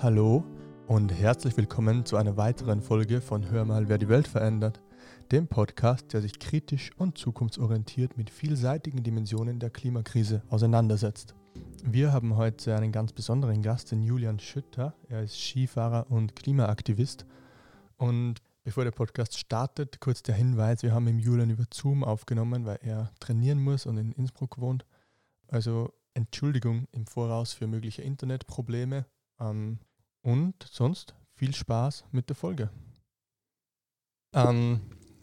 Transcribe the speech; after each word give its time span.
Hallo 0.00 0.44
und 0.86 1.12
herzlich 1.12 1.56
willkommen 1.56 2.06
zu 2.06 2.16
einer 2.16 2.36
weiteren 2.36 2.80
Folge 2.82 3.20
von 3.20 3.50
Hör 3.50 3.64
mal, 3.64 3.88
wer 3.88 3.98
die 3.98 4.08
Welt 4.08 4.28
verändert, 4.28 4.80
dem 5.32 5.48
Podcast, 5.48 6.12
der 6.12 6.22
sich 6.22 6.38
kritisch 6.38 6.92
und 6.98 7.18
zukunftsorientiert 7.18 8.16
mit 8.16 8.30
vielseitigen 8.30 9.02
Dimensionen 9.02 9.58
der 9.58 9.70
Klimakrise 9.70 10.44
auseinandersetzt. 10.50 11.34
Wir 11.82 12.12
haben 12.12 12.36
heute 12.36 12.76
einen 12.76 12.92
ganz 12.92 13.12
besonderen 13.12 13.60
Gast, 13.60 13.90
den 13.90 14.04
Julian 14.04 14.38
Schütter. 14.38 14.94
Er 15.08 15.24
ist 15.24 15.36
Skifahrer 15.36 16.06
und 16.08 16.36
Klimaaktivist. 16.36 17.26
Und 17.96 18.36
bevor 18.62 18.84
der 18.84 18.92
Podcast 18.92 19.36
startet, 19.36 19.98
kurz 19.98 20.22
der 20.22 20.36
Hinweis, 20.36 20.84
wir 20.84 20.92
haben 20.92 21.08
im 21.08 21.18
Julian 21.18 21.50
über 21.50 21.64
Zoom 21.74 22.04
aufgenommen, 22.04 22.66
weil 22.66 22.78
er 22.82 23.10
trainieren 23.18 23.58
muss 23.58 23.84
und 23.84 23.96
in 23.96 24.12
Innsbruck 24.12 24.58
wohnt. 24.58 24.86
Also 25.48 25.92
Entschuldigung 26.14 26.86
im 26.92 27.08
Voraus 27.08 27.52
für 27.52 27.66
mögliche 27.66 28.02
Internetprobleme. 28.02 29.04
Ähm, 29.40 29.80
und 30.22 30.54
sonst 30.70 31.14
viel 31.34 31.54
Spaß 31.54 32.04
mit 32.12 32.28
der 32.28 32.36
Folge. 32.36 32.70
Ähm, 34.34 34.80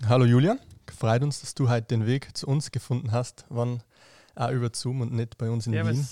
hallo 0.07 0.25
Julian, 0.25 0.59
freut 0.91 1.21
uns, 1.23 1.41
dass 1.41 1.53
du 1.53 1.69
heute 1.69 1.87
den 1.87 2.05
Weg 2.05 2.35
zu 2.35 2.47
uns 2.47 2.71
gefunden 2.71 3.11
hast, 3.11 3.45
wann 3.49 3.83
auch 4.35 4.51
über 4.51 4.69
Zoom 4.73 5.01
und 5.01 5.13
nicht 5.13 5.37
bei 5.37 5.49
uns 5.49 5.67
in 5.67 5.73
Ja, 5.73 5.87
Wien. 5.87 6.07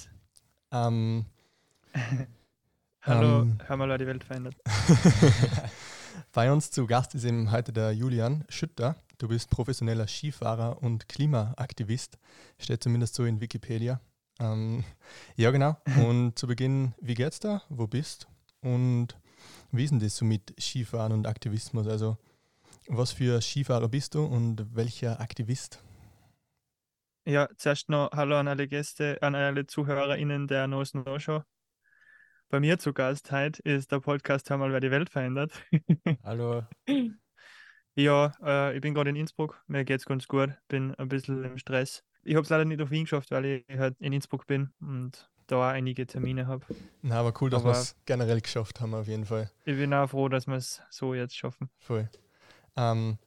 Ähm, 0.71 1.25
Hallo, 3.05 3.41
Ähm. 3.41 3.57
hör 3.65 3.75
mal, 3.75 3.97
die 3.97 4.07
Welt 4.07 4.23
verändert. 4.23 4.55
bei 6.31 6.49
uns 6.51 6.71
zu 6.71 6.87
Gast 6.87 7.15
ist 7.15 7.25
eben 7.25 7.51
heute 7.51 7.73
der 7.73 7.91
Julian 7.91 8.45
Schütter. 8.47 8.95
Du 9.17 9.27
bist 9.27 9.49
professioneller 9.49 10.07
Skifahrer 10.07 10.81
und 10.81 11.09
Klimaaktivist, 11.09 12.17
steht 12.57 12.81
zumindest 12.81 13.15
so 13.15 13.25
in 13.25 13.41
Wikipedia. 13.41 13.99
Ähm, 14.39 14.85
ja, 15.35 15.51
genau. 15.51 15.77
Und 16.07 16.39
zu 16.39 16.47
Beginn, 16.47 16.93
wie 17.01 17.13
geht's 17.13 17.39
da? 17.39 17.61
Wo 17.69 17.87
bist? 17.87 18.27
Und 18.63 19.09
wie 19.71 19.83
ist 19.83 19.91
denn 19.91 19.99
das 19.99 20.15
so 20.15 20.25
mit 20.25 20.53
Skifahren 20.59 21.11
und 21.11 21.27
Aktivismus? 21.27 21.87
Also, 21.87 22.17
was 22.87 23.11
für 23.11 23.41
Skifahrer 23.41 23.89
bist 23.89 24.15
du 24.15 24.23
und 24.23 24.75
welcher 24.75 25.19
Aktivist? 25.19 25.83
Ja, 27.25 27.47
zuerst 27.57 27.89
noch 27.89 28.11
Hallo 28.11 28.37
an 28.37 28.47
alle 28.47 28.67
Gäste, 28.67 29.17
an 29.21 29.35
alle 29.35 29.65
ZuhörerInnen 29.65 30.47
der 30.47 30.67
No 30.67 30.83
Snow 30.83 31.19
Show. 31.21 31.43
Bei 32.49 32.59
mir 32.59 32.77
zu 32.79 32.93
Gast 32.93 33.31
heute 33.31 33.61
ist 33.63 33.91
der 33.91 33.99
Podcast 33.99 34.49
Hör 34.49 34.57
mal, 34.57 34.71
wer 34.71 34.79
die 34.79 34.91
Welt 34.91 35.09
verändert. 35.09 35.51
Hallo. 36.23 36.63
Ja, 37.95 38.33
äh, 38.43 38.75
ich 38.75 38.81
bin 38.81 38.93
gerade 38.93 39.09
in 39.09 39.15
Innsbruck, 39.15 39.61
mir 39.67 39.85
geht's 39.85 40.05
ganz 40.05 40.27
gut, 40.27 40.49
bin 40.67 40.95
ein 40.95 41.09
bisschen 41.09 41.43
im 41.43 41.57
Stress. 41.57 42.03
Ich 42.23 42.35
habe 42.35 42.43
es 42.43 42.49
leider 42.49 42.65
nicht 42.65 42.81
auf 42.81 42.91
Wien 42.91 43.03
geschafft, 43.03 43.31
weil 43.31 43.45
ich 43.45 43.77
halt 43.77 43.99
in 43.99 44.13
Innsbruck 44.13 44.47
bin 44.47 44.73
und 44.79 45.29
da 45.47 45.69
einige 45.69 46.05
Termine 46.07 46.47
habe. 46.47 46.65
Na, 47.01 47.19
aber 47.19 47.33
cool, 47.41 47.49
dass 47.49 47.63
wir 47.63 47.71
es 47.71 47.95
generell 48.05 48.41
geschafft 48.41 48.81
haben, 48.81 48.93
auf 48.93 49.07
jeden 49.07 49.25
Fall. 49.25 49.49
Ich 49.65 49.75
bin 49.77 49.93
auch 49.93 50.07
froh, 50.09 50.29
dass 50.29 50.47
wir 50.47 50.55
es 50.55 50.81
so 50.89 51.13
jetzt 51.13 51.35
schaffen. 51.35 51.69
Voll. 51.79 52.09
Ähm, 52.75 53.17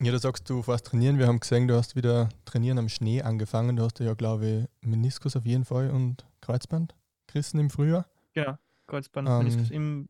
ja, 0.00 0.12
du 0.12 0.18
sagst, 0.18 0.48
du 0.48 0.62
fährst 0.62 0.86
trainieren. 0.86 1.18
Wir 1.18 1.26
haben 1.26 1.40
gesehen, 1.40 1.68
du 1.68 1.76
hast 1.76 1.94
wieder 1.96 2.28
trainieren 2.44 2.78
am 2.78 2.88
Schnee 2.88 3.22
angefangen. 3.22 3.76
Du 3.76 3.82
hast 3.84 3.98
ja, 4.00 4.14
glaube 4.14 4.46
ich, 4.82 4.86
Meniskus 4.88 5.36
auf 5.36 5.44
jeden 5.46 5.64
Fall 5.64 5.90
und 5.90 6.26
Kreuzband 6.40 6.94
gerissen 7.26 7.60
im 7.60 7.70
Frühjahr. 7.70 8.06
Genau, 8.32 8.56
Kreuzband 8.86 9.28
Ähm. 9.28 9.38
Meniskus 9.38 9.70
im 9.70 10.08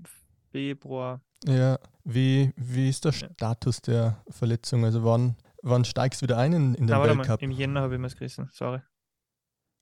Februar. 0.51 1.21
Ja, 1.47 1.79
wie, 2.05 2.53
wie 2.57 2.89
ist 2.89 3.05
der 3.05 3.13
Ja. 3.13 3.29
Status 3.35 3.81
der 3.83 4.23
Verletzung? 4.29 4.85
Also 4.85 5.05
wann, 5.05 5.37
wann 5.63 5.85
steigst 5.85 6.21
du 6.21 6.25
wieder 6.25 6.39
ein 6.39 6.53
in, 6.53 6.75
in 6.75 6.87
den 6.87 6.87
Na, 6.87 6.99
warte 7.01 7.15
mal, 7.15 7.23
Weltcup? 7.23 7.43
im 7.43 7.51
Jänner 7.51 7.81
habe 7.83 7.95
ich 7.95 8.01
mir 8.01 8.09
es 8.09 8.17
gerissen, 8.17 8.49
sorry. 8.53 8.81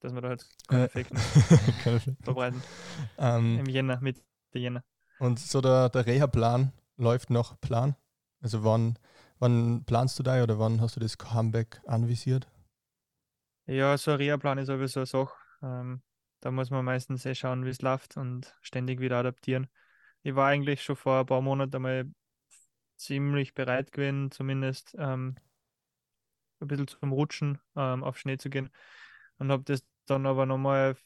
Dass 0.01 0.15
wir 0.15 0.21
da 0.21 0.31
jetzt 0.31 0.69
keine 0.69 0.89
Äh. 0.95 1.05
Verbreiten. 2.23 2.63
ähm, 3.19 3.59
Im 3.61 3.67
Jänner, 3.67 4.01
mit 4.01 4.23
der 4.55 4.61
Jänner. 4.61 4.85
und 5.19 5.39
so 5.39 5.61
der, 5.61 5.89
der 5.89 6.07
Reha-Plan 6.07 6.73
läuft 6.97 7.31
noch 7.31 7.61
Plan? 7.61 7.97
Also 8.41 8.65
wann, 8.65 8.99
wann 9.39 9.85
planst 9.85 10.19
du 10.19 10.23
da 10.23 10.43
oder 10.43 10.59
wann 10.59 10.81
hast 10.81 10.97
du 10.97 11.01
das 11.01 11.19
Comeback 11.19 11.81
anvisiert? 11.87 12.49
Ja, 13.67 13.99
so 13.99 14.13
ein 14.13 14.17
Reha-Plan 14.19 14.59
ist 14.59 14.69
sowieso 14.69 15.01
eine 15.01 15.07
Sache. 15.07 15.35
Ähm, 15.63 16.03
da 16.41 16.51
muss 16.51 16.71
man 16.71 16.85
meistens 16.85 17.27
eh 17.27 17.35
schauen, 17.35 17.65
wie 17.65 17.71
es 17.71 17.83
läuft 17.83 18.17
und 18.17 18.55
ständig 18.63 19.01
wieder 19.01 19.19
adaptieren. 19.19 19.69
Ich 20.23 20.35
war 20.35 20.49
eigentlich 20.49 20.83
schon 20.83 20.97
vor 20.97 21.21
ein 21.21 21.27
paar 21.27 21.41
Monaten 21.41 21.77
einmal 21.77 22.07
ziemlich 22.97 23.55
bereit 23.55 23.93
gewesen, 23.93 24.31
zumindest 24.31 24.95
ähm, 24.99 25.37
ein 26.61 26.69
bisschen 26.69 26.89
zum 26.89 27.13
Rutschen 27.13 27.59
ähm, 27.77 28.03
auf 28.05 28.19
Schnee 28.19 28.39
zu 28.39 28.51
gehen 28.51 28.71
und 29.39 29.51
habe 29.51 29.63
das 29.65 29.83
dann 30.07 30.27
aber 30.27 30.47
nochmal 30.47 30.97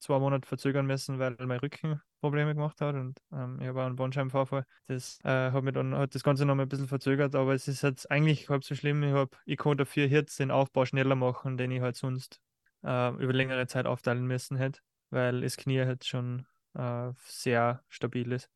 zwei 0.00 0.18
Monate 0.18 0.48
verzögern 0.48 0.86
müssen, 0.86 1.18
weil 1.18 1.36
mein 1.38 1.60
Rücken 1.60 2.00
Probleme 2.20 2.54
gemacht 2.54 2.80
hat 2.80 2.94
und 2.94 3.18
ähm, 3.32 3.58
ich 3.60 3.68
habe 3.68 3.80
auch 3.80 3.86
einen 3.86 3.96
Bandscheibenvorfall. 3.96 4.64
Das 4.86 5.18
äh, 5.24 5.50
hat, 5.50 5.62
mich 5.62 5.74
dann, 5.74 5.94
hat 5.94 6.14
das 6.14 6.22
Ganze 6.22 6.44
nochmal 6.44 6.66
ein 6.66 6.68
bisschen 6.68 6.88
verzögert, 6.88 7.34
aber 7.34 7.54
es 7.54 7.68
ist 7.68 7.82
jetzt 7.82 8.10
eigentlich 8.10 8.48
halb 8.48 8.64
so 8.64 8.74
schlimm. 8.74 9.02
Ich, 9.02 9.12
hab, 9.12 9.36
ich 9.46 9.56
konnte 9.56 9.84
dafür 9.84 10.06
jetzt 10.06 10.38
den 10.38 10.50
Aufbau 10.50 10.84
schneller 10.84 11.14
machen, 11.14 11.56
den 11.56 11.70
ich 11.70 11.80
halt 11.80 11.96
sonst 11.96 12.40
äh, 12.82 13.10
über 13.14 13.32
längere 13.32 13.66
Zeit 13.66 13.86
aufteilen 13.86 14.26
müssen 14.26 14.56
hätte, 14.56 14.80
weil 15.10 15.40
das 15.40 15.56
Knie 15.56 15.80
halt 15.80 16.04
schon 16.04 16.46
äh, 16.74 17.12
sehr 17.24 17.82
stabil 17.88 18.32
ist. 18.32 18.50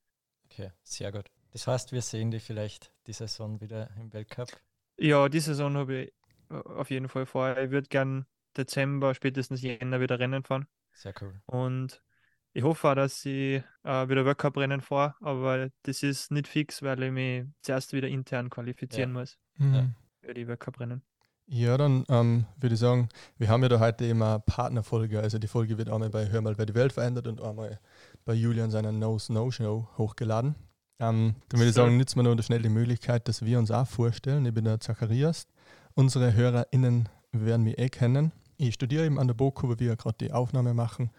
Okay, 0.47 0.73
sehr 0.83 1.13
gut. 1.13 1.31
Das 1.53 1.67
heißt, 1.67 1.93
wir 1.93 2.03
sehen 2.03 2.31
die 2.31 2.41
vielleicht 2.41 2.93
die 3.07 3.13
Saison 3.13 3.61
wieder 3.61 3.89
im 3.97 4.13
Weltcup. 4.13 4.49
Ja, 4.99 5.29
die 5.29 5.41
Saison 5.41 5.77
habe 5.77 6.03
ich 6.03 6.15
äh, 6.51 6.55
auf 6.55 6.91
jeden 6.91 7.09
Fall 7.09 7.27
vor. 7.27 7.57
Ich 7.57 7.71
würde 7.71 7.89
gern 7.89 8.27
Dezember, 8.55 9.15
spätestens 9.15 9.63
Jänner 9.63 10.01
wieder 10.01 10.19
Rennen 10.19 10.43
fahren. 10.45 10.67
Sehr 10.93 11.13
cool. 11.21 11.41
Und 11.47 12.03
ich 12.53 12.63
hoffe 12.63 12.89
auch, 12.91 12.95
dass 12.95 13.25
ich 13.25 13.63
äh, 13.83 14.09
wieder 14.09 14.25
World 14.25 14.39
Cup 14.39 14.57
Rennen 14.57 14.81
fahre, 14.81 15.15
aber 15.21 15.71
das 15.83 16.03
ist 16.03 16.31
nicht 16.31 16.47
fix, 16.47 16.83
weil 16.83 17.03
ich 17.03 17.11
mich 17.11 17.45
zuerst 17.63 17.93
wieder 17.93 18.09
intern 18.09 18.49
qualifizieren 18.51 19.13
muss 19.13 19.37
Mhm. 19.57 19.95
für 20.21 20.35
die 20.35 20.47
World 20.47 20.61
Cup 20.61 20.79
Rennen. 20.81 21.03
Ja, 21.47 21.77
dann 21.77 22.05
ähm, 22.09 22.47
würde 22.59 22.75
ich 22.75 22.81
sagen, 22.81 23.09
wir 23.37 23.49
haben 23.49 23.63
ja 23.63 23.69
da 23.69 23.79
heute 23.79 24.09
eine 24.09 24.43
Partnerfolge. 24.47 25.21
Also 25.21 25.39
die 25.39 25.47
Folge 25.47 25.77
wird 25.77 25.91
einmal 25.91 26.09
bei 26.09 26.31
Hör 26.31 26.41
mal, 26.41 26.57
wer 26.57 26.65
die 26.65 26.75
Welt 26.75 26.93
verändert 26.93 27.27
und 27.27 27.43
einmal 27.43 27.81
bei 28.25 28.33
Julian 28.33 28.71
seiner 28.71 28.93
No 28.93 29.19
Snow 29.19 29.53
Show 29.53 29.87
hochgeladen. 29.99 30.55
Ähm, 31.01 31.35
dann 31.49 31.61
würde 31.61 31.69
ich 31.69 31.75
sagen, 31.75 31.97
nützen 31.99 32.19
wir 32.19 32.23
nur 32.23 32.43
schnell 32.43 32.63
die 32.63 32.69
Möglichkeit, 32.71 33.29
dass 33.29 33.45
wir 33.45 33.59
uns 33.59 33.71
auch 33.71 33.87
vorstellen. 33.87 34.47
Ich 34.47 34.55
bin 34.55 34.65
der 34.65 34.81
Zacharias. 34.81 35.47
Unsere 35.95 36.33
HörerInnen 36.35 37.09
werden 37.33 37.65
mich 37.65 37.79
eh 37.79 37.91
kennen. 37.91 38.33
Ich 38.57 38.75
studiere 38.75 39.05
eben 39.05 39.19
an 39.19 39.27
der 39.27 39.35
BOKU, 39.35 39.69
wo 39.69 39.79
wir 39.79 39.97
gerade 39.97 40.17
die 40.21 40.33
Aufnahme 40.33 40.75
machen 40.75 41.11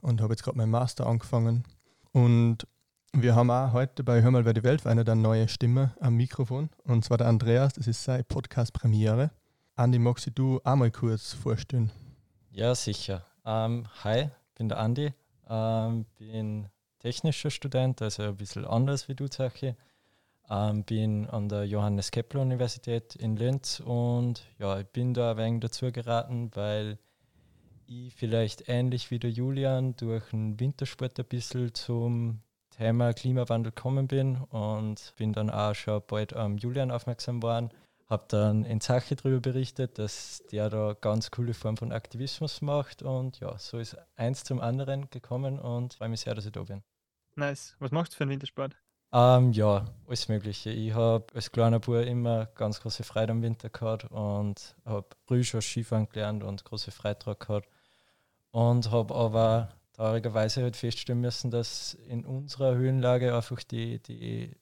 und 0.00 0.20
habe 0.20 0.32
jetzt 0.32 0.42
gerade 0.42 0.58
meinen 0.58 0.70
Master 0.70 1.06
angefangen. 1.06 1.64
Und 2.12 2.66
wir 3.12 3.34
haben 3.34 3.50
auch 3.50 3.72
heute 3.72 4.02
bei 4.04 4.22
Hör 4.22 4.30
mal, 4.30 4.44
wer 4.44 4.54
die 4.54 4.64
Welt 4.64 4.80
verändert 4.80 5.08
eine 5.08 5.20
neue 5.20 5.48
Stimme 5.48 5.94
am 6.00 6.16
Mikrofon. 6.16 6.70
Und 6.84 7.04
zwar 7.04 7.18
der 7.18 7.28
Andreas, 7.28 7.74
das 7.74 7.86
ist 7.86 8.02
seine 8.02 8.24
Podcast-Premiere. 8.24 9.30
Andi, 9.76 9.98
magst 9.98 10.26
du 10.26 10.30
du 10.30 10.60
auch 10.64 10.76
mal 10.76 10.90
kurz 10.90 11.32
vorstellen? 11.32 11.90
Ja, 12.50 12.74
sicher. 12.74 13.24
Ähm, 13.44 13.86
hi, 14.02 14.28
bin 14.54 14.68
der 14.68 14.78
Andi. 14.78 15.12
Ähm, 15.48 16.06
bin 16.18 16.68
technischer 16.98 17.50
Student, 17.50 18.02
also 18.02 18.22
ein 18.24 18.36
bisschen 18.36 18.64
anders 18.64 19.08
wie 19.08 19.14
du, 19.14 19.28
Zachi. 19.28 19.74
Ähm, 20.52 20.84
bin 20.84 21.26
an 21.30 21.48
der 21.48 21.64
Johannes 21.64 22.10
Kepler 22.10 22.42
Universität 22.42 23.16
in 23.16 23.36
Linz 23.36 23.80
und 23.80 24.44
ja, 24.58 24.80
ich 24.80 24.86
bin 24.86 25.14
da 25.14 25.30
ein 25.30 25.36
wenig 25.38 25.60
dazu 25.60 25.90
geraten, 25.90 26.50
weil 26.52 26.98
ich 27.86 28.14
vielleicht 28.14 28.68
ähnlich 28.68 29.10
wie 29.10 29.18
der 29.18 29.30
Julian 29.30 29.96
durch 29.96 30.28
den 30.28 30.60
Wintersport 30.60 31.18
ein 31.18 31.24
bisschen 31.24 31.72
zum 31.72 32.42
Thema 32.68 33.14
Klimawandel 33.14 33.72
gekommen 33.72 34.08
bin 34.08 34.36
und 34.36 35.14
bin 35.16 35.32
dann 35.32 35.48
auch 35.48 35.74
schon 35.74 36.02
bald 36.06 36.34
am 36.36 36.58
Julian 36.58 36.90
aufmerksam 36.90 37.40
geworden. 37.40 37.70
Habe 38.10 38.24
dann 38.28 38.66
in 38.66 38.82
Sache 38.82 39.16
darüber 39.16 39.40
berichtet, 39.40 39.98
dass 39.98 40.42
der 40.52 40.68
da 40.68 40.94
ganz 41.00 41.30
coole 41.30 41.54
Form 41.54 41.78
von 41.78 41.92
Aktivismus 41.92 42.60
macht 42.60 43.02
und 43.02 43.40
ja, 43.40 43.56
so 43.56 43.78
ist 43.78 43.96
eins 44.16 44.44
zum 44.44 44.60
anderen 44.60 45.08
gekommen 45.08 45.58
und 45.58 45.94
freue 45.94 46.10
mich 46.10 46.20
sehr, 46.20 46.34
dass 46.34 46.44
ich 46.44 46.52
da 46.52 46.62
bin. 46.64 46.82
Nice. 47.36 47.74
Was 47.78 47.90
machst 47.90 48.12
du 48.12 48.16
für 48.18 48.24
einen 48.24 48.32
Wintersport? 48.32 48.76
Ähm, 49.14 49.52
ja, 49.52 49.84
alles 50.06 50.28
Mögliche. 50.28 50.70
Ich 50.70 50.94
habe 50.94 51.26
als 51.34 51.52
kleiner 51.52 51.80
Bub 51.80 51.96
immer 51.96 52.46
ganz 52.54 52.80
große 52.80 53.04
Freude 53.04 53.32
am 53.32 53.42
Winter 53.42 53.68
gehabt 53.68 54.10
und 54.10 54.74
habe 54.86 55.06
früh 55.26 55.44
schon 55.44 55.60
Skifahren 55.60 56.08
gelernt 56.08 56.42
und 56.42 56.64
große 56.64 56.90
daran 57.02 57.36
gehabt. 57.38 57.68
Und 58.52 58.90
habe 58.90 59.14
aber 59.14 59.68
traurigerweise 59.92 60.62
halt 60.62 60.76
feststellen 60.76 61.20
müssen, 61.20 61.50
dass 61.50 61.94
in 61.94 62.24
unserer 62.24 62.74
Höhenlage 62.74 63.34
einfach 63.34 63.62
die, 63.62 64.02
die 64.02 64.56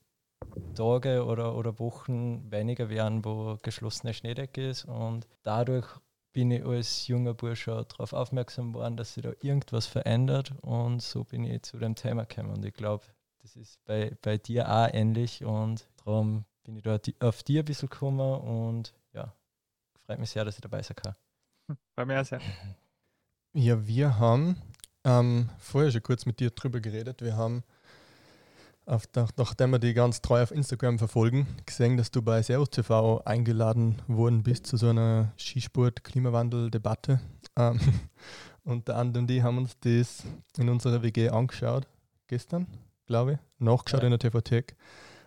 Tage 0.74 1.24
oder, 1.24 1.54
oder 1.54 1.78
Wochen 1.78 2.50
weniger 2.50 2.88
werden, 2.88 3.24
wo 3.24 3.56
geschlossene 3.62 4.14
Schneedecke 4.14 4.68
ist. 4.68 4.84
Und 4.84 5.28
dadurch 5.44 5.86
bin 6.32 6.50
ich 6.50 6.64
als 6.64 7.06
junger 7.06 7.34
Bursche 7.34 7.86
darauf 7.88 8.12
aufmerksam 8.12 8.72
geworden, 8.72 8.96
dass 8.96 9.14
sich 9.14 9.22
da 9.22 9.32
irgendwas 9.42 9.86
verändert. 9.86 10.52
Und 10.62 11.02
so 11.02 11.22
bin 11.24 11.44
ich 11.44 11.62
zu 11.62 11.78
dem 11.78 11.94
Thema 11.94 12.24
gekommen. 12.24 12.50
Und 12.50 12.64
ich 12.64 12.74
glaube, 12.74 13.04
das 13.42 13.56
ist 13.56 13.84
bei, 13.84 14.16
bei 14.22 14.38
dir 14.38 14.68
auch 14.68 14.88
ähnlich 14.92 15.44
und 15.44 15.88
darum 16.04 16.44
bin 16.64 16.76
ich 16.76 16.82
da 16.82 16.98
auf 17.20 17.42
dir 17.42 17.62
ein 17.62 17.64
bisschen 17.64 17.88
gekommen 17.88 18.40
und 18.40 18.94
ja, 19.12 19.34
freut 20.06 20.18
mich 20.18 20.30
sehr, 20.30 20.44
dass 20.44 20.56
ich 20.56 20.60
dabei 20.60 20.82
sein 20.82 20.96
kann. 20.96 21.14
Bei 21.94 22.04
mir 22.04 22.20
auch 22.20 22.24
sehr. 22.24 22.40
Ja, 23.52 23.84
wir 23.84 24.20
haben 24.20 24.62
ähm, 25.02 25.50
vorher 25.58 25.90
schon 25.90 26.04
kurz 26.04 26.24
mit 26.24 26.38
dir 26.38 26.50
drüber 26.50 26.78
geredet. 26.78 27.20
Wir 27.20 27.36
haben 27.36 27.64
auf, 28.86 29.08
nach, 29.16 29.32
nachdem 29.36 29.70
wir 29.70 29.80
die 29.80 29.92
ganz 29.92 30.22
treu 30.22 30.40
auf 30.40 30.52
Instagram 30.52 30.98
verfolgen, 30.98 31.48
gesehen, 31.66 31.96
dass 31.96 32.12
du 32.12 32.22
bei 32.22 32.42
Servus 32.42 32.70
TV 32.70 33.20
eingeladen 33.24 34.00
worden 34.06 34.44
bist 34.44 34.68
zu 34.68 34.76
so 34.76 34.90
einer 34.90 35.32
Skisport-Klimawandel-Debatte. 35.36 37.20
Ähm, 37.56 37.80
und 38.64 38.86
der 38.86 38.98
andere 38.98 39.22
und 39.22 39.26
die 39.26 39.42
haben 39.42 39.58
uns 39.58 39.76
das 39.80 40.22
in 40.56 40.68
unserer 40.68 41.02
WG 41.02 41.28
angeschaut, 41.28 41.88
gestern, 42.28 42.68
glaube 43.10 43.32
ich, 43.32 43.38
nachgeschaut 43.58 44.02
ja. 44.02 44.06
in 44.06 44.10
der 44.12 44.20
TV-Thek. 44.20 44.76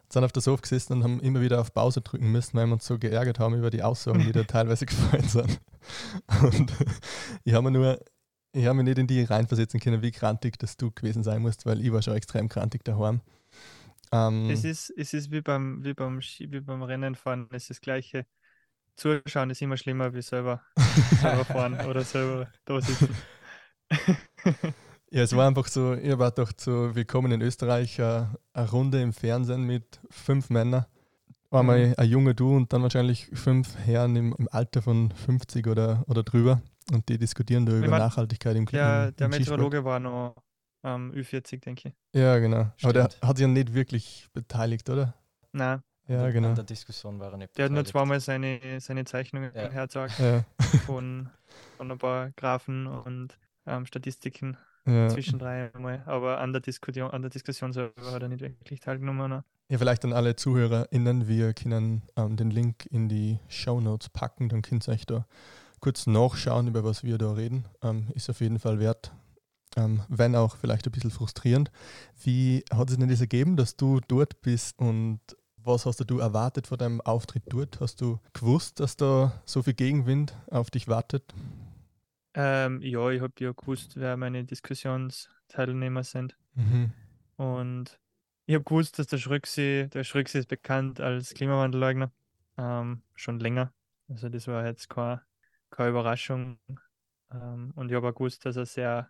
Sind 0.10 0.24
auf 0.24 0.32
der 0.32 0.42
Sofa 0.42 0.62
gesessen 0.62 0.94
und 0.94 1.04
haben 1.04 1.20
immer 1.20 1.42
wieder 1.42 1.60
auf 1.60 1.74
Pause 1.74 2.02
drücken 2.02 2.32
müssen, 2.32 2.58
weil 2.58 2.66
wir 2.68 2.74
uns 2.74 2.86
so 2.86 2.98
geärgert 2.98 3.40
haben 3.40 3.56
über 3.56 3.70
die 3.70 3.84
Aussagen, 3.84 4.20
die 4.20 4.32
da 4.32 4.44
teilweise 4.48 4.86
gefallen 4.86 5.28
sind. 5.28 5.60
Und 6.42 6.72
ich 7.44 7.54
habe 7.54 7.70
mir 7.70 7.72
nur 7.72 8.00
ich 8.56 8.66
habe 8.68 8.76
mich 8.76 8.86
nicht 8.86 9.00
in 9.00 9.08
die 9.08 9.24
reinversetzen 9.24 9.80
können, 9.80 10.04
wie 10.04 10.12
krantig 10.12 10.60
das 10.60 10.78
du 10.78 10.92
gewesen 10.92 11.24
sein 11.24 11.42
musst, 11.42 11.66
weil 11.66 11.82
ich 11.82 11.92
war 11.92 12.04
schon 12.04 12.14
extrem 12.14 12.50
krantig 12.50 12.86
daheim. 12.86 13.22
Ähm, 14.12 14.48
es, 14.52 14.64
ist, 14.64 14.94
es 14.96 15.14
ist 15.14 15.32
wie 15.32 15.42
beim, 15.42 15.84
wie 15.84 15.96
beim, 15.96 16.20
wie 16.20 16.60
beim 16.60 16.84
Rennen 16.84 17.16
fahren, 17.16 17.48
es 17.50 17.64
ist 17.64 17.70
das 17.72 17.82
Gleiche. 17.82 18.28
Zuschauen 18.96 19.50
ist 19.50 19.62
immer 19.64 19.76
schlimmer 19.76 20.14
wie 20.14 20.22
selber, 20.22 20.62
selber 21.20 21.46
fahren 21.46 21.84
oder 21.88 22.04
selber 22.04 22.48
da 22.66 22.80
sitzen. 22.80 23.16
Ja, 25.14 25.22
es 25.22 25.36
war 25.36 25.48
einfach 25.48 25.68
so, 25.68 25.94
ihr 25.94 26.18
wart 26.18 26.40
doch 26.40 26.52
zu 26.54 26.96
Willkommen 26.96 27.32
in 27.32 27.42
Österreich, 27.42 28.02
eine, 28.02 28.36
äh, 28.56 28.60
eine 28.60 28.70
Runde 28.72 29.00
im 29.00 29.14
Fernsehen 29.14 29.62
mit 29.64 30.00
fünf 30.10 30.50
Männern. 30.50 30.86
Einmal 31.52 31.90
mhm. 31.90 31.94
ein 31.98 32.10
junger 32.10 32.34
Du 32.34 32.56
und 32.56 32.74
dann 32.74 32.82
wahrscheinlich 32.82 33.30
fünf 33.32 33.78
Herren 33.78 34.16
im, 34.16 34.36
im 34.40 34.50
Alter 34.52 34.82
von 34.82 35.12
50 35.12 35.68
oder, 35.68 36.04
oder 36.08 36.24
drüber. 36.24 36.64
Und 36.92 37.08
die 37.10 37.20
diskutieren 37.20 37.68
da 37.68 37.74
über 37.78 37.90
mein, 37.90 38.00
Nachhaltigkeit 38.00 38.56
im 38.56 38.66
Klima. 38.66 38.84
Ja, 38.84 39.12
der 39.12 39.28
Meteorologe 39.28 39.86
war 39.86 40.00
noch 40.00 40.34
ähm, 40.84 41.12
Ü40, 41.12 41.60
denke 41.60 41.90
ich. 41.90 42.20
Ja, 42.20 42.40
genau. 42.40 42.72
Stimmt. 42.78 42.84
Aber 42.84 42.94
der 42.94 43.04
hat 43.04 43.38
sich 43.38 43.46
ja 43.46 43.48
nicht 43.48 43.76
wirklich 43.76 44.28
beteiligt, 44.34 44.90
oder? 44.90 45.14
Nein. 45.52 45.84
Ja, 46.08 46.32
genau. 46.32 46.50
In 46.50 46.56
der 46.56 46.64
Diskussion 46.64 47.20
war 47.20 47.32
er 47.32 47.38
nicht 47.38 47.56
Der 47.56 47.66
beteiligt. 47.66 47.70
hat 47.70 47.76
nur 47.76 47.86
zweimal 47.86 48.20
seine, 48.20 48.60
seine 48.80 49.06
Zeichnungen 49.06 49.52
ja. 49.54 49.70
hergezeigt 49.70 50.18
ja. 50.18 50.44
von, 50.88 51.30
von 51.78 51.92
ein 51.92 52.00
paar 52.00 52.32
Graphen 52.32 52.88
und 52.88 53.38
ähm, 53.68 53.86
Statistiken 53.86 54.58
ja. 54.86 55.10
zwischen 55.10 55.40
drei 55.40 55.74
einmal. 55.74 56.04
Aber 56.06 56.40
an 56.40 56.52
der 56.52 56.62
Diskussion, 56.62 57.12
an 57.12 57.22
der 57.22 57.32
Diskussion 57.32 57.74
selber 57.74 58.12
hat 58.12 58.22
er 58.22 58.30
nicht 58.30 58.42
wirklich 58.42 58.80
teilgenommen. 58.80 59.30
Ne? 59.30 59.44
Ja, 59.70 59.78
vielleicht 59.78 60.04
an 60.06 60.14
alle 60.14 60.36
ZuhörerInnen, 60.36 61.28
wir 61.28 61.54
können 61.54 62.04
ähm, 62.16 62.36
den 62.36 62.52
Link 62.52 62.86
in 62.92 63.10
die 63.10 63.40
Show 63.48 63.80
Notes 63.80 64.10
packen, 64.10 64.50
dann 64.50 64.62
könnt 64.62 64.88
ihr 64.88 64.94
euch 64.94 65.06
da 65.06 65.26
kurz 65.80 66.08
nachschauen, 66.08 66.68
über 66.68 66.84
was 66.84 67.04
wir 67.04 67.18
da 67.18 67.34
reden. 67.34 67.66
Ähm, 67.82 68.08
ist 68.14 68.30
auf 68.30 68.40
jeden 68.40 68.60
Fall 68.60 68.80
wert, 68.80 69.12
ähm, 69.76 70.02
wenn 70.08 70.36
auch 70.36 70.56
vielleicht 70.58 70.86
ein 70.86 70.92
bisschen 70.92 71.12
frustrierend. 71.12 71.72
Wie 72.24 72.64
hat 72.72 72.90
es 72.90 72.98
denn 72.98 73.10
das 73.10 73.22
ergeben, 73.22 73.58
dass 73.58 73.76
du 73.76 74.00
dort 74.08 74.42
bist 74.42 74.80
und 74.80 75.20
was 75.66 75.86
hast 75.86 76.04
du 76.10 76.20
erwartet 76.20 76.68
vor 76.68 76.78
deinem 76.78 77.00
Auftritt 77.02 77.44
dort? 77.48 77.80
Hast 77.80 78.02
du 78.02 78.20
gewusst, 78.34 78.80
dass 78.80 78.98
da 78.98 79.42
so 79.46 79.64
viel 79.64 79.74
Gegenwind 79.74 80.36
auf 80.52 80.70
dich 80.70 80.88
wartet? 80.88 81.34
Ähm, 82.36 82.82
ja, 82.82 83.10
ich 83.10 83.22
habe 83.22 83.34
ja 83.40 83.52
gewusst, 83.52 83.98
wer 83.98 84.18
meine 84.18 84.44
Diskussionsteilnehmer 84.44 86.04
sind. 86.04 86.38
Mhm. 86.56 86.92
Und 87.38 88.00
ich 88.46 88.56
habe 88.56 88.64
gewusst, 88.64 89.00
dass 89.00 89.08
der 89.08 89.18
Schröcksee, 89.18 89.88
der 89.88 90.04
Schröcksee 90.04 90.40
ist 90.40 90.48
bekannt 90.48 91.00
als 91.00 91.34
Klimawandelleugner, 91.34 92.12
ähm, 92.58 93.04
schon 93.16 93.40
länger. 93.40 93.72
Also 94.08 94.30
das 94.30 94.48
war 94.48 94.66
jetzt 94.66 94.90
kein 94.90 95.20
keine 95.74 95.90
Überraschung. 95.90 96.60
Ähm, 97.32 97.74
und 97.76 97.90
ich 97.90 97.96
habe 97.96 98.10
auch 98.10 98.16
gewusst, 98.16 98.46
dass 98.46 98.56
er 98.56 98.66
sehr 98.66 99.10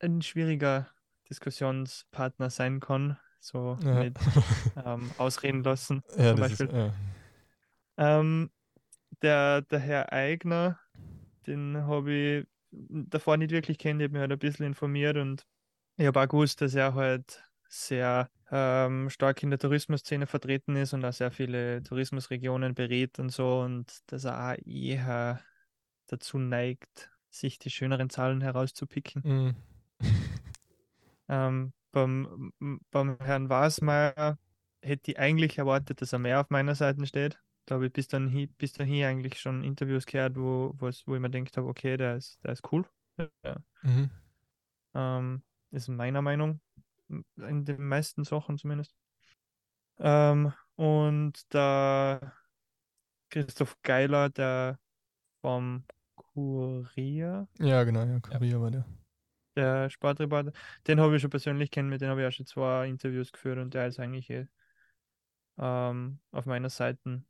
ein 0.00 0.22
schwieriger 0.22 0.88
Diskussionspartner 1.28 2.50
sein 2.50 2.80
kann. 2.80 3.18
So 3.40 3.78
ja. 3.84 4.02
mit 4.02 4.18
ähm, 4.84 5.10
ausreden 5.18 5.62
lassen. 5.62 6.02
Ja, 6.16 6.30
zum 6.30 6.40
Beispiel. 6.40 6.66
Ist, 6.66 6.72
ja. 6.72 6.92
ähm, 7.96 8.50
der, 9.22 9.62
der 9.62 9.78
Herr 9.78 10.12
Eigner, 10.12 10.80
den 11.46 11.76
habe 11.86 12.12
ich 12.12 12.46
davor 12.70 13.36
nicht 13.36 13.50
wirklich 13.50 13.78
kennt, 13.78 14.00
ich 14.00 14.06
habe 14.06 14.12
mich 14.12 14.20
halt 14.20 14.32
ein 14.32 14.38
bisschen 14.38 14.66
informiert 14.66 15.16
und 15.16 15.46
ich 15.96 16.06
habe 16.06 16.20
auch 16.20 16.28
gewusst, 16.28 16.60
dass 16.60 16.74
er 16.74 16.94
halt 16.94 17.42
sehr 17.68 18.30
ähm, 18.50 19.10
stark 19.10 19.42
in 19.42 19.50
der 19.50 19.58
Tourismusszene 19.58 20.26
vertreten 20.26 20.76
ist 20.76 20.94
und 20.94 21.04
auch 21.04 21.12
sehr 21.12 21.30
viele 21.30 21.82
Tourismusregionen 21.82 22.74
berät 22.74 23.18
und 23.18 23.30
so 23.30 23.60
und 23.60 23.92
dass 24.06 24.24
er 24.24 24.52
auch 24.52 24.66
eher 24.66 25.40
dazu 26.06 26.38
neigt, 26.38 27.10
sich 27.30 27.58
die 27.58 27.70
schöneren 27.70 28.10
Zahlen 28.10 28.40
herauszupicken. 28.40 29.22
Mhm. 29.24 29.56
ähm, 31.28 31.72
beim, 31.92 32.52
beim 32.90 33.18
Herrn 33.20 33.48
Wasmeier 33.48 34.38
hätte 34.80 35.10
ich 35.10 35.18
eigentlich 35.18 35.58
erwartet, 35.58 36.00
dass 36.00 36.12
er 36.12 36.18
mehr 36.18 36.40
auf 36.40 36.50
meiner 36.50 36.74
Seite 36.74 37.04
steht. 37.06 37.38
Da 37.68 37.74
habe 37.74 37.88
ich 37.88 37.92
bis 37.92 38.08
dann 38.08 38.28
hier, 38.28 38.46
bis 38.46 38.72
dahin 38.72 39.04
eigentlich 39.04 39.38
schon 39.38 39.62
Interviews 39.62 40.06
gehört, 40.06 40.36
wo, 40.36 40.74
wo 40.78 40.88
ich 40.88 41.06
mir 41.06 41.28
gedacht 41.28 41.58
habe, 41.58 41.68
okay, 41.68 41.98
der 41.98 42.16
ist, 42.16 42.42
der 42.42 42.52
ist 42.52 42.72
cool. 42.72 42.86
Ja. 43.44 43.56
Mhm. 43.82 44.10
Ähm, 44.94 45.42
ist 45.70 45.88
meiner 45.88 46.22
Meinung, 46.22 46.62
in 47.08 47.66
den 47.66 47.84
meisten 47.84 48.24
Sachen 48.24 48.56
zumindest. 48.56 48.96
Ähm, 49.98 50.54
und 50.76 51.52
der 51.52 52.32
Christoph 53.28 53.76
Geiler, 53.82 54.30
der 54.30 54.78
vom 55.42 55.84
Kurier. 56.14 57.48
Ja, 57.58 57.84
genau, 57.84 58.04
ja, 58.04 58.18
Kurier 58.20 58.52
ja. 58.52 58.60
war 58.62 58.70
der. 58.70 58.86
Der 59.56 59.90
Sportreporter. 59.90 60.52
Den 60.86 61.00
habe 61.00 61.16
ich 61.16 61.20
schon 61.20 61.30
persönlich 61.30 61.70
kennen, 61.70 61.90
mit 61.90 62.00
dem 62.00 62.08
habe 62.08 62.22
ich 62.22 62.28
auch 62.28 62.32
schon 62.32 62.46
zwei 62.46 62.88
Interviews 62.88 63.30
geführt 63.30 63.58
und 63.58 63.74
der 63.74 63.88
ist 63.88 64.00
eigentlich 64.00 64.30
eh, 64.30 64.46
ähm, 65.58 66.20
auf 66.30 66.46
meiner 66.46 66.70
Seite, 66.70 67.24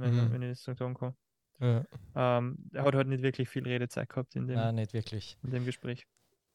wenn, 0.00 0.14
mhm. 0.14 0.32
wenn 0.32 0.42
ich 0.42 0.50
das 0.50 0.62
so 0.64 0.74
sagen 0.74 0.94
kann. 0.94 1.14
Ja. 1.60 1.84
Ähm, 2.14 2.58
er 2.72 2.84
hat 2.84 2.94
halt 2.94 3.08
nicht 3.08 3.22
wirklich 3.22 3.48
viel 3.48 3.64
Redezeit 3.64 4.08
gehabt 4.08 4.34
in 4.34 4.46
dem, 4.46 4.56
Nein, 4.56 4.76
nicht 4.76 4.94
wirklich. 4.94 5.36
In 5.42 5.50
dem 5.50 5.64
Gespräch. 5.64 6.06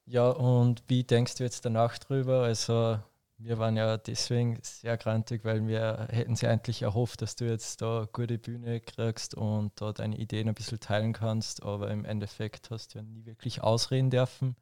Ja, 0.05 0.29
und 0.29 0.83
wie 0.87 1.03
denkst 1.03 1.35
du 1.35 1.43
jetzt 1.43 1.65
danach 1.65 1.97
drüber? 1.97 2.43
Also, 2.43 2.99
wir 3.37 3.57
waren 3.57 3.75
ja 3.75 3.97
deswegen 3.97 4.57
sehr 4.61 4.97
grantig, 4.97 5.43
weil 5.43 5.67
wir 5.67 6.07
hätten 6.09 6.35
sie 6.35 6.47
eigentlich 6.47 6.83
erhofft, 6.83 7.21
dass 7.21 7.35
du 7.35 7.45
jetzt 7.45 7.81
da 7.81 7.99
eine 7.99 8.07
gute 8.07 8.37
Bühne 8.37 8.79
kriegst 8.79 9.35
und 9.35 9.79
da 9.81 9.93
deine 9.93 10.17
Ideen 10.17 10.47
ein 10.47 10.55
bisschen 10.55 10.79
teilen 10.79 11.13
kannst, 11.13 11.63
aber 11.63 11.91
im 11.91 12.05
Endeffekt 12.05 12.71
hast 12.71 12.93
du 12.93 12.99
ja 12.99 13.03
nie 13.03 13.25
wirklich 13.25 13.61
ausreden 13.61 14.09
dürfen. 14.09 14.55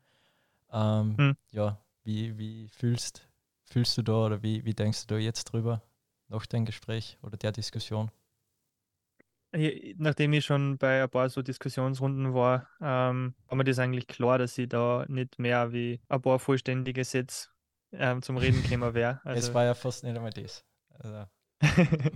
Ähm, 0.71 1.17
hm. 1.17 1.37
Ja, 1.51 1.77
wie, 2.03 2.37
wie 2.37 2.67
fühlst, 2.69 3.27
fühlst 3.63 3.97
du 3.97 4.01
da 4.01 4.25
oder 4.25 4.43
wie, 4.43 4.65
wie 4.65 4.73
denkst 4.73 5.05
du 5.05 5.15
da 5.15 5.19
jetzt 5.19 5.45
drüber 5.45 5.83
nach 6.29 6.45
dem 6.45 6.65
Gespräch 6.65 7.17
oder 7.21 7.37
der 7.37 7.51
Diskussion? 7.51 8.11
Nachdem 9.97 10.33
ich 10.33 10.45
schon 10.45 10.77
bei 10.77 11.03
ein 11.03 11.09
paar 11.09 11.29
so 11.29 11.43
Diskussionsrunden 11.43 12.33
war, 12.33 12.67
ähm, 12.81 13.35
war 13.47 13.57
mir 13.57 13.63
das 13.63 13.77
eigentlich 13.77 14.07
klar, 14.07 14.39
dass 14.39 14.57
ich 14.57 14.67
da 14.67 15.05
nicht 15.07 15.37
mehr 15.37 15.71
wie 15.71 16.01
ein 16.09 16.21
paar 16.21 16.39
vollständige 16.39 17.03
Sätze 17.03 17.49
ähm, 17.91 18.21
zum 18.21 18.37
Reden 18.37 18.63
käme 18.63 18.93
wäre. 18.93 19.21
Also, 19.23 19.47
es 19.47 19.53
war 19.53 19.63
ja 19.65 19.75
fast 19.75 20.03
nicht 20.03 20.15
einmal 20.15 20.31
das. 20.31 20.65
Also. 20.89 21.25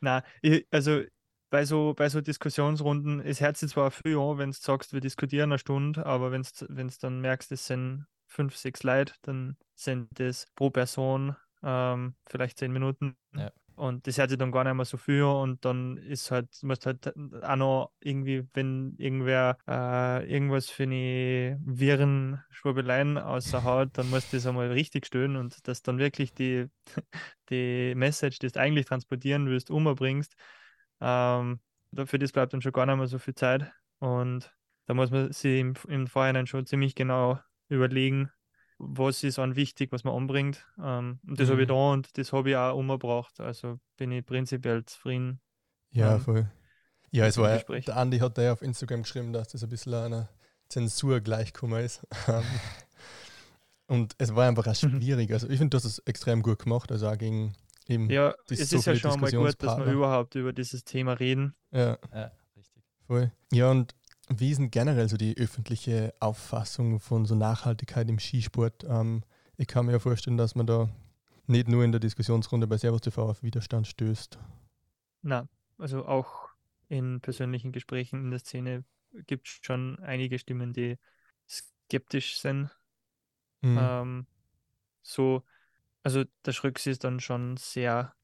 Nein, 0.00 0.22
ich, 0.40 0.66
also 0.70 1.02
bei 1.50 1.64
so, 1.64 1.94
bei 1.96 2.08
so 2.08 2.20
Diskussionsrunden, 2.20 3.20
es 3.20 3.40
hört 3.40 3.56
sich 3.56 3.70
zwar 3.70 3.90
viel 3.90 4.16
an, 4.16 4.38
wenn 4.38 4.50
du 4.50 4.56
sagst, 4.56 4.92
wir 4.92 5.00
diskutieren 5.00 5.50
eine 5.50 5.58
Stunde, 5.58 6.06
aber 6.06 6.30
wenn 6.30 6.42
du 6.42 6.94
dann 7.00 7.20
merkst, 7.20 7.50
es 7.52 7.66
sind 7.66 8.06
fünf, 8.26 8.56
sechs 8.56 8.82
Leute, 8.82 9.14
dann 9.22 9.56
sind 9.74 10.08
das 10.20 10.46
pro 10.54 10.70
Person 10.70 11.34
ähm, 11.62 12.14
vielleicht 12.28 12.58
zehn 12.58 12.72
Minuten. 12.72 13.16
Ja. 13.34 13.50
Und 13.78 14.06
das 14.08 14.18
hört 14.18 14.30
sich 14.30 14.38
dann 14.38 14.50
gar 14.50 14.64
nicht 14.64 14.74
mehr 14.74 14.84
so 14.84 14.96
viel 14.96 15.22
und 15.22 15.64
dann 15.64 15.98
ist 15.98 16.32
halt, 16.32 16.48
musst 16.62 16.84
halt 16.84 17.14
auch 17.42 17.56
noch 17.56 17.92
irgendwie, 18.00 18.44
wenn 18.52 18.96
irgendwer 18.98 19.56
äh, 19.68 20.28
irgendwas 20.28 20.68
für 20.68 20.82
eine 20.82 21.60
wirren 21.64 22.42
Schwurbeleien 22.50 23.18
außer 23.18 23.62
Haut, 23.62 23.90
dann 23.92 24.10
musst 24.10 24.32
du 24.32 24.36
das 24.36 24.46
einmal 24.46 24.72
richtig 24.72 25.06
stören 25.06 25.36
und 25.36 25.68
dass 25.68 25.82
dann 25.82 25.98
wirklich 25.98 26.34
die, 26.34 26.66
die 27.50 27.94
Message, 27.94 28.40
die 28.40 28.48
du 28.48 28.58
eigentlich 28.58 28.86
transportieren 28.86 29.46
willst, 29.46 29.70
umbringst. 29.70 30.34
Ähm, 31.00 31.60
für 32.04 32.18
das 32.18 32.32
bleibt 32.32 32.52
dann 32.52 32.62
schon 32.62 32.72
gar 32.72 32.86
nicht 32.86 32.96
mehr 32.96 33.06
so 33.06 33.20
viel 33.20 33.34
Zeit 33.36 33.70
und 34.00 34.52
da 34.86 34.94
muss 34.94 35.12
man 35.12 35.30
sich 35.32 35.60
im, 35.60 35.74
im 35.86 36.08
Vorhinein 36.08 36.48
schon 36.48 36.66
ziemlich 36.66 36.96
genau 36.96 37.38
überlegen, 37.68 38.30
was 38.78 39.24
ist 39.24 39.38
an 39.38 39.56
wichtig, 39.56 39.92
was 39.92 40.04
man 40.04 40.14
anbringt. 40.14 40.64
Ähm, 40.82 41.18
und 41.26 41.40
das 41.40 41.48
mhm. 41.48 41.52
habe 41.52 41.62
ich 41.62 41.68
da 41.68 41.74
und 41.74 42.16
das 42.16 42.32
habe 42.32 42.50
ich 42.50 42.56
auch 42.56 42.76
umgebracht. 42.76 43.40
Also 43.40 43.78
bin 43.96 44.12
ich 44.12 44.24
prinzipiell 44.24 44.84
zufrieden. 44.84 45.40
Ja, 45.90 46.14
ähm, 46.14 46.20
voll. 46.20 46.50
Ja, 47.10 47.26
es 47.26 47.38
war 47.38 47.56
ja, 47.56 47.80
der 47.80 47.96
Andi 47.96 48.18
hat 48.18 48.36
da 48.36 48.42
ja 48.42 48.52
auf 48.52 48.62
Instagram 48.62 49.02
geschrieben, 49.02 49.32
dass 49.32 49.48
das 49.48 49.62
ein 49.62 49.70
bisschen 49.70 49.94
einer 49.94 50.28
Zensur 50.68 51.20
gleichgekommen 51.20 51.84
ist. 51.84 52.06
Ähm, 52.28 52.44
und 53.90 54.14
es 54.18 54.34
war 54.34 54.46
einfach 54.46 54.66
auch 54.66 54.82
mhm. 54.82 55.00
schwierig. 55.00 55.32
Also 55.32 55.48
ich 55.48 55.56
finde, 55.56 55.70
du 55.70 55.76
hast 55.78 55.86
es 55.86 55.98
extrem 56.00 56.42
gut 56.42 56.58
gemacht. 56.58 56.92
Also 56.92 57.08
auch 57.08 57.16
gegen 57.16 57.54
eben 57.86 58.10
Ja, 58.10 58.34
es 58.50 58.60
ist 58.70 58.84
ja 58.84 58.94
schon 58.94 59.18
mal 59.18 59.32
gut, 59.32 59.62
dass 59.62 59.78
wir 59.78 59.86
überhaupt 59.86 60.34
über 60.34 60.52
dieses 60.52 60.84
Thema 60.84 61.14
reden. 61.14 61.54
Ja, 61.70 61.96
ja 62.12 62.30
richtig. 62.54 62.82
Voll. 63.06 63.32
Ja, 63.50 63.70
und 63.70 63.94
wie 64.28 64.50
ist 64.50 64.58
denn 64.58 64.70
generell 64.70 65.08
so 65.08 65.16
die 65.16 65.36
öffentliche 65.36 66.14
Auffassung 66.20 67.00
von 67.00 67.24
so 67.24 67.34
Nachhaltigkeit 67.34 68.08
im 68.08 68.18
Skisport? 68.18 68.84
Ähm, 68.88 69.22
ich 69.56 69.66
kann 69.66 69.86
mir 69.86 69.92
ja 69.92 69.98
vorstellen, 69.98 70.36
dass 70.36 70.54
man 70.54 70.66
da 70.66 70.88
nicht 71.46 71.68
nur 71.68 71.84
in 71.84 71.92
der 71.92 72.00
Diskussionsrunde 72.00 72.66
bei 72.66 72.76
Servus 72.76 73.00
TV 73.00 73.30
auf 73.30 73.42
Widerstand 73.42 73.86
stößt. 73.86 74.38
Na, 75.22 75.48
also 75.78 76.06
auch 76.06 76.48
in 76.88 77.20
persönlichen 77.20 77.72
Gesprächen 77.72 78.20
in 78.20 78.30
der 78.30 78.40
Szene 78.40 78.84
gibt 79.26 79.48
es 79.48 79.58
schon 79.62 79.98
einige 80.00 80.38
Stimmen, 80.38 80.72
die 80.72 80.98
skeptisch 81.48 82.38
sind. 82.38 82.70
Mhm. 83.62 83.78
Ähm, 83.80 84.26
so, 85.02 85.42
also 86.02 86.24
der 86.44 86.52
Schröcks 86.52 86.86
ist 86.86 87.04
dann 87.04 87.20
schon 87.20 87.56
sehr 87.56 88.14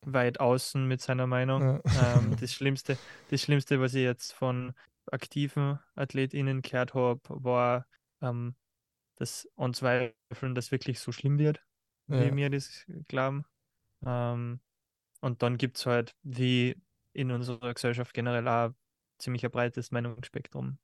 weit 0.00 0.40
außen 0.40 0.86
mit 0.86 1.00
seiner 1.00 1.26
Meinung. 1.26 1.62
Ja. 1.62 2.16
Ähm, 2.16 2.36
das 2.40 2.52
Schlimmste, 2.52 2.98
das 3.30 3.42
Schlimmste, 3.42 3.80
was 3.80 3.94
ich 3.94 4.02
jetzt 4.02 4.32
von 4.32 4.74
aktiven 5.10 5.78
AthletInnen 5.94 6.62
gehört 6.62 6.94
habe, 6.94 7.20
war 7.28 7.86
ähm, 8.20 8.56
das 9.16 9.48
Anzweifeln, 9.56 10.54
dass 10.54 10.72
wirklich 10.72 11.00
so 11.00 11.12
schlimm 11.12 11.38
wird, 11.38 11.62
wie 12.08 12.34
Ja. 12.34 12.36
wir 12.36 12.50
das 12.50 12.86
glauben. 13.08 13.44
Ähm, 14.04 14.60
und 15.20 15.42
dann 15.42 15.58
gibt 15.58 15.78
es 15.78 15.86
halt, 15.86 16.16
wie 16.22 16.82
in 17.12 17.30
unserer 17.32 17.74
Gesellschaft 17.74 18.14
generell 18.14 18.48
auch 18.48 18.72
ziemlich 19.18 19.44
ein 19.44 19.50
breites 19.52 19.90
Meinungsspektrum. 19.92 20.78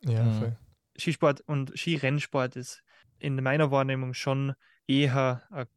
ja, 0.00 0.30
Mhm. 0.30 0.32
voll. 0.32 0.56
Skisport 0.98 1.42
und 1.42 1.72
Skirennsport 1.78 2.56
ist 2.56 2.82
in 3.18 3.36
meiner 3.42 3.70
Wahrnehmung 3.70 4.14
schon 4.14 4.54
eher 4.86 5.46
eine 5.50 5.68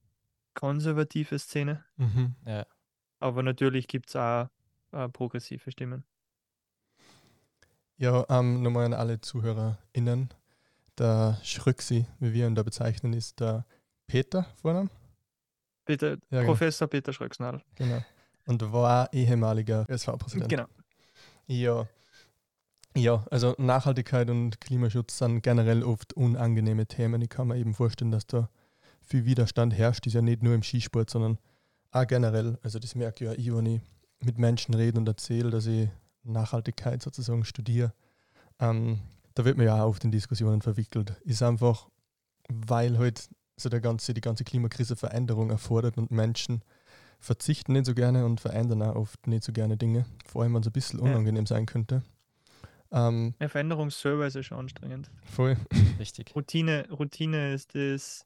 konservative 0.55 1.39
Szene, 1.39 1.85
Mhm. 1.97 2.35
Ja. 2.45 2.65
aber 3.19 3.43
natürlich 3.43 3.87
gibt 3.87 4.09
es 4.09 4.15
auch 4.15 4.49
äh, 4.91 5.07
progressive 5.09 5.71
Stimmen. 5.71 6.05
Ja, 7.99 8.25
ähm, 8.29 8.63
nochmal 8.63 8.85
an 8.85 8.93
alle 8.93 9.19
ZuhörerInnen. 9.19 10.29
Der 10.97 11.37
Schröxi, 11.43 12.05
wie 12.19 12.33
wir 12.33 12.47
ihn 12.47 12.55
da 12.55 12.63
bezeichnen, 12.63 13.11
ist 13.11 13.41
der 13.41 13.65
Peter 14.07 14.45
Vornamen. 14.61 14.89
Peter, 15.83 16.11
Ja, 16.11 16.17
genau. 16.29 16.45
Professor 16.45 16.87
Peter 16.87 17.11
Schröcksnadel. 17.11 17.61
Genau. 17.75 18.01
Und 18.47 18.71
war 18.71 19.11
ehemaliger 19.11 19.85
SV-Präsident. 19.89 20.49
Genau. 20.49 20.65
Ja. 21.47 21.87
Ja, 22.95 23.25
also 23.29 23.53
Nachhaltigkeit 23.57 24.29
und 24.29 24.61
Klimaschutz 24.61 25.17
sind 25.17 25.41
generell 25.41 25.83
oft 25.83 26.13
unangenehme 26.13 26.87
Themen. 26.87 27.21
Ich 27.21 27.29
kann 27.29 27.49
mir 27.49 27.57
eben 27.57 27.73
vorstellen, 27.73 28.11
dass 28.11 28.25
da 28.27 28.49
viel 29.01 29.25
Widerstand 29.25 29.73
herrscht. 29.73 30.07
ist 30.07 30.13
ja 30.13 30.21
nicht 30.21 30.41
nur 30.41 30.55
im 30.55 30.63
Skisport, 30.63 31.09
sondern 31.09 31.37
auch 31.91 32.07
generell. 32.07 32.57
Also 32.63 32.79
das 32.79 32.95
merke 32.95 33.25
ich 33.25 33.31
ja 33.31 33.37
ich, 33.37 33.53
wenn 33.53 33.65
ich 33.65 33.81
mit 34.21 34.37
Menschen 34.37 34.73
rede 34.73 34.97
und 34.97 35.07
erzähle, 35.07 35.49
dass 35.49 35.65
ich 35.65 35.89
Nachhaltigkeit 36.31 37.01
sozusagen 37.01 37.43
studiere. 37.45 37.93
Ähm, 38.59 38.99
da 39.35 39.45
wird 39.45 39.57
man 39.57 39.65
ja 39.65 39.83
auch 39.83 39.89
oft 39.89 40.03
in 40.03 40.11
Diskussionen 40.11 40.61
verwickelt. 40.61 41.13
Ist 41.23 41.41
einfach, 41.43 41.89
weil 42.49 42.97
halt 42.97 43.29
so 43.55 43.69
der 43.69 43.81
ganze, 43.81 44.13
die 44.13 44.21
ganze 44.21 44.43
Klimakrise 44.43 44.95
Veränderung 44.95 45.49
erfordert 45.49 45.97
und 45.97 46.11
Menschen 46.11 46.61
verzichten 47.19 47.73
nicht 47.73 47.85
so 47.85 47.93
gerne 47.93 48.25
und 48.25 48.39
verändern 48.39 48.81
auch 48.81 48.95
oft 48.95 49.27
nicht 49.27 49.43
so 49.43 49.51
gerne 49.51 49.75
Dinge. 49.77 50.05
Vor 50.25 50.43
allem, 50.43 50.53
wenn 50.53 50.61
es 50.61 50.67
ein 50.67 50.71
bisschen 50.73 50.99
Ja. 50.99 51.05
unangenehm 51.05 51.45
sein 51.45 51.65
könnte. 51.65 52.01
Ähm, 52.91 53.35
Eine 53.37 53.49
Veränderung 53.49 53.91
selber 53.91 54.25
ist 54.27 54.35
ja 54.35 54.41
schon 54.43 54.57
anstrengend. 54.59 55.11
voll. 55.25 55.57
Richtig. 55.99 56.33
Routine, 56.35 56.87
Routine 56.89 57.53
ist 57.53 57.75
das 57.75 58.25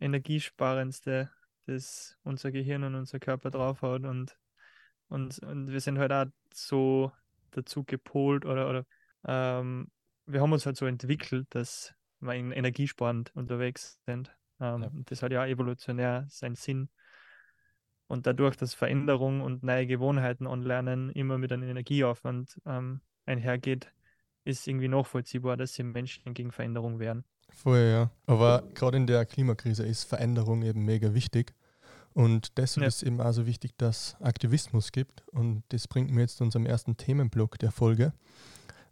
Energiesparendste, 0.00 1.30
das 1.66 2.16
unser 2.24 2.50
Gehirn 2.52 2.84
und 2.84 2.94
unser 2.94 3.18
Körper 3.18 3.50
draufhaut 3.50 4.04
und, 4.04 4.36
und, 5.08 5.38
und 5.40 5.68
wir 5.70 5.80
sind 5.80 5.98
halt 5.98 6.12
auch 6.12 6.26
so 6.52 7.12
dazu 7.56 7.84
gepolt 7.84 8.44
oder, 8.44 8.68
oder 8.68 8.84
ähm, 9.26 9.88
wir 10.26 10.40
haben 10.40 10.52
uns 10.52 10.66
halt 10.66 10.76
so 10.76 10.86
entwickelt, 10.86 11.46
dass 11.50 11.94
wir 12.20 12.34
in- 12.34 12.52
energiesparend 12.52 13.34
unterwegs 13.34 14.00
sind. 14.06 14.34
Ähm, 14.60 14.82
Ja. 14.82 14.88
und 14.88 15.10
Das 15.10 15.22
hat 15.22 15.32
ja 15.32 15.46
evolutionär 15.46 16.26
seinen 16.28 16.54
Sinn. 16.56 16.88
Und 18.08 18.26
dadurch, 18.26 18.56
dass 18.56 18.74
Veränderung 18.74 19.40
und 19.40 19.62
neue 19.62 19.86
Gewohnheiten 19.86 20.46
anlernen 20.46 21.10
immer 21.10 21.38
mit 21.38 21.52
einem 21.52 21.68
Energieaufwand 21.68 22.60
ähm, 22.64 23.00
einhergeht, 23.24 23.92
ist 24.44 24.68
irgendwie 24.68 24.88
nachvollziehbar, 24.88 25.56
dass 25.56 25.72
die 25.72 25.82
Menschen 25.82 26.32
gegen 26.32 26.52
Veränderung 26.52 27.00
wehren. 27.00 27.24
Voll, 27.50 27.90
ja. 27.90 28.10
Aber 28.26 28.62
gerade 28.74 28.96
in 28.96 29.06
der 29.06 29.26
Klimakrise 29.26 29.84
ist 29.84 30.04
Veränderung 30.04 30.62
eben 30.62 30.84
mega 30.84 31.14
wichtig. 31.14 31.52
Und 32.16 32.56
deshalb 32.56 32.82
Ja. 32.82 32.88
ist 32.88 33.02
eben 33.02 33.20
auch 33.20 33.32
so 33.32 33.46
wichtig, 33.46 33.72
dass 33.76 34.16
Aktivismus 34.22 34.90
gibt. 34.90 35.22
Und 35.32 35.64
das 35.68 35.86
bringt 35.86 36.10
mir 36.10 36.22
jetzt 36.22 36.38
zu 36.38 36.44
unserem 36.44 36.64
ersten 36.64 36.96
Themenblock 36.96 37.58
der 37.58 37.70
Folge. 37.70 38.14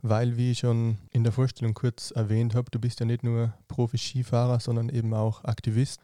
Weil, 0.02 0.36
wie 0.36 0.50
ich 0.50 0.58
schon 0.58 0.98
in 1.10 1.24
der 1.24 1.32
Vorstellung 1.32 1.72
kurz 1.72 2.10
erwähnt 2.10 2.54
habe, 2.54 2.70
du 2.70 2.78
bist 2.78 3.00
ja 3.00 3.06
nicht 3.06 3.22
nur 3.24 3.54
Profi-Skifahrer, 3.68 4.60
sondern 4.60 4.90
eben 4.90 5.14
auch 5.14 5.42
Aktivist. 5.44 6.02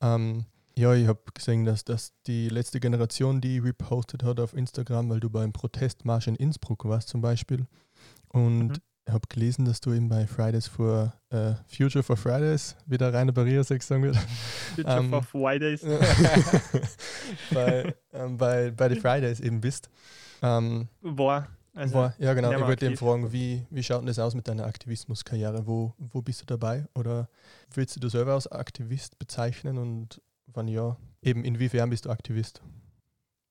Ähm, 0.00 0.46
ja, 0.74 0.94
ich 0.94 1.06
habe 1.06 1.20
gesehen, 1.34 1.66
dass 1.66 1.84
das 1.84 2.14
die 2.26 2.48
letzte 2.48 2.80
Generation, 2.80 3.42
die 3.42 3.58
repostet 3.58 4.22
hat 4.22 4.40
auf 4.40 4.54
Instagram, 4.54 5.10
weil 5.10 5.20
du 5.20 5.28
beim 5.28 5.52
Protestmarsch 5.52 6.28
in 6.28 6.34
Innsbruck 6.36 6.86
warst 6.86 7.10
zum 7.10 7.20
Beispiel. 7.20 7.66
Und 8.28 8.68
Mhm. 8.68 8.76
Ich 9.06 9.12
habe 9.12 9.26
gelesen, 9.28 9.64
dass 9.64 9.80
du 9.80 9.92
eben 9.92 10.08
bei 10.08 10.26
Fridays 10.26 10.66
for 10.66 11.12
äh, 11.30 11.54
Future 11.66 12.02
for 12.02 12.16
Fridays, 12.16 12.74
wie 12.86 12.96
der 12.96 13.12
Rainer 13.12 13.32
Barrier-Sex 13.32 13.86
sagen 13.86 14.02
wird, 14.02 14.16
Future 14.74 14.98
Ähm, 14.98 15.10
for 15.10 15.22
Fridays. 15.22 15.82
bei, 17.52 17.94
ähm, 18.12 18.36
bei, 18.36 18.70
bei 18.70 18.88
den 18.88 19.00
Fridays 19.00 19.40
eben 19.40 19.60
bist. 19.60 19.90
Ähm, 20.42 20.88
War. 21.02 21.48
Also, 21.74 21.94
war, 21.96 22.14
ja, 22.18 22.32
genau. 22.34 22.52
Ich 22.52 22.60
wollte 22.60 22.86
eben 22.86 22.96
fragen, 22.96 23.32
wie, 23.32 23.66
wie 23.68 23.82
schaut 23.82 24.00
denn 24.00 24.06
das 24.06 24.20
aus 24.20 24.34
mit 24.34 24.46
deiner 24.46 24.64
Aktivismuskarriere? 24.64 25.66
Wo, 25.66 25.92
wo 25.98 26.22
bist 26.22 26.40
du 26.42 26.46
dabei? 26.46 26.86
Oder 26.94 27.28
willst 27.74 27.96
du 27.96 28.00
dich 28.00 28.12
selber 28.12 28.34
als 28.34 28.46
Aktivist 28.46 29.18
bezeichnen? 29.18 29.78
Und 29.78 30.22
wenn 30.46 30.68
ja, 30.68 30.96
eben 31.20 31.44
inwiefern 31.44 31.90
bist 31.90 32.04
du 32.04 32.10
Aktivist? 32.10 32.62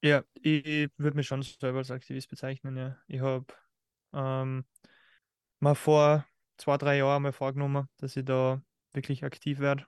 Ja, 0.01 0.23
ich 0.41 0.89
würde 0.97 1.17
mich 1.17 1.27
schon 1.27 1.43
selber 1.43 1.79
als 1.79 1.91
Aktivist 1.91 2.29
bezeichnen, 2.29 2.77
ja. 2.77 2.95
Ich 3.07 3.19
habe 3.19 3.45
ähm, 4.13 4.63
mal 5.63 5.75
vor 5.75 6.25
zwei, 6.57 6.77
drei 6.77 6.97
Jahren 6.97 7.23
mal 7.23 7.31
vorgenommen, 7.31 7.87
dass 7.97 8.17
ich 8.17 8.25
da 8.25 8.61
wirklich 8.93 9.23
aktiv 9.23 9.59
werde. 9.59 9.85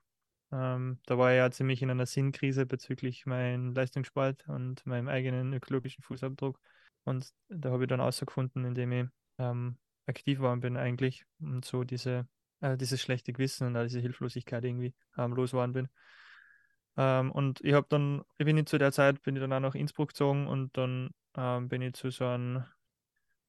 Ähm, 0.51 0.99
da 1.05 1.17
war 1.17 1.31
ich 1.31 1.37
ja 1.37 1.51
ziemlich 1.51 1.81
in 1.81 1.91
einer 1.91 2.05
Sinnkrise 2.05 2.65
bezüglich 2.65 3.25
meinem 3.25 3.73
Leistungssport 3.73 4.47
und 4.47 4.85
meinem 4.85 5.09
eigenen 5.09 5.53
ökologischen 5.53 6.01
Fußabdruck. 6.01 6.59
Und 7.03 7.29
da 7.49 7.71
habe 7.71 7.83
ich 7.83 7.89
dann 7.89 7.99
herausgefunden, 7.99 8.63
indem 8.63 8.91
ich 8.93 9.05
ähm, 9.37 9.77
aktiv 10.07 10.37
geworden 10.37 10.61
bin 10.61 10.77
eigentlich 10.77 11.25
und 11.39 11.65
so 11.65 11.83
diese, 11.83 12.27
äh, 12.61 12.77
dieses 12.77 13.01
schlechte 13.01 13.33
Gewissen 13.33 13.67
und 13.67 13.75
all 13.75 13.87
diese 13.87 13.99
Hilflosigkeit 13.99 14.63
irgendwie 14.63 14.95
ähm, 15.17 15.33
losgeworden 15.33 15.73
bin. 15.73 15.89
Ähm, 16.95 17.31
und 17.31 17.59
ich 17.61 17.73
habe 17.73 17.87
dann, 17.89 18.23
ich 18.37 18.45
bin 18.45 18.65
zu 18.65 18.77
der 18.77 18.93
Zeit, 18.93 19.21
bin 19.23 19.35
ich 19.35 19.41
dann 19.41 19.51
auch 19.51 19.59
nach 19.59 19.75
Innsbruck 19.75 20.09
gezogen 20.09 20.47
und 20.47 20.77
dann 20.77 21.09
ähm, 21.35 21.67
bin 21.67 21.81
ich 21.81 21.93
zu 21.95 22.09
so 22.11 22.25
einem 22.25 22.63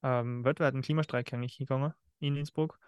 ähm, 0.03 0.45
weltweiten 0.45 0.83
Klimastreik 0.83 1.33
eigentlich 1.33 1.59
gegangen 1.59 1.95
in 2.21 2.37
Innsbruck. 2.37 2.79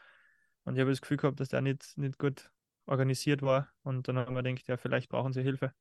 Und 0.64 0.74
ich 0.74 0.80
habe 0.80 0.90
das 0.90 1.00
Gefühl 1.00 1.16
gehabt, 1.16 1.40
dass 1.40 1.48
der 1.48 1.60
nicht, 1.60 1.96
nicht 1.96 2.18
gut 2.18 2.50
organisiert 2.86 3.42
war. 3.42 3.68
Und 3.82 4.08
dann 4.08 4.18
haben 4.18 4.34
wir 4.34 4.42
gedacht, 4.42 4.68
ja, 4.68 4.76
vielleicht 4.76 5.08
brauchen 5.08 5.32
sie 5.32 5.42
Hilfe. 5.42 5.72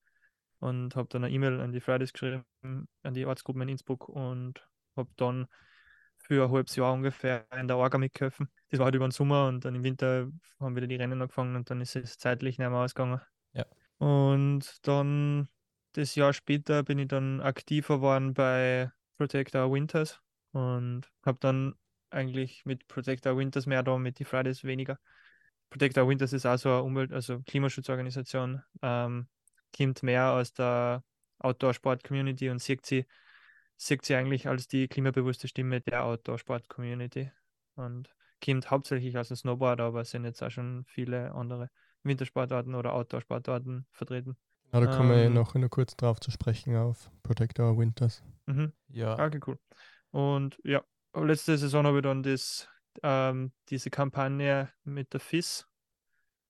Und 0.59 0.95
habe 0.95 1.07
dann 1.09 1.23
eine 1.23 1.33
E-Mail 1.33 1.59
an 1.59 1.71
die 1.71 1.81
Fridays 1.81 2.13
geschrieben, 2.13 2.45
an 3.03 3.13
die 3.13 3.25
Ortsgruppen 3.25 3.61
in 3.63 3.69
Innsbruck 3.69 4.09
und 4.09 4.67
habe 4.95 5.09
dann 5.15 5.47
für 6.17 6.45
ein 6.45 6.51
halbes 6.51 6.75
Jahr 6.75 6.93
ungefähr 6.93 7.45
in 7.55 7.67
der 7.67 7.77
Orga 7.77 7.97
mitgeholfen. 7.97 8.49
Das 8.69 8.79
war 8.79 8.85
halt 8.85 8.95
über 8.95 9.07
den 9.07 9.11
Sommer 9.11 9.47
und 9.47 9.65
dann 9.65 9.75
im 9.75 9.83
Winter 9.83 10.29
haben 10.59 10.75
wieder 10.75 10.87
die 10.87 10.95
Rennen 10.95 11.21
angefangen 11.21 11.55
und 11.55 11.69
dann 11.69 11.79
ist 11.79 11.95
es 11.95 12.17
zeitlich 12.17 12.57
nicht 12.57 12.69
mehr 12.69 12.79
ausgegangen. 12.79 13.21
Ja. 13.53 13.65
Und 13.99 14.87
dann 14.87 15.47
das 15.93 16.15
Jahr 16.15 16.33
später 16.33 16.83
bin 16.83 16.99
ich 16.99 17.07
dann 17.07 17.41
aktiver 17.41 17.97
geworden 17.97 18.33
bei 18.33 18.91
Protect 19.17 19.55
Our 19.55 19.71
Winters 19.71 20.21
und 20.51 21.03
habe 21.25 21.37
dann 21.39 21.75
eigentlich 22.09 22.65
mit 22.65 22.87
Protect 22.87 23.25
Our 23.27 23.37
Winters 23.37 23.65
mehr 23.65 23.83
da, 23.83 23.97
mit 23.97 24.19
die 24.19 24.25
Fridays 24.25 24.63
weniger. 24.63 24.99
Protect 25.69 25.97
Our 25.97 26.07
Winters 26.07 26.33
ist 26.33 26.45
auch 26.45 26.57
so 26.57 26.69
eine 26.69 26.83
Umwelt-, 26.83 27.11
also 27.13 27.41
Klimaschutzorganisation, 27.41 28.61
ähm, 28.81 29.27
kommt 29.75 30.03
mehr 30.03 30.31
aus 30.31 30.53
der 30.53 31.03
Outdoor-Sport-Community 31.39 32.49
und 32.49 32.59
sieht 32.59 32.85
sie, 32.85 33.05
sieht 33.75 34.05
sie 34.05 34.15
eigentlich 34.15 34.47
als 34.47 34.67
die 34.67 34.87
klimabewusste 34.87 35.47
Stimme 35.47 35.81
der 35.81 36.05
Outdoor-Sport-Community 36.05 37.31
und 37.75 38.09
kommt 38.43 38.71
hauptsächlich 38.71 39.17
aus 39.17 39.27
dem 39.27 39.37
Snowboard, 39.37 39.81
aber 39.81 40.01
es 40.01 40.11
sind 40.11 40.23
jetzt 40.25 40.41
auch 40.41 40.51
schon 40.51 40.85
viele 40.87 41.33
andere 41.33 41.69
Wintersportarten 42.03 42.75
oder 42.75 42.93
Outdoor-Sportarten 42.93 43.85
vertreten. 43.91 44.37
Ja, 44.71 44.81
da 44.81 44.87
kommen 44.87 45.09
wir 45.09 45.17
Ähm. 45.17 45.33
noch, 45.33 45.55
noch 45.55 45.69
kurz 45.69 45.95
drauf 45.95 46.19
zu 46.19 46.31
sprechen 46.31 46.75
auf 46.75 47.09
Protect 47.23 47.59
Our 47.59 47.77
Winters. 47.77 48.23
Mhm. 48.47 48.73
Ja, 48.89 49.13
Okay, 49.13 49.39
cool. 49.45 49.57
Und 50.11 50.59
ja, 50.63 50.83
letzte 51.23 51.57
Saison 51.57 51.85
habe 51.85 51.97
ich 51.97 52.03
dann 52.03 52.23
das, 52.23 52.67
ähm, 53.03 53.51
diese 53.69 53.89
Kampagne 53.89 54.71
mit 54.83 55.13
der 55.13 55.19
FIS 55.19 55.67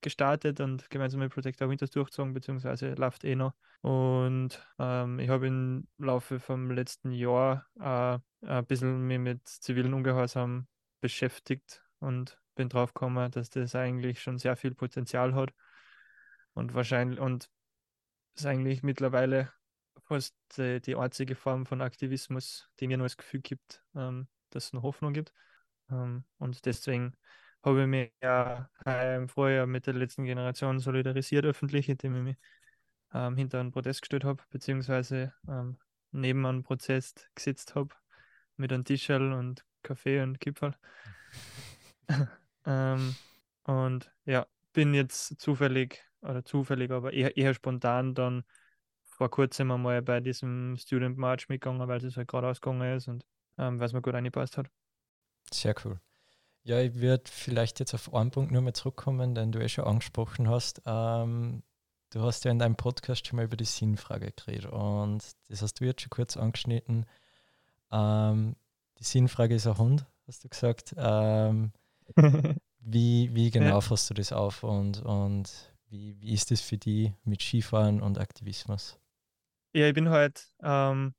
gestartet 0.02 0.60
und 0.60 0.90
gemeinsam 0.90 1.20
mit 1.20 1.34
Protect 1.34 1.62
Our 1.62 1.70
Winters 1.70 1.92
durchgezogen, 1.92 2.34
beziehungsweise 2.34 2.94
läuft 2.94 3.24
eh 3.24 3.36
noch. 3.36 3.54
Und 3.82 4.66
ähm, 4.80 5.20
ich 5.20 5.30
habe 5.30 5.48
im 5.48 5.88
Laufe 5.98 6.40
vom 6.40 6.72
letzten 6.72 7.12
Jahr 7.12 7.68
äh, 7.80 8.20
ein 8.48 8.66
bisschen 8.66 9.02
mich 9.02 9.20
mit 9.20 9.48
zivilen 9.48 9.94
Ungehorsam 9.94 10.68
beschäftigt 11.02 11.84
und 12.00 12.40
bin 12.56 12.70
drauf 12.70 12.94
gekommen, 12.94 13.32
dass 13.32 13.50
das 13.50 13.76
eigentlich 13.76 14.22
schon 14.22 14.38
sehr 14.38 14.56
viel 14.56 14.74
Potenzial 14.74 15.36
hat 15.36 15.54
und 16.54 16.74
wahrscheinlich 16.74 17.20
und 17.20 17.50
ist 18.36 18.46
eigentlich 18.46 18.84
mittlerweile 18.84 19.52
fast 20.04 20.36
äh, 20.58 20.80
die 20.80 20.96
einzige 20.96 21.36
Form 21.36 21.66
von 21.66 21.82
Aktivismus, 21.82 22.70
die 22.80 22.88
mir 22.88 22.98
noch 22.98 23.06
das 23.06 23.18
Gefühl 23.18 23.42
gibt, 23.42 23.84
ähm, 23.96 24.28
dass 24.50 24.66
es 24.66 24.74
noch 24.74 24.84
Hoffnung 24.84 25.14
gibt. 25.14 25.34
Ähm, 25.90 26.24
und 26.38 26.66
deswegen 26.66 27.14
habe 27.64 27.82
ich 27.82 27.88
mich 27.88 28.14
ja 28.22 28.70
im 28.86 29.30
Vorjahr 29.30 29.66
mit 29.66 29.88
der 29.88 29.94
letzten 29.94 30.26
Generation 30.26 30.80
solidarisiert 30.80 31.46
öffentlich, 31.46 31.90
indem 31.90 32.16
ich 32.16 32.24
mich 32.24 32.38
ähm, 33.14 33.36
hinter 33.36 33.60
einen 33.60 33.72
Protest 33.72 34.02
gestellt 34.02 34.24
habe, 34.24 34.44
beziehungsweise 34.50 35.34
ähm, 35.48 35.78
neben 36.12 36.46
einem 36.46 36.64
Protest 36.64 37.30
gesetzt 37.36 37.76
habe 37.76 37.96
mit 38.56 38.72
einem 38.72 38.86
Tischel 38.86 39.34
und 39.34 39.66
Kaffee 39.84 40.22
und 40.22 40.40
Kipferl. 40.40 40.76
ähm, 42.66 43.16
und 43.64 44.12
ja, 44.26 44.48
bin 44.74 44.94
jetzt 44.94 45.40
zufällig, 45.40 46.04
oder 46.22 46.44
zufällig, 46.44 46.92
aber 46.92 47.14
eher, 47.14 47.36
eher 47.38 47.54
spontan 47.54 48.14
dann 48.14 48.44
vor 49.04 49.30
kurzem 49.30 49.72
einmal 49.72 50.02
bei 50.02 50.20
diesem 50.20 50.78
Student 50.78 51.18
March 51.18 51.50
mitgegangen, 51.50 51.88
weil 51.88 52.04
es 52.04 52.18
halt 52.18 52.28
gerade 52.28 52.48
ausgegangen 52.48 52.96
ist 52.96 53.08
und 53.08 53.26
ähm, 53.58 53.80
weil 53.80 53.88
es 53.88 53.94
mir 53.94 54.02
gut 54.02 54.16
eingepasst 54.16 54.58
hat. 54.58 54.70
Sehr 55.52 55.76
cool. 55.84 56.00
Ja, 56.64 56.82
ich 56.82 56.96
würde 56.96 57.24
vielleicht 57.32 57.80
jetzt 57.80 57.94
auf 57.94 58.14
einen 58.14 58.32
Punkt 58.32 58.52
nur 58.52 58.62
mal 58.62 58.74
zurückkommen, 58.74 59.34
den 59.34 59.52
du 59.52 59.60
eh 59.60 59.70
schon 59.70 59.86
angesprochen 59.86 60.50
hast. 60.50 60.82
Ähm, 60.86 61.64
du 62.10 62.22
hast 62.22 62.44
ja 62.44 62.52
in 62.52 62.60
deinem 62.60 62.76
Podcast 62.76 63.26
schon 63.26 63.38
mal 63.38 63.46
über 63.46 63.56
die 63.56 63.66
Sinnfrage 63.66 64.32
geredet 64.32 64.72
und 64.72 65.24
das 65.48 65.62
hast 65.62 65.76
du 65.76 65.86
jetzt 65.86 66.02
schon 66.02 66.10
kurz 66.10 66.36
angeschnitten. 66.36 67.06
Ähm, 67.92 68.56
die 69.00 69.04
Sinnfrage 69.04 69.56
ist 69.56 69.68
ein 69.68 69.78
Hund, 69.78 70.06
hast 70.28 70.44
du 70.44 70.50
gesagt. 70.50 70.94
Ähm, 70.98 71.72
wie, 72.80 73.34
wie 73.34 73.50
genau 73.50 73.80
fasst 73.82 74.10
du 74.10 74.14
das 74.14 74.34
auf 74.34 74.64
und, 74.64 75.02
und 75.04 75.74
wie, 75.90 76.20
wie 76.20 76.34
ist 76.34 76.52
das 76.52 76.62
für 76.62 76.78
die 76.78 77.14
mit 77.24 77.42
Skifahren 77.42 78.02
und 78.02 78.20
Aktivismus? 78.20 79.00
Ja, 79.74 79.88
ich 79.88 79.94
bin 79.94 80.10
halt 80.10 80.54
ähm, 80.62 81.14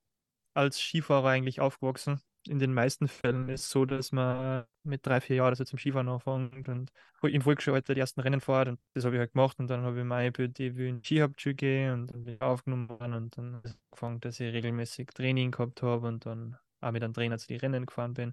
als 0.54 0.80
Skifahrer 0.80 1.28
eigentlich 1.28 1.61
aufgewachsen. 1.61 2.21
In 2.49 2.59
den 2.59 2.73
meisten 2.73 3.09
Fällen 3.09 3.49
ist 3.50 3.64
es 3.64 3.71
so, 3.71 3.85
dass 3.85 4.11
man 4.11 4.64
mit 4.83 5.07
drei, 5.07 5.21
vier 5.21 5.37
Jahren 5.37 5.50
also 5.50 5.64
zum 5.64 5.78
Skifahren 5.78 6.09
anfängt 6.09 6.69
und 6.69 6.90
im 7.23 7.43
Volksschulalter 7.43 7.95
die 7.95 8.00
ersten 8.00 8.21
Rennen 8.21 8.40
fährt 8.40 8.69
und 8.69 8.81
das 8.95 9.05
habe 9.05 9.17
ich 9.17 9.21
halt 9.21 9.33
gemacht 9.33 9.59
und 9.59 9.69
dann 9.69 9.83
habe 9.83 9.99
ich 9.99 10.05
meine 10.05 10.37
will 10.37 10.52
in 10.88 11.05
Skihauptschule 11.05 11.55
gehen 11.55 11.93
und 11.93 12.07
dann 12.12 12.25
bin 12.25 12.35
ich 12.35 12.40
aufgenommen 12.40 12.88
und 12.88 13.37
dann 13.37 13.62
angefangen, 13.62 14.21
dass 14.21 14.40
ich 14.40 14.52
regelmäßig 14.52 15.09
Training 15.09 15.50
gehabt 15.50 15.83
habe 15.83 16.09
und 16.09 16.25
dann 16.26 16.57
auch 16.81 16.93
mit 16.93 17.02
einem 17.02 17.12
Trainer 17.12 17.38
zu 17.38 17.49
den 17.49 17.61
Rennen 17.61 17.87
gefahren 17.87 18.14
bin. 18.14 18.28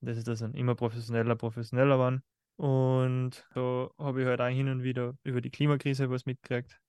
Und 0.00 0.08
das 0.08 0.16
ist 0.16 0.26
das 0.26 0.40
dann 0.40 0.54
immer 0.54 0.74
professioneller, 0.74 1.36
professioneller 1.36 1.98
waren. 1.98 2.22
Und 2.56 3.46
so 3.54 3.94
habe 3.98 4.22
ich 4.22 4.26
halt 4.26 4.40
auch 4.40 4.48
hin 4.48 4.68
und 4.68 4.82
wieder 4.82 5.16
über 5.22 5.40
die 5.40 5.50
Klimakrise 5.50 6.10
was 6.10 6.26
mitgekriegt, 6.26 6.80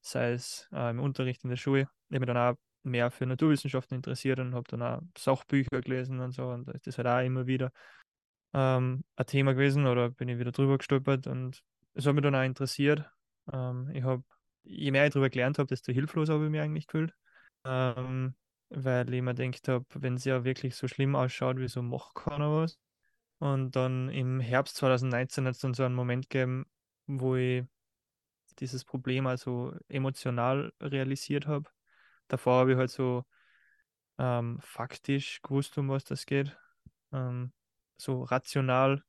sei 0.00 0.32
es 0.32 0.68
äh, 0.72 0.90
im 0.90 1.00
Unterricht 1.00 1.44
in 1.44 1.50
der 1.50 1.56
Schule. 1.56 1.88
Ich 2.08 2.16
habe 2.16 2.26
dann 2.26 2.36
auch 2.36 2.56
mehr 2.84 3.10
für 3.10 3.26
Naturwissenschaften 3.26 3.96
interessiert 3.96 4.38
und 4.40 4.54
habe 4.54 4.68
dann 4.68 4.82
auch 4.82 5.02
Sachbücher 5.16 5.80
gelesen 5.80 6.20
und 6.20 6.32
so. 6.32 6.48
Und 6.48 6.68
das 6.68 6.86
ist 6.86 6.98
halt 6.98 7.08
auch 7.08 7.24
immer 7.24 7.46
wieder 7.46 7.72
ähm, 8.52 9.04
ein 9.16 9.26
Thema 9.26 9.52
gewesen 9.54 9.86
oder 9.86 10.10
bin 10.10 10.28
ich 10.28 10.38
wieder 10.38 10.52
drüber 10.52 10.78
gestolpert 10.78 11.26
und 11.26 11.62
es 11.94 12.06
hat 12.06 12.14
mich 12.14 12.22
dann 12.22 12.34
auch 12.34 12.42
interessiert. 12.44 13.04
Ähm, 13.52 13.90
ich 13.92 14.02
habe, 14.02 14.22
je 14.62 14.90
mehr 14.90 15.06
ich 15.06 15.12
darüber 15.12 15.30
gelernt 15.30 15.58
habe, 15.58 15.68
desto 15.68 15.92
hilflos 15.92 16.28
habe 16.28 16.44
ich 16.44 16.50
mich 16.50 16.60
eigentlich 16.60 16.86
gefühlt. 16.86 17.14
Ähm, 17.64 18.34
weil 18.70 19.12
ich 19.12 19.22
mir 19.22 19.34
gedacht 19.34 19.68
habe, 19.68 19.84
wenn 19.94 20.14
es 20.14 20.24
ja 20.24 20.44
wirklich 20.44 20.74
so 20.74 20.88
schlimm 20.88 21.14
ausschaut, 21.16 21.56
wieso 21.58 21.82
macht 21.82 22.14
keiner 22.14 22.50
was? 22.52 22.78
Und 23.38 23.76
dann 23.76 24.08
im 24.08 24.40
Herbst 24.40 24.76
2019 24.76 25.46
hat 25.46 25.54
es 25.54 25.60
dann 25.60 25.74
so 25.74 25.84
einen 25.84 25.94
Moment 25.94 26.28
gegeben, 26.28 26.66
wo 27.06 27.36
ich 27.36 27.64
dieses 28.58 28.84
Problem 28.84 29.26
also 29.26 29.74
emotional 29.88 30.72
realisiert 30.80 31.46
habe. 31.46 31.68
Davor 32.28 32.60
habe 32.60 32.72
ich 32.72 32.78
halt 32.78 32.90
so 32.90 33.24
ähm, 34.18 34.58
faktisch 34.60 35.40
gewusst, 35.42 35.76
um 35.78 35.88
was 35.88 36.04
das 36.04 36.26
geht. 36.26 36.56
Ähm, 37.12 37.52
so 37.96 38.22
rational, 38.24 39.02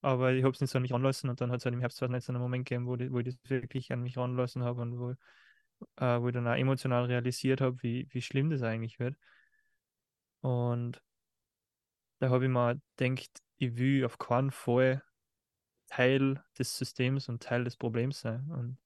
aber 0.00 0.32
ich 0.32 0.44
habe 0.44 0.52
es 0.52 0.60
nicht 0.60 0.70
so 0.70 0.78
an 0.78 0.82
mich 0.82 0.92
ranlassen 0.92 1.30
und 1.30 1.40
dann 1.40 1.50
hat 1.50 1.58
es 1.58 1.64
halt 1.64 1.74
im 1.74 1.80
Herbst 1.80 1.98
2019 1.98 2.34
einen 2.36 2.42
Moment 2.42 2.66
gegeben, 2.68 2.86
wo, 2.86 2.96
die, 2.96 3.12
wo 3.12 3.18
ich 3.18 3.26
das 3.26 3.36
wirklich 3.44 3.92
an 3.92 4.02
mich 4.02 4.16
ranlassen 4.16 4.62
habe 4.62 4.80
und 4.82 4.98
wo, 4.98 5.10
äh, 5.96 6.20
wo 6.20 6.28
ich 6.28 6.34
dann 6.34 6.46
auch 6.46 6.54
emotional 6.54 7.04
realisiert 7.04 7.60
habe, 7.60 7.82
wie, 7.82 8.08
wie 8.10 8.22
schlimm 8.22 8.50
das 8.50 8.62
eigentlich 8.62 8.98
wird. 8.98 9.16
Und 10.40 11.02
da 12.20 12.30
habe 12.30 12.44
ich 12.44 12.50
mir 12.50 12.80
gedacht, 12.96 13.42
ich 13.56 13.76
will 13.76 14.04
auf 14.04 14.18
keinen 14.18 14.50
Fall 14.50 15.02
Teil 15.88 16.42
des 16.58 16.76
Systems 16.76 17.28
und 17.28 17.42
Teil 17.42 17.64
des 17.64 17.76
Problems 17.76 18.20
sein. 18.20 18.50
Und 18.50 18.78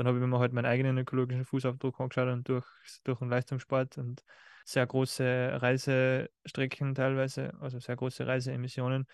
dann 0.00 0.06
habe 0.06 0.18
ich 0.18 0.24
mir 0.24 0.38
halt 0.38 0.54
meinen 0.54 0.64
eigenen 0.64 0.96
ökologischen 0.96 1.44
Fußabdruck 1.44 2.00
angeschaut 2.00 2.28
und 2.28 2.48
durch, 2.48 2.66
durch 3.04 3.18
den 3.18 3.28
Leistungssport 3.28 3.98
und 3.98 4.24
sehr 4.64 4.86
große 4.86 5.58
Reisestrecken 5.60 6.94
teilweise, 6.94 7.52
also 7.60 7.78
sehr 7.80 7.96
große 7.96 8.26
Reiseemissionen, 8.26 9.06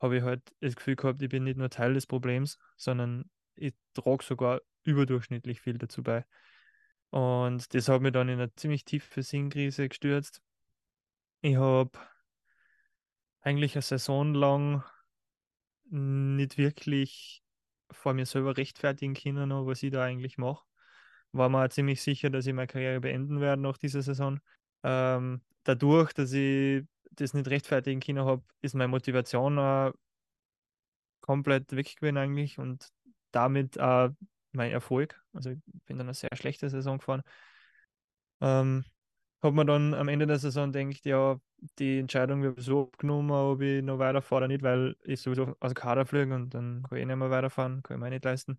habe 0.00 0.18
ich 0.18 0.22
halt 0.22 0.42
das 0.60 0.76
Gefühl 0.76 0.94
gehabt, 0.94 1.20
ich 1.20 1.28
bin 1.28 1.42
nicht 1.42 1.56
nur 1.56 1.68
Teil 1.68 1.94
des 1.94 2.06
Problems, 2.06 2.58
sondern 2.76 3.28
ich 3.56 3.74
trage 3.92 4.22
sogar 4.22 4.60
überdurchschnittlich 4.84 5.60
viel 5.60 5.78
dazu 5.78 6.04
bei. 6.04 6.24
Und 7.10 7.74
das 7.74 7.88
hat 7.88 8.00
mich 8.00 8.12
dann 8.12 8.28
in 8.28 8.38
eine 8.38 8.54
ziemlich 8.54 8.84
tiefe 8.84 9.24
Sinnkrise 9.24 9.88
gestürzt. 9.88 10.40
Ich 11.40 11.56
habe 11.56 11.90
eigentlich 13.40 13.74
eine 13.74 13.82
Saison 13.82 14.32
lang 14.32 14.84
nicht 15.86 16.56
wirklich 16.56 17.42
vor 17.92 18.14
mir 18.14 18.26
selber 18.26 18.56
rechtfertigen 18.56 19.14
können, 19.14 19.50
was 19.66 19.82
ich 19.82 19.90
da 19.90 20.02
eigentlich 20.04 20.38
mache. 20.38 20.64
War 21.32 21.48
mir 21.48 21.68
ziemlich 21.70 22.02
sicher, 22.02 22.30
dass 22.30 22.46
ich 22.46 22.54
meine 22.54 22.66
Karriere 22.66 23.00
beenden 23.00 23.40
werde 23.40 23.62
nach 23.62 23.78
dieser 23.78 24.02
Saison. 24.02 24.40
Ähm, 24.82 25.42
dadurch, 25.64 26.12
dass 26.12 26.32
ich 26.32 26.84
das 27.12 27.34
nicht 27.34 27.48
rechtfertigen 27.48 28.00
können 28.00 28.24
habe, 28.24 28.42
ist 28.62 28.74
meine 28.74 28.88
Motivation 28.88 29.58
auch 29.58 29.92
komplett 31.20 31.74
weg 31.76 31.96
gewesen 31.96 32.16
eigentlich 32.16 32.58
und 32.58 32.88
damit 33.30 33.78
auch 33.78 34.10
mein 34.52 34.72
Erfolg. 34.72 35.22
Also 35.32 35.50
ich 35.50 35.58
bin 35.86 35.98
dann 35.98 36.08
eine 36.08 36.14
sehr 36.14 36.30
schlechte 36.34 36.68
Saison 36.68 36.98
gefahren. 36.98 37.22
Ähm, 38.40 38.84
hat 39.42 39.54
man 39.54 39.66
dann 39.66 39.94
am 39.94 40.08
Ende 40.08 40.26
der 40.26 40.38
Saison 40.38 40.72
denkt, 40.72 41.04
ja, 41.04 41.40
die 41.78 41.98
Entscheidung 41.98 42.42
wird 42.42 42.60
so 42.60 42.82
abgenommen, 42.82 43.30
ob 43.30 43.60
ich 43.60 43.82
noch 43.82 43.98
weiterfahre 43.98 44.40
oder 44.40 44.48
nicht, 44.48 44.62
weil 44.62 44.96
ich 45.02 45.20
sowieso 45.20 45.56
aus 45.60 45.72
dem 45.72 45.74
Kader 45.74 46.06
fliege 46.06 46.34
und 46.34 46.54
dann 46.54 46.84
kann 46.88 46.98
ich 46.98 47.06
nicht 47.06 47.16
mehr 47.16 47.30
weiterfahren, 47.30 47.82
kann 47.82 47.96
ich 47.96 48.02
mir 48.02 48.10
nicht 48.10 48.24
leisten. 48.24 48.58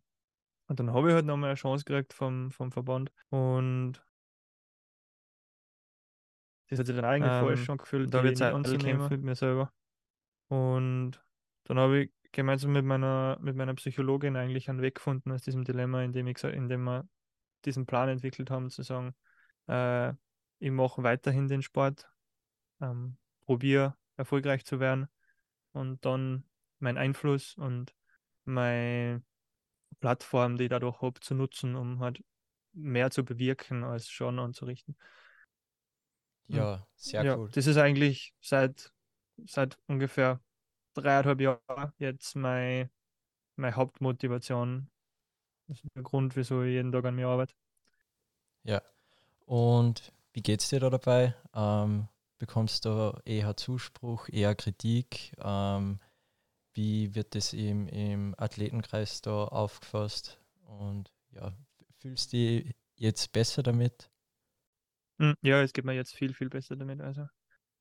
Und 0.67 0.79
dann 0.79 0.93
habe 0.93 1.09
ich 1.09 1.13
halt 1.13 1.25
nochmal 1.25 1.49
eine 1.49 1.55
Chance 1.55 1.83
gekriegt 1.85 2.13
vom, 2.13 2.51
vom 2.51 2.71
Verband 2.71 3.11
und 3.29 4.01
das 6.69 6.79
hat 6.79 6.85
sich 6.85 6.95
dann 6.95 7.05
eigentlich 7.05 7.33
ähm, 7.33 7.45
falsch 7.45 7.63
schon 7.65 7.77
gefühlt, 7.77 8.13
da 8.13 8.23
wird 8.23 8.35
es 8.35 8.41
anzunehmen 8.41 9.09
mit 9.09 9.21
mir 9.21 9.35
selber. 9.35 9.73
Und 10.47 11.21
dann 11.65 11.77
habe 11.77 12.03
ich 12.03 12.11
gemeinsam 12.31 12.71
mit 12.71 12.85
meiner, 12.85 13.37
mit 13.41 13.55
meiner 13.55 13.73
Psychologin 13.73 14.37
eigentlich 14.37 14.69
einen 14.69 14.81
Weg 14.81 14.95
gefunden 14.95 15.31
aus 15.31 15.41
diesem 15.41 15.65
Dilemma, 15.65 16.01
in 16.01 16.13
dem, 16.13 16.27
ich, 16.27 16.41
in 16.43 16.69
dem 16.69 16.83
wir 16.85 17.07
diesen 17.65 17.85
Plan 17.85 18.09
entwickelt 18.09 18.49
haben, 18.49 18.69
zu 18.69 18.83
sagen, 18.83 19.13
äh, 19.67 20.13
ich 20.61 20.71
mache 20.71 21.01
weiterhin 21.03 21.47
den 21.47 21.63
Sport, 21.63 22.07
ähm, 22.81 23.17
probiere 23.45 23.97
erfolgreich 24.15 24.63
zu 24.63 24.79
werden 24.79 25.07
und 25.73 26.05
dann 26.05 26.43
meinen 26.79 26.99
Einfluss 26.99 27.55
und 27.55 27.95
meine 28.45 29.23
Plattform, 29.99 30.57
die 30.57 30.65
ich 30.65 30.69
dadurch 30.69 31.01
habe, 31.01 31.19
zu 31.19 31.33
nutzen, 31.33 31.75
um 31.75 31.99
halt 31.99 32.23
mehr 32.73 33.09
zu 33.09 33.25
bewirken 33.25 33.83
als 33.83 34.09
schon 34.09 34.37
anzurichten. 34.39 34.95
Ja, 36.47 36.85
sehr 36.95 37.25
ja, 37.25 37.37
cool. 37.37 37.49
Das 37.53 37.65
ist 37.65 37.77
eigentlich 37.77 38.35
seit, 38.39 38.93
seit 39.45 39.79
ungefähr 39.87 40.39
dreieinhalb 40.93 41.41
Jahren 41.41 41.93
jetzt 41.97 42.35
meine, 42.35 42.91
meine 43.55 43.75
Hauptmotivation. 43.75 44.91
Das 45.67 45.83
ist 45.83 45.95
der 45.95 46.03
Grund, 46.03 46.35
wieso 46.35 46.61
ich 46.63 46.73
jeden 46.73 46.91
Tag 46.91 47.05
an 47.05 47.15
mir 47.15 47.27
arbeite. 47.27 47.55
Ja. 48.63 48.81
Und 49.45 50.13
wie 50.33 50.41
geht 50.41 50.61
es 50.61 50.69
dir 50.69 50.79
da 50.79 50.89
dabei? 50.89 51.35
Ähm, 51.53 52.07
bekommst 52.39 52.85
du 52.85 53.19
eher 53.25 53.55
Zuspruch, 53.57 54.29
eher 54.29 54.55
Kritik? 54.55 55.33
Ähm, 55.43 55.99
wie 56.73 57.15
wird 57.15 57.35
das 57.35 57.53
im, 57.53 57.87
im 57.87 58.35
Athletenkreis 58.37 59.21
da 59.21 59.45
aufgefasst? 59.45 60.39
Und 60.65 61.11
ja, 61.31 61.53
fühlst 61.99 62.33
du 62.33 62.37
dich 62.37 62.75
jetzt 62.95 63.31
besser 63.31 63.63
damit? 63.63 64.09
Hm, 65.19 65.35
ja, 65.41 65.61
es 65.61 65.73
geht 65.73 65.85
mir 65.85 65.93
jetzt 65.93 66.15
viel, 66.15 66.33
viel 66.33 66.49
besser 66.49 66.75
damit. 66.75 67.01
Also 67.01 67.27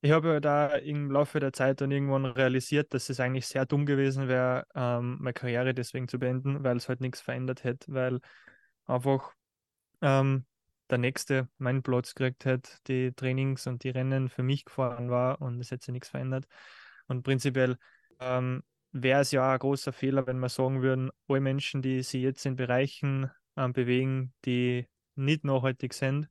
ich 0.02 0.12
habe 0.12 0.28
ja 0.28 0.40
da 0.40 0.68
im 0.76 1.10
Laufe 1.10 1.40
der 1.40 1.52
Zeit 1.52 1.80
dann 1.80 1.90
irgendwann 1.90 2.24
realisiert, 2.26 2.94
dass 2.94 3.10
es 3.10 3.20
eigentlich 3.20 3.46
sehr 3.46 3.66
dumm 3.66 3.86
gewesen 3.86 4.28
wäre, 4.28 4.66
ähm, 4.74 5.18
meine 5.20 5.34
Karriere 5.34 5.74
deswegen 5.74 6.08
zu 6.08 6.18
beenden, 6.18 6.64
weil 6.64 6.76
es 6.76 6.88
halt 6.88 7.00
nichts 7.00 7.20
verändert 7.20 7.64
hätte, 7.64 7.92
weil 7.92 8.20
einfach 8.86 9.34
ähm, 10.02 10.46
der 10.90 10.98
Nächste 10.98 11.48
meinen 11.58 11.82
Platz 11.82 12.14
gekriegt 12.14 12.46
hat, 12.46 12.78
die 12.88 13.12
Trainings 13.12 13.66
und 13.66 13.84
die 13.84 13.90
Rennen 13.90 14.28
für 14.28 14.42
mich 14.42 14.64
gefahren 14.64 15.10
war 15.10 15.40
und 15.40 15.60
es 15.60 15.70
hätte 15.70 15.86
sich 15.86 15.92
nichts 15.92 16.08
verändert. 16.08 16.46
Und 17.06 17.22
prinzipiell 17.22 17.76
ähm, 18.20 18.62
wäre 18.92 19.20
es 19.20 19.30
ja 19.32 19.52
ein 19.52 19.58
großer 19.58 19.92
Fehler, 19.92 20.26
wenn 20.26 20.38
wir 20.38 20.48
sagen 20.48 20.82
würden, 20.82 21.10
alle 21.28 21.40
Menschen, 21.40 21.82
die 21.82 22.02
sich 22.02 22.22
jetzt 22.22 22.44
in 22.46 22.56
Bereichen 22.56 23.30
ähm, 23.56 23.72
bewegen, 23.72 24.32
die 24.44 24.88
nicht 25.14 25.44
nachhaltig 25.44 25.94
sind, 25.94 26.28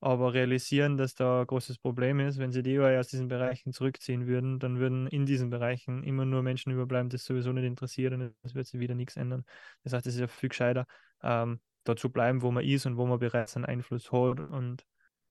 aber 0.00 0.34
realisieren, 0.34 0.96
dass 0.96 1.14
da 1.14 1.40
ein 1.40 1.46
großes 1.46 1.78
Problem 1.78 2.20
ist. 2.20 2.38
Wenn 2.38 2.52
sie 2.52 2.62
die 2.62 2.74
überall 2.74 2.98
aus 2.98 3.08
diesen 3.08 3.28
Bereichen 3.28 3.72
zurückziehen 3.72 4.26
würden, 4.26 4.58
dann 4.58 4.78
würden 4.78 5.06
in 5.06 5.26
diesen 5.26 5.50
Bereichen 5.50 6.04
immer 6.04 6.24
nur 6.24 6.42
Menschen 6.42 6.72
überbleiben, 6.72 7.08
das 7.08 7.24
sowieso 7.24 7.52
nicht 7.52 7.64
interessiert 7.64 8.12
und 8.12 8.34
es 8.42 8.54
wird 8.54 8.66
sich 8.66 8.78
wieder 8.78 8.94
nichts 8.94 9.16
ändern. 9.16 9.44
Das 9.82 9.92
heißt, 9.92 10.06
es 10.06 10.14
ist 10.14 10.20
ja 10.20 10.28
viel 10.28 10.50
gescheiter, 10.50 10.86
ähm, 11.22 11.60
da 11.88 11.96
zu 11.96 12.10
bleiben, 12.10 12.42
wo 12.42 12.50
man 12.50 12.64
ist 12.64 12.86
und 12.86 12.96
wo 12.96 13.06
man 13.06 13.18
bereits 13.18 13.56
einen 13.56 13.64
Einfluss 13.64 14.12
hat 14.12 14.40
und 14.40 14.84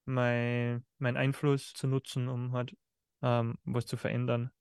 mein, 0.06 0.86
mein 0.98 1.18
Einfluss 1.18 1.74
zu 1.74 1.88
nutzen, 1.88 2.28
um 2.28 2.54
halt 2.54 2.76
ähm, 3.22 3.58
was 3.66 3.86
zu 3.86 3.98
verändern. 3.98 4.52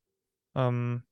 Ähm, 0.55 1.03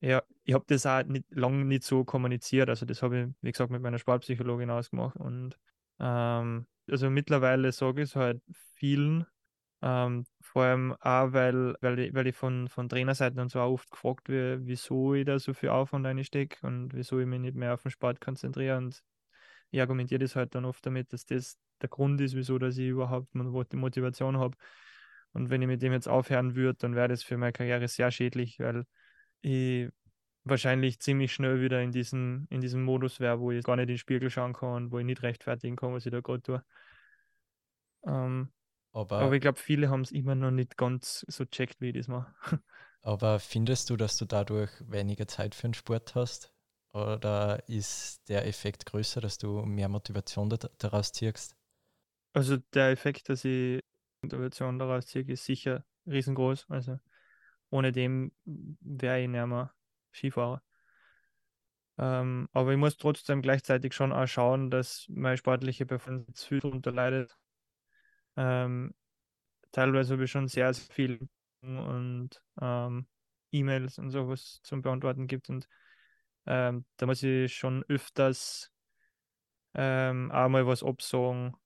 ja, 0.00 0.22
ich 0.44 0.54
habe 0.54 0.64
das 0.68 0.86
auch 0.86 1.04
nicht, 1.04 1.26
lange 1.30 1.64
nicht 1.64 1.84
so 1.84 2.04
kommuniziert. 2.04 2.68
Also 2.68 2.86
das 2.86 3.02
habe 3.02 3.20
ich, 3.20 3.28
wie 3.42 3.52
gesagt, 3.52 3.70
mit 3.70 3.82
meiner 3.82 3.98
Sportpsychologin 3.98 4.70
ausgemacht. 4.70 5.16
Und 5.16 5.58
ähm, 5.98 6.66
also 6.88 7.10
mittlerweile 7.10 7.72
sage 7.72 8.02
ich 8.02 8.10
es 8.10 8.16
halt 8.16 8.42
vielen, 8.74 9.26
ähm, 9.82 10.24
vor 10.40 10.62
allem 10.64 10.92
auch, 11.00 11.32
weil, 11.32 11.74
weil, 11.80 11.98
ich, 11.98 12.14
weil 12.14 12.26
ich 12.26 12.36
von, 12.36 12.68
von 12.68 12.88
Trainerseiten 12.88 13.40
und 13.40 13.50
so 13.50 13.60
auch 13.60 13.72
oft 13.72 13.90
gefragt 13.90 14.28
werde, 14.28 14.66
wieso 14.66 15.14
ich 15.14 15.24
da 15.24 15.38
so 15.38 15.54
viel 15.54 15.68
Aufwand 15.70 16.06
reinstecke 16.06 16.66
und 16.66 16.94
wieso 16.94 17.18
ich 17.18 17.26
mich 17.26 17.40
nicht 17.40 17.56
mehr 17.56 17.74
auf 17.74 17.82
den 17.82 17.90
Sport 17.90 18.20
konzentriere. 18.20 18.78
Und 18.78 19.02
ich 19.70 19.80
argumentiere 19.80 20.18
das 20.18 20.36
halt 20.36 20.54
dann 20.54 20.64
oft 20.64 20.84
damit, 20.84 21.12
dass 21.12 21.24
das 21.26 21.58
der 21.80 21.88
Grund 21.88 22.20
ist, 22.20 22.34
wieso 22.34 22.58
dass 22.58 22.76
ich 22.76 22.88
überhaupt 22.88 23.32
die 23.34 23.76
Motivation 23.76 24.38
habe. 24.38 24.56
Und 25.32 25.48
wenn 25.50 25.62
ich 25.62 25.68
mit 25.68 25.82
dem 25.82 25.92
jetzt 25.92 26.08
aufhören 26.08 26.56
würde, 26.56 26.78
dann 26.78 26.94
wäre 26.94 27.08
das 27.08 27.22
für 27.22 27.36
meine 27.36 27.52
Karriere 27.52 27.86
sehr 27.88 28.10
schädlich, 28.10 28.58
weil 28.58 28.84
ich 29.42 29.88
wahrscheinlich 30.44 31.00
ziemlich 31.00 31.32
schnell 31.32 31.60
wieder 31.60 31.80
in 31.82 31.92
diesem, 31.92 32.46
in 32.50 32.60
diesem 32.60 32.82
Modus 32.82 33.20
wäre, 33.20 33.40
wo 33.40 33.50
ich 33.52 33.64
gar 33.64 33.76
nicht 33.76 33.84
in 33.84 33.88
den 33.88 33.98
Spiegel 33.98 34.30
schauen 34.30 34.52
kann, 34.52 34.90
wo 34.90 34.98
ich 34.98 35.04
nicht 35.04 35.22
rechtfertigen 35.22 35.76
kann, 35.76 35.92
was 35.92 36.06
ich 36.06 36.12
da 36.12 36.20
gerade 36.20 36.42
tue. 36.42 36.64
Ähm, 38.06 38.48
aber, 38.92 39.20
aber 39.20 39.34
ich 39.34 39.40
glaube, 39.40 39.60
viele 39.60 39.88
haben 39.88 40.00
es 40.00 40.10
immer 40.10 40.34
noch 40.34 40.50
nicht 40.50 40.76
ganz 40.76 41.24
so 41.28 41.44
checkt, 41.44 41.80
wie 41.80 41.90
ich 41.90 41.96
das 41.96 42.08
mache. 42.08 42.32
Aber 43.02 43.38
findest 43.38 43.88
du, 43.88 43.96
dass 43.96 44.18
du 44.18 44.26
dadurch 44.26 44.70
weniger 44.86 45.26
Zeit 45.26 45.54
für 45.54 45.68
den 45.68 45.74
Sport 45.74 46.14
hast? 46.14 46.52
Oder 46.92 47.62
ist 47.68 48.20
der 48.28 48.46
Effekt 48.46 48.86
größer, 48.86 49.20
dass 49.20 49.38
du 49.38 49.62
mehr 49.62 49.88
Motivation 49.88 50.52
daraus 50.78 51.12
ziehst? 51.12 51.54
Also 52.32 52.58
der 52.74 52.90
Effekt, 52.90 53.28
dass 53.28 53.44
ich 53.44 53.80
Motivation 54.22 54.78
daraus 54.78 55.06
ziehe, 55.06 55.24
ist 55.24 55.44
sicher 55.44 55.84
riesengroß. 56.06 56.66
Also 56.68 56.98
ohne 57.70 57.92
dem 57.92 58.32
wäre 58.44 59.20
ich 59.22 59.28
nicht 59.28 59.46
mehr 59.46 59.72
Skifahrer. 60.12 60.62
Ähm, 61.98 62.48
aber 62.52 62.72
ich 62.72 62.78
muss 62.78 62.96
trotzdem 62.96 63.42
gleichzeitig 63.42 63.94
schon 63.94 64.12
auch 64.12 64.26
schauen, 64.26 64.70
dass 64.70 65.06
meine 65.08 65.36
sportliche 65.36 65.86
Performance 65.86 66.46
viel 66.46 66.60
darunter 66.60 66.92
leidet. 66.92 67.36
Ähm, 68.36 68.94
teilweise 69.72 70.14
habe 70.14 70.24
ich 70.24 70.30
schon 70.30 70.48
sehr, 70.48 70.72
sehr 70.72 70.94
viel 70.94 71.28
und 71.62 72.30
ähm, 72.60 73.06
E-Mails 73.52 73.98
und 73.98 74.10
sowas 74.10 74.60
zum 74.62 74.82
Beantworten 74.82 75.26
gibt 75.26 75.50
und 75.50 75.68
ähm, 76.46 76.84
da 76.96 77.06
muss 77.06 77.22
ich 77.22 77.54
schon 77.54 77.84
öfters 77.88 78.72
ähm, 79.74 80.30
auch 80.32 80.48
mal 80.48 80.66
was 80.66 80.82
absagen, 80.82 81.56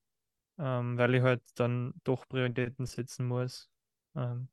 ähm, 0.58 0.98
weil 0.98 1.14
ich 1.14 1.22
halt 1.22 1.42
dann 1.56 1.94
doch 2.04 2.28
Prioritäten 2.28 2.86
setzen 2.86 3.26
muss, 3.26 3.70
ähm, 4.14 4.48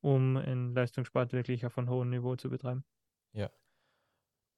um 0.00 0.36
in 0.36 0.74
Leistungssport 0.74 1.32
wirklich 1.32 1.64
auf 1.64 1.78
einem 1.78 1.88
hohen 1.88 2.10
Niveau 2.10 2.36
zu 2.36 2.50
betreiben. 2.50 2.84
Ja. 3.32 3.50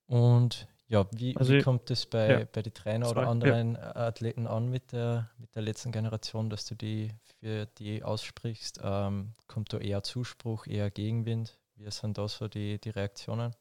Und 0.07 0.69
ja, 0.89 1.05
wie, 1.13 1.37
also 1.37 1.53
wie 1.53 1.63
kommt 1.63 1.91
es 1.91 2.07
bei, 2.07 2.31
ja. 2.31 2.45
bei 2.45 2.63
den 2.63 2.73
Trainer 2.73 3.11
oder 3.11 3.27
anderen 3.27 3.75
ja. 3.75 3.97
Athleten 3.97 4.47
an 4.47 4.69
mit 4.69 4.93
der, 4.93 5.31
mit 5.39 5.55
der 5.57 5.63
letzten 5.63 5.91
Generation, 5.91 6.49
dass 6.49 6.65
du 6.65 6.77
die 6.77 7.13
für 7.41 7.67
die 7.67 8.05
aussprichst? 8.05 8.81
Ähm, 8.83 9.35
kommt 9.49 9.73
da 9.73 9.79
eher 9.79 10.05
Zuspruch, 10.05 10.67
eher 10.67 10.91
Gegenwind? 10.91 11.59
Wie 11.75 11.91
sind 11.91 12.19
da 12.19 12.29
so 12.29 12.47
die, 12.47 12.81
die 12.81 12.91
Reaktionen? 12.91 13.55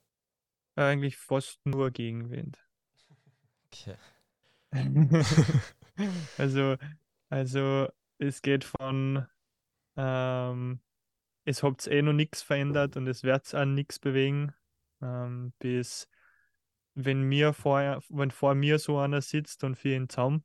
Eigentlich 0.76 1.18
fast 1.18 1.66
nur 1.66 1.92
Gegenwind. 1.92 2.60
Okay. 3.68 3.96
also, 6.38 6.76
also 7.30 7.88
es 8.18 8.42
geht 8.42 8.64
von 8.64 9.26
ähm, 9.96 10.80
es 11.46 11.64
hat 11.64 11.88
eh 11.88 12.02
noch 12.02 12.14
nichts 12.14 12.42
verändert 12.42 12.98
und 12.98 13.08
es 13.08 13.24
wird 13.24 13.54
auch 13.54 13.66
nichts 13.66 14.00
bewegen, 14.00 14.54
ähm, 15.02 15.54
bis 15.60 16.10
wenn 16.96 17.22
mir 17.22 17.54
vor, 17.54 18.02
wenn 18.10 18.32
vor 18.32 18.56
mir 18.56 18.80
so 18.80 18.98
einer 18.98 19.22
sitzt 19.22 19.64
und 19.64 19.76
für 19.76 19.90
ihn 19.90 20.10
Zaum. 20.10 20.44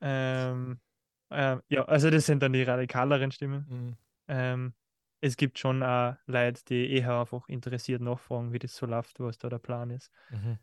Ähm, 0.00 0.80
äh, 1.30 1.58
ja, 1.68 1.84
also 1.84 2.10
das 2.10 2.26
sind 2.26 2.42
dann 2.42 2.52
die 2.52 2.62
radikaleren 2.62 3.30
Stimmen. 3.30 3.96
Mhm. 4.28 4.74
Es 5.24 5.36
gibt 5.36 5.58
schon 5.58 5.82
auch 5.84 6.16
Leute, 6.26 6.62
die 6.68 6.90
eher 6.90 7.20
einfach 7.20 7.48
interessiert 7.48 8.02
nachfragen, 8.02 8.52
wie 8.52 8.58
das 8.58 8.76
so 8.76 8.86
läuft, 8.86 9.20
was 9.20 9.38
da 9.38 9.48
der 9.48 9.58
Plan 9.58 9.90
ist. 9.90 10.10
Mhm. 10.30 10.58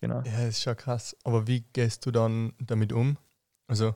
Genau. 0.00 0.22
Ja, 0.24 0.46
ist 0.46 0.62
schon 0.62 0.76
krass. 0.76 1.16
Aber 1.22 1.46
wie 1.46 1.60
gehst 1.72 2.06
du 2.06 2.10
dann 2.10 2.54
damit 2.58 2.92
um? 2.92 3.18
Also, 3.68 3.94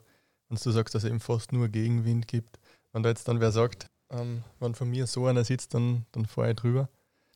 wenn 0.49 0.59
du 0.63 0.71
sagst, 0.71 0.95
dass 0.95 1.05
es 1.05 1.11
eben 1.11 1.21
fast 1.21 1.53
nur 1.53 1.69
Gegenwind 1.69 2.29
gibt, 2.29 2.61
wenn 2.93 3.03
da 3.03 3.09
jetzt 3.09 3.27
dann 3.27 3.41
wer 3.41 3.51
sagt, 3.51 3.87
ähm, 4.11 4.45
wenn 4.61 4.75
von 4.75 4.91
mir 4.91 5.07
so 5.07 5.27
einer 5.27 5.45
sitzt, 5.45 5.75
dann, 5.75 6.05
dann 6.13 6.27
fahre 6.27 6.51
ich 6.51 6.57
drüber. 6.57 6.89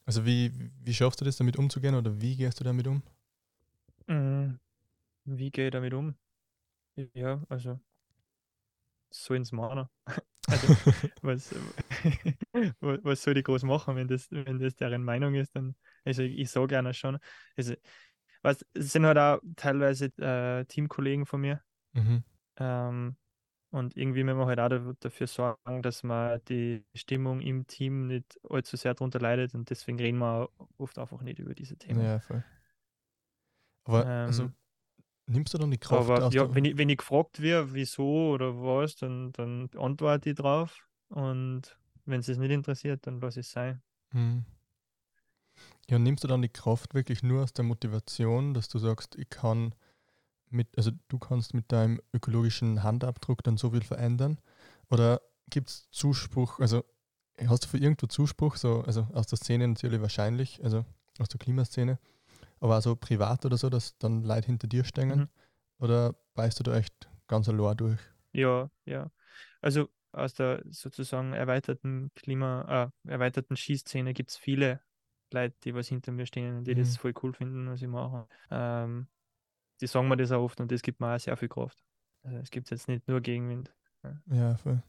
Also 0.05 0.24
wie, 0.24 0.53
wie 0.85 0.94
schaffst 0.94 1.20
du 1.20 1.24
das, 1.24 1.37
damit 1.37 1.57
umzugehen 1.57 1.94
oder 1.94 2.20
wie 2.20 2.37
gehst 2.37 2.61
du 2.61 2.64
damit 2.64 2.87
um? 2.87 3.03
Mhm. 4.07 4.59
Wie 5.24 5.51
gehe 5.51 5.66
ich 5.66 5.72
damit 5.72 5.94
um? 5.94 6.14
Ja, 7.14 7.42
also 7.48 7.79
so 9.11 9.35
ins 9.35 9.53
Mana. 9.53 9.90
Also, 10.49 10.69
was, 11.23 11.55
was 12.81 13.23
soll 13.23 13.37
ich 13.37 13.45
groß 13.45 13.65
machen, 13.65 13.97
wenn 13.97 14.09
das, 14.09 14.29
wenn 14.31 14.59
das 14.59 14.75
deren 14.77 15.05
Meinung 15.05 15.35
ist, 15.35 15.55
dann, 15.55 15.75
also 16.05 16.23
ich, 16.23 16.39
ich 16.39 16.51
sage 16.51 16.69
gerne 16.69 16.95
schon. 16.95 17.19
Also, 17.57 17.75
was, 18.43 18.65
es 18.75 18.93
sind 18.93 19.05
halt 19.05 19.19
auch 19.19 19.41
teilweise 19.57 20.07
äh, 20.19 20.65
Teamkollegen 20.65 21.27
von 21.27 21.41
mir. 21.41 21.61
Mhm. 21.93 22.25
Ähm, 22.57 23.17
und 23.71 23.97
irgendwie 23.97 24.25
müssen 24.25 24.39
wir 24.39 24.47
halt 24.47 24.61
auch 24.61 24.95
dafür 25.01 25.27
sorgen, 25.27 25.83
dass 25.83 26.03
man 26.03 26.41
die 26.49 26.85
Stimmung 26.95 27.41
im 27.41 27.67
Team 27.67 28.07
nicht 28.07 28.39
allzu 28.49 28.77
sehr 28.77 28.95
darunter 28.95 29.21
leidet 29.21 29.55
und 29.55 29.69
deswegen 29.69 29.99
reden 29.99 30.19
wir 30.19 30.49
oft 30.79 30.99
einfach 30.99 31.21
nicht 31.21 31.39
über 31.39 31.55
diese 31.55 31.77
Themen. 31.77 32.03
Ja, 32.03 32.19
voll. 32.21 32.43
Aber 33.85 34.05
ähm, 34.05 34.27
also, 34.27 34.51
nimmst 35.29 35.55
du 35.55 35.59
dann 35.59 35.71
die 35.71 35.79
Kraft 35.79 36.11
aber, 36.11 36.27
aus 36.27 36.35
ja, 36.35 36.55
wenn 36.55 36.64
ich, 36.64 36.77
wenn 36.79 36.88
ich 36.88 36.99
gefragt 36.99 37.41
werde, 37.41 37.73
wieso 37.75 38.31
oder 38.33 38.55
was, 38.57 38.97
dann, 38.97 39.33
dann 39.33 39.71
antworte 39.77 40.31
ich 40.31 40.37
drauf 40.37 40.87
und 41.09 41.79
wenn 42.05 42.21
es 42.21 42.29
nicht 42.29 42.51
interessiert, 42.51 43.07
dann 43.07 43.21
lasse 43.21 43.41
ich 43.41 43.47
es 43.47 43.53
sein. 43.53 43.83
Hm. 44.12 44.45
Ja, 45.91 45.99
nimmst 45.99 46.25
du 46.25 46.29
dann 46.29 46.43
die 46.43 46.49
Kraft 46.49 46.95
wirklich 46.95 47.23
nur 47.23 47.43
aus 47.43 47.53
der 47.53 47.64
Motivation, 47.64 48.55
dass 48.55 48.69
du 48.69 48.79
sagst, 48.79 49.17
ich 49.17 49.29
kann 49.29 49.75
mit, 50.51 50.69
also 50.77 50.91
du 51.09 51.19
kannst 51.19 51.55
mit 51.55 51.71
deinem 51.73 52.01
ökologischen 52.12 52.83
Handabdruck 52.83 53.43
dann 53.43 53.57
so 53.57 53.71
viel 53.71 53.83
verändern? 53.83 54.41
Oder 54.91 55.21
gibt 55.51 55.69
es 55.69 55.88
Zuspruch, 55.91 56.59
also 56.59 56.85
hast 57.47 57.64
du 57.64 57.69
für 57.69 57.79
irgendwo 57.79 58.07
Zuspruch, 58.07 58.57
so, 58.57 58.83
also 58.83 59.07
aus 59.12 59.27
der 59.27 59.38
Szene 59.38 59.69
natürlich 59.69 60.01
wahrscheinlich, 60.01 60.62
also 60.62 60.85
aus 61.19 61.29
der 61.29 61.38
Klimaszene, 61.38 61.99
aber 62.61 62.75
also 62.75 62.97
privat 62.97 63.44
oder 63.44 63.57
so, 63.57 63.71
dass 63.71 63.97
dann 63.99 64.25
Leute 64.25 64.47
hinter 64.47 64.66
dir 64.66 64.85
stehen? 64.85 65.09
Mhm. 65.09 65.29
Oder 65.79 66.14
beißt 66.35 66.59
du 66.59 66.64
da 66.64 66.77
echt 66.77 67.09
ganz 67.27 67.49
allein 67.49 67.77
durch? 67.77 68.01
Ja, 68.33 68.71
ja. 68.85 69.11
Also 69.61 69.88
aus 70.12 70.35
der 70.35 70.62
sozusagen 70.71 71.33
erweiterten 71.33 72.11
Klima, 72.14 72.92
äh, 73.07 73.11
erweiterten 73.11 73.57
Skiszene 73.57 74.14
gibt 74.14 74.31
es 74.31 74.37
viele 74.37 74.81
Leute, 75.33 75.57
die 75.64 75.75
was 75.75 75.88
hinter 75.88 76.12
mir 76.12 76.27
stehen 76.27 76.57
und 76.57 76.64
die 76.64 76.75
mhm. 76.75 76.81
das 76.81 76.97
voll 76.97 77.14
cool 77.23 77.33
finden, 77.33 77.68
was 77.68 77.83
ich 77.83 77.88
mache. 77.88 78.27
Ähm, 78.51 79.09
die 79.81 79.87
sagen 79.87 80.09
mir 80.09 80.16
das 80.16 80.33
auch 80.33 80.42
oft 80.42 80.61
und 80.61 80.73
das 80.73 80.83
gibt 80.83 81.01
mir 81.01 81.14
auch 81.14 81.21
sehr 81.21 81.37
viel 81.37 81.49
Kraft. 81.49 81.79
Also 82.23 82.38
es 82.38 82.51
gibt 82.51 82.71
jetzt 82.71 82.88
nicht 82.88 83.07
nur 83.07 83.21
Gegenwind. 83.21 83.73
Ja. 84.03 84.23
ja, 84.31 84.57
voll. 84.57 84.83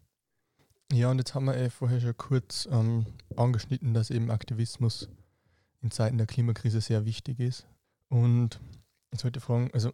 Ja, 0.92 1.12
und 1.12 1.20
jetzt 1.20 1.36
haben 1.36 1.46
wir 1.46 1.56
eh 1.56 1.70
vorher 1.70 2.00
schon 2.00 2.18
kurz 2.18 2.68
ähm, 2.72 3.06
angeschnitten, 3.36 3.94
dass 3.94 4.10
eben 4.10 4.32
Aktivismus 4.32 5.10
in 5.82 5.92
Zeiten 5.92 6.18
der 6.18 6.28
Klimakrise 6.28 6.82
sehr 6.82 7.06
wichtig 7.06 7.40
ist. 7.40 7.68
Und 8.10 8.60
ich 9.12 9.24
wollte 9.24 9.40
fragen, 9.40 9.70
also 9.74 9.92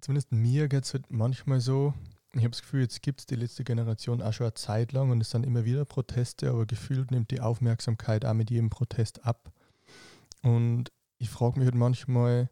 zumindest 0.00 0.32
mir 0.32 0.68
geht 0.68 0.84
es 0.84 0.94
halt 0.94 1.10
manchmal 1.10 1.60
so, 1.60 1.94
ich 2.34 2.40
habe 2.40 2.50
das 2.50 2.62
Gefühl, 2.62 2.80
jetzt 2.80 3.02
gibt 3.02 3.20
es 3.20 3.26
die 3.26 3.36
letzte 3.36 3.62
Generation 3.64 4.22
auch 4.22 4.32
schon 4.32 4.46
eine 4.46 4.54
Zeit 4.54 4.92
lang 4.92 5.10
und 5.10 5.20
es 5.20 5.30
sind 5.30 5.44
immer 5.44 5.64
wieder 5.64 5.84
Proteste, 5.84 6.50
aber 6.50 6.66
gefühlt 6.66 7.10
nimmt 7.10 7.30
die 7.30 7.40
Aufmerksamkeit 7.40 8.24
auch 8.24 8.34
mit 8.34 8.50
jedem 8.50 8.70
Protest 8.70 9.24
ab. 9.26 9.52
Und 10.42 10.90
ich 11.18 11.28
frage 11.28 11.58
mich 11.58 11.66
halt 11.66 11.74
manchmal, 11.74 12.48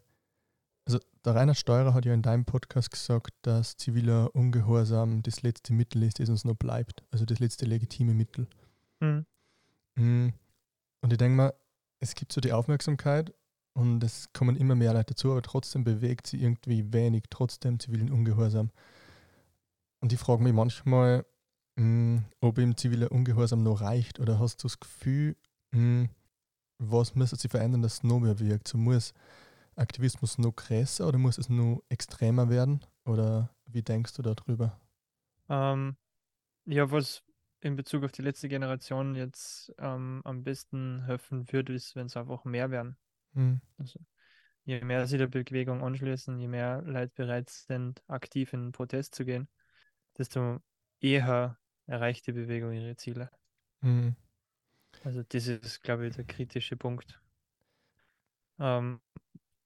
also 0.85 0.99
der 1.25 1.35
Reinhard 1.35 1.57
Steurer 1.57 1.93
hat 1.93 2.05
ja 2.05 2.13
in 2.13 2.21
deinem 2.21 2.45
Podcast 2.45 2.91
gesagt, 2.91 3.33
dass 3.41 3.75
ziviler 3.77 4.35
Ungehorsam 4.35 5.23
das 5.23 5.41
letzte 5.41 5.73
Mittel 5.73 6.03
ist, 6.03 6.19
das 6.19 6.29
uns 6.29 6.45
noch 6.45 6.55
bleibt. 6.55 7.03
Also 7.11 7.25
das 7.25 7.39
letzte 7.39 7.65
legitime 7.65 8.13
Mittel. 8.13 8.47
Mhm. 8.99 9.25
mhm. 9.95 10.33
Und 11.01 11.11
ich 11.11 11.17
denke 11.17 11.35
mal, 11.35 11.53
es 12.01 12.15
gibt 12.15 12.33
so 12.33 12.41
die 12.41 12.51
Aufmerksamkeit 12.51 13.33
und 13.73 14.03
es 14.03 14.33
kommen 14.33 14.57
immer 14.57 14.75
mehr 14.75 14.93
Leute 14.93 15.13
dazu, 15.13 15.31
aber 15.31 15.41
trotzdem 15.41 15.83
bewegt 15.83 16.27
sie 16.27 16.41
irgendwie 16.41 16.91
wenig, 16.91 17.23
trotzdem 17.29 17.79
zivilen 17.79 18.11
Ungehorsam. 18.11 18.71
Und 20.01 20.11
ich 20.11 20.19
frage 20.19 20.43
mich 20.43 20.51
manchmal, 20.51 21.25
mh, 21.75 21.83
hm, 21.83 22.25
ob 22.41 22.57
im 22.57 22.75
ziviler 22.75 23.11
Ungehorsam 23.11 23.63
noch 23.63 23.81
reicht 23.81 24.19
oder 24.19 24.39
hast 24.39 24.57
du 24.63 24.67
das 24.67 24.79
Gefühl, 24.79 25.37
mh, 25.71 25.79
hm, 25.79 26.09
was 26.79 27.13
müsste 27.13 27.35
sich 27.35 27.51
verändern, 27.51 27.83
dass 27.83 27.93
es 27.95 28.03
noch 28.03 28.19
mehr 28.19 28.39
wirkt? 28.39 28.67
So 28.67 28.77
muss 28.79 29.13
Aktivismus 29.75 30.39
noch 30.39 30.55
größer 30.55 31.07
oder 31.07 31.19
muss 31.19 31.37
es 31.37 31.47
noch 31.47 31.83
extremer 31.89 32.49
werden? 32.49 32.83
Oder 33.05 33.55
wie 33.67 33.83
denkst 33.83 34.13
du 34.15 34.23
darüber? 34.23 34.79
Ähm, 35.47 35.95
ja, 36.65 36.89
was 36.89 37.23
in 37.61 37.75
Bezug 37.75 38.03
auf 38.03 38.11
die 38.11 38.23
letzte 38.23 38.49
Generation 38.49 39.15
jetzt 39.15 39.73
ähm, 39.77 40.21
am 40.25 40.43
besten 40.43 41.05
helfen 41.05 41.51
würde, 41.51 41.73
ist, 41.73 41.95
wenn 41.95 42.07
es 42.07 42.17
einfach 42.17 42.43
mehr 42.43 42.71
werden. 42.71 42.97
Mhm. 43.33 43.61
Also, 43.77 43.99
je 44.63 44.81
mehr 44.81 45.07
sie 45.07 45.17
der 45.17 45.27
Bewegung 45.27 45.83
anschließen, 45.83 46.39
je 46.39 46.47
mehr 46.47 46.81
Leute 46.81 47.13
bereit 47.15 47.49
sind, 47.49 48.03
aktiv 48.07 48.53
in 48.53 48.67
den 48.67 48.71
Protest 48.71 49.15
zu 49.15 49.25
gehen, 49.25 49.47
desto 50.17 50.59
eher 50.99 51.57
erreicht 51.85 52.27
die 52.27 52.33
Bewegung 52.33 52.73
ihre 52.73 52.95
Ziele. 52.95 53.29
Mhm. 53.81 54.15
Also 55.03 55.23
das 55.23 55.47
ist, 55.47 55.81
glaube 55.81 56.07
ich, 56.07 56.15
der 56.15 56.25
kritische 56.25 56.77
Punkt. 56.77 57.21
Ähm, 58.59 59.01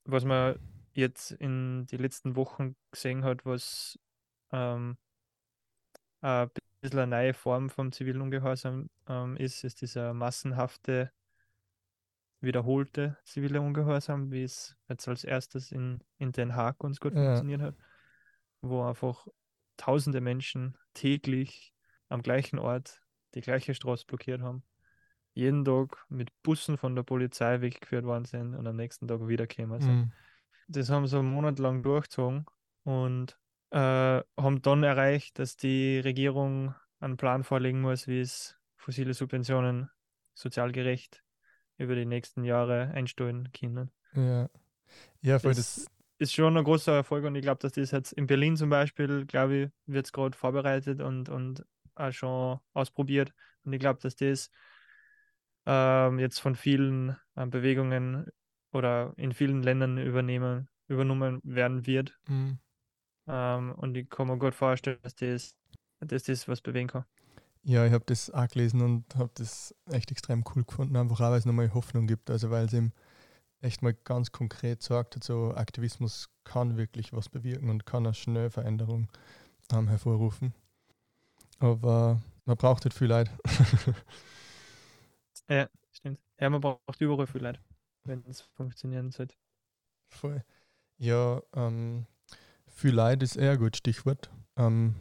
was 0.05 0.23
man 0.23 0.59
jetzt 0.93 1.31
in 1.31 1.87
den 1.87 1.99
letzten 1.99 2.35
Wochen 2.35 2.75
gesehen 2.91 3.23
hat, 3.23 3.45
was 3.45 3.99
ähm, 4.51 4.97
ein 6.21 6.49
bisschen 6.89 6.99
eine 6.99 7.15
neue 7.15 7.33
Form 7.33 7.69
vom 7.69 7.91
zivilen 7.91 8.21
Ungehorsam 8.21 8.89
ähm, 9.07 9.37
ist, 9.37 9.63
ist 9.63 9.81
dieser 9.81 10.13
massenhafte, 10.13 11.11
wiederholte 12.41 13.17
zivile 13.23 13.61
Ungehorsam, 13.61 14.31
wie 14.31 14.43
es 14.43 14.75
jetzt 14.87 15.07
als 15.07 15.23
erstes 15.23 15.71
in, 15.71 15.99
in 16.17 16.31
Den 16.31 16.55
Haag 16.55 16.79
ganz 16.79 16.99
gut 16.99 17.13
ja. 17.13 17.23
funktioniert 17.23 17.61
hat, 17.61 17.75
wo 18.61 18.83
einfach 18.83 19.27
tausende 19.77 20.21
Menschen 20.21 20.77
täglich 20.93 21.73
am 22.09 22.21
gleichen 22.21 22.59
Ort 22.59 23.01
die 23.33 23.41
gleiche 23.41 23.73
Straße 23.73 24.05
blockiert 24.05 24.41
haben, 24.41 24.63
jeden 25.33 25.65
Tag 25.65 26.05
mit 26.09 26.31
Bussen 26.43 26.77
von 26.77 26.95
der 26.95 27.03
Polizei 27.03 27.61
weggeführt 27.61 28.05
worden 28.05 28.25
sind 28.25 28.55
und 28.55 28.65
am 28.65 28.75
nächsten 28.75 29.07
Tag 29.07 29.27
wiederkämen 29.27 29.81
sind. 29.81 29.95
Mhm. 29.95 30.11
Das 30.67 30.89
haben 30.89 31.07
sie 31.07 31.19
einen 31.19 31.31
Monat 31.31 31.59
lang 31.59 31.83
durchgezogen 31.83 32.45
und 32.83 33.37
äh, 33.75 34.23
haben 34.37 34.61
dann 34.61 34.83
erreicht, 34.83 35.37
dass 35.37 35.57
die 35.57 35.99
Regierung 35.99 36.73
einen 37.01 37.17
Plan 37.17 37.43
vorlegen 37.43 37.81
muss, 37.81 38.07
wie 38.07 38.21
es 38.21 38.57
fossile 38.77 39.13
Subventionen 39.13 39.89
sozial 40.33 40.71
gerecht 40.71 41.23
über 41.77 41.93
die 41.95 42.05
nächsten 42.05 42.45
Jahre 42.45 42.91
einstellen 42.93 43.51
können. 43.51 43.91
Ja, 44.13 44.49
ja 45.21 45.39
voll 45.39 45.53
das, 45.53 45.75
das 45.75 45.87
ist 46.19 46.33
schon 46.33 46.55
ein 46.55 46.63
großer 46.63 46.93
Erfolg 46.93 47.25
und 47.25 47.35
ich 47.35 47.41
glaube, 47.41 47.59
dass 47.59 47.73
das 47.73 47.91
jetzt 47.91 48.13
in 48.13 48.27
Berlin 48.27 48.55
zum 48.55 48.69
Beispiel, 48.69 49.25
glaube 49.25 49.55
ich, 49.55 49.69
wird 49.87 50.05
es 50.05 50.13
gerade 50.13 50.37
vorbereitet 50.37 51.01
und, 51.01 51.27
und 51.27 51.65
auch 51.95 52.13
schon 52.13 52.59
ausprobiert. 52.71 53.33
Und 53.65 53.73
ich 53.73 53.79
glaube, 53.79 53.99
dass 54.01 54.15
das 54.15 54.51
ähm, 55.65 56.19
jetzt 56.19 56.39
von 56.39 56.55
vielen 56.55 57.17
äh, 57.35 57.45
Bewegungen 57.45 58.27
oder 58.71 59.13
in 59.17 59.33
vielen 59.33 59.63
Ländern 59.63 59.97
übernehmen, 59.97 60.69
übernommen 60.87 61.41
werden 61.43 61.85
wird. 61.85 62.17
Mhm. 62.29 62.59
Ähm, 63.27 63.73
und 63.73 63.95
ich 63.95 64.09
kann 64.09 64.27
mir 64.27 64.37
gut 64.37 64.55
vorstellen, 64.55 64.99
dass 65.01 65.15
das, 65.15 65.55
dass 65.99 66.23
das 66.23 66.47
was 66.47 66.61
bewegen 66.61 66.87
kann. 66.87 67.05
Ja, 67.63 67.85
ich 67.85 67.93
habe 67.93 68.05
das 68.05 68.29
auch 68.29 68.47
gelesen 68.47 68.81
und 68.81 69.15
habe 69.15 69.31
das 69.33 69.73
echt 69.91 70.11
extrem 70.11 70.43
cool 70.55 70.63
gefunden, 70.63 70.95
einfach 70.95 71.19
auch, 71.19 71.31
weil 71.31 71.39
es 71.39 71.45
nochmal 71.45 71.73
Hoffnung 71.73 72.05
gibt. 72.05 72.29
Also 72.29 72.51
weil 72.51 72.65
es 72.65 72.73
eben 72.73 72.93
echt 73.61 73.81
mal 73.81 73.93
ganz 73.93 74.31
konkret 74.31 74.83
sagt, 74.83 75.23
so 75.23 75.55
Aktivismus 75.55 76.29
kann 76.43 76.77
wirklich 76.77 77.13
was 77.13 77.29
bewirken 77.29 77.69
und 77.69 77.87
kann 77.87 78.05
eine 78.05 78.13
schnelle 78.13 78.51
Veränderung 78.51 79.09
ähm, 79.71 79.87
hervorrufen. 79.87 80.53
Aber 81.57 82.21
man 82.45 82.57
braucht 82.57 82.85
halt 82.85 82.93
viel 82.93 83.07
Leid. 83.07 83.31
ja, 85.49 85.67
stimmt. 85.91 86.19
Ja, 86.39 86.51
man 86.51 86.61
braucht 86.61 87.01
überall 87.01 87.25
viel 87.25 87.41
Leid, 87.41 87.59
wenn 88.03 88.23
es 88.27 88.41
funktionieren 88.41 89.11
sollte. 89.11 89.35
Voll. 90.09 90.43
Ja, 90.97 91.41
ähm, 91.55 92.05
viel 92.75 92.93
Leid 92.93 93.23
ist 93.23 93.35
eher 93.37 93.53
ein 93.53 93.57
gut 93.57 93.77
Stichwort. 93.77 94.29
Ähm, 94.57 94.95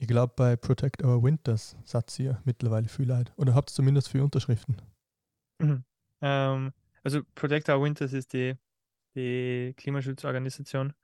ich 0.00 0.08
glaube, 0.08 0.32
bei 0.36 0.56
Protect 0.56 1.04
Our 1.04 1.22
Winters 1.22 1.76
sagt 1.84 2.18
ihr 2.18 2.40
mittlerweile 2.44 2.88
viel 2.88 3.06
Leid. 3.06 3.32
Oder 3.36 3.54
habt 3.54 3.70
ihr 3.70 3.74
zumindest 3.74 4.08
viele 4.08 4.24
Unterschriften? 4.24 4.76
Mhm. 5.58 5.84
Ähm, 6.22 6.72
also 7.02 7.20
Protect 7.34 7.68
Our 7.68 7.82
Winters 7.82 8.12
ist 8.12 8.32
die, 8.32 8.54
die 9.14 9.74
Klimaschutzorganisation. 9.76 10.94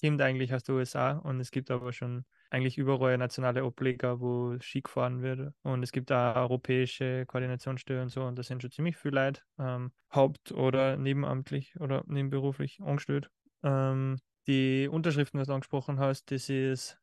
Kommt 0.00 0.20
eigentlich 0.22 0.52
aus 0.52 0.64
den 0.64 0.76
USA 0.76 1.12
und 1.18 1.40
es 1.40 1.50
gibt 1.50 1.70
aber 1.70 1.92
schon 1.92 2.24
eigentlich 2.50 2.78
überall 2.78 3.18
nationale 3.18 3.62
Ableger, 3.62 4.20
wo 4.20 4.56
Ski 4.60 4.82
gefahren 4.82 5.22
wird. 5.22 5.52
Und 5.62 5.82
es 5.82 5.92
gibt 5.92 6.10
auch 6.10 6.36
europäische 6.36 7.26
Koordinationsstellen 7.26 8.04
und 8.04 8.08
so. 8.08 8.22
Und 8.22 8.38
da 8.38 8.42
sind 8.42 8.62
schon 8.62 8.70
ziemlich 8.70 8.96
viele 8.96 9.24
Leute, 9.24 9.42
ähm, 9.58 9.92
haupt- 10.12 10.52
oder 10.52 10.96
nebenamtlich 10.96 11.78
oder 11.80 12.04
nebenberuflich 12.06 12.80
angestellt. 12.80 13.30
Ähm, 13.62 14.18
die 14.46 14.88
Unterschriften, 14.90 15.40
die 15.40 15.46
du 15.46 15.52
angesprochen 15.52 15.98
hast, 15.98 16.30
das 16.30 16.48
ist, 16.48 16.98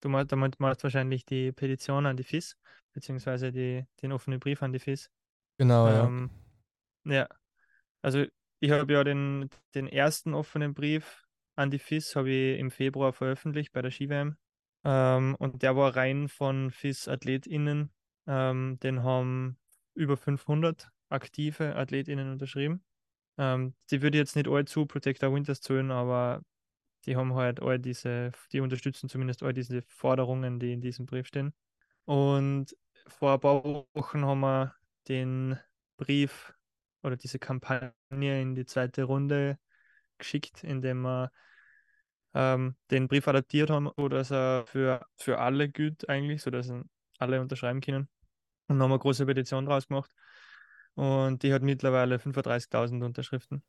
du 0.00 0.08
meinst, 0.08 0.32
damit 0.32 0.60
meinst 0.60 0.82
wahrscheinlich 0.82 1.24
die 1.24 1.52
Petition 1.52 2.06
an 2.06 2.16
die 2.16 2.24
FIS, 2.24 2.56
beziehungsweise 2.92 3.52
die, 3.52 3.84
den 4.02 4.12
offenen 4.12 4.40
Brief 4.40 4.62
an 4.62 4.72
die 4.72 4.78
FIS. 4.78 5.10
Genau, 5.58 5.88
ähm, 5.88 6.30
ja. 7.04 7.14
Ja, 7.14 7.28
also 8.02 8.24
ich 8.60 8.70
habe 8.70 8.92
ja 8.92 9.04
den, 9.04 9.48
den 9.74 9.88
ersten 9.88 10.34
offenen 10.34 10.74
Brief 10.74 11.24
an 11.56 11.70
die 11.70 11.78
FIS 11.78 12.16
habe 12.16 12.30
ich 12.30 12.58
im 12.58 12.70
Februar 12.70 13.12
veröffentlicht 13.12 13.72
bei 13.72 13.82
der 13.82 13.90
Ski-WM. 13.90 14.36
Ähm, 14.84 15.36
und 15.38 15.62
der 15.62 15.76
war 15.76 15.96
rein 15.96 16.28
von 16.28 16.70
FIS-AthletInnen. 16.70 17.90
Ähm, 18.26 18.78
den 18.82 19.02
haben 19.02 19.58
über 19.94 20.16
500 20.16 20.90
aktive 21.08 21.76
AthletInnen 21.76 22.30
unterschrieben. 22.30 22.82
Ähm, 23.38 23.74
die 23.90 24.02
würde 24.02 24.18
jetzt 24.18 24.36
nicht 24.36 24.48
alle 24.48 24.64
zu 24.64 24.86
Protect 24.86 25.22
Our 25.22 25.34
Winters 25.34 25.60
zählen, 25.60 25.90
aber 25.90 26.42
die 27.06 27.16
haben 27.16 27.34
halt 27.34 27.60
all 27.60 27.78
diese, 27.78 28.32
die 28.52 28.60
unterstützen 28.60 29.08
zumindest 29.08 29.42
all 29.42 29.52
diese 29.52 29.82
Forderungen, 29.82 30.58
die 30.60 30.72
in 30.72 30.80
diesem 30.80 31.06
Brief 31.06 31.26
stehen. 31.26 31.52
Und 32.04 32.76
vor 33.06 33.34
ein 33.34 33.40
paar 33.40 33.64
Wochen 33.64 34.24
haben 34.24 34.40
wir 34.40 34.74
den 35.08 35.58
Brief 35.96 36.54
oder 37.02 37.16
diese 37.16 37.38
Kampagne 37.38 37.92
in 38.10 38.54
die 38.54 38.64
zweite 38.64 39.04
Runde 39.04 39.58
geschickt, 40.18 40.64
indem 40.64 41.02
wir 41.02 41.32
ähm, 42.34 42.76
den 42.90 43.08
Brief 43.08 43.26
adaptiert 43.28 43.70
haben, 43.70 43.90
sodass 43.96 44.30
er 44.30 44.64
für, 44.66 45.04
für 45.16 45.38
alle 45.38 45.68
gilt 45.68 46.08
eigentlich, 46.08 46.42
sodass 46.42 46.72
alle 47.18 47.40
unterschreiben 47.40 47.80
können. 47.80 48.08
Und 48.68 48.80
haben 48.80 48.90
eine 48.90 48.98
große 48.98 49.26
Petition 49.26 49.66
draus 49.66 49.88
gemacht. 49.88 50.10
Und 50.94 51.42
die 51.42 51.52
hat 51.52 51.62
mittlerweile 51.62 52.18
35.000 52.18 53.04
Unterschriften. 53.04 53.62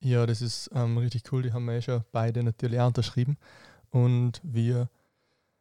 Ja, 0.00 0.26
das 0.26 0.42
ist 0.42 0.70
ähm, 0.74 0.96
richtig 0.98 1.32
cool. 1.32 1.42
Die 1.42 1.52
haben 1.52 1.64
wir 1.64 1.74
ja 1.74 1.82
schon 1.82 2.04
beide 2.12 2.42
natürlich 2.42 2.78
auch 2.78 2.86
unterschrieben. 2.86 3.36
Und 3.90 4.40
wir 4.44 4.88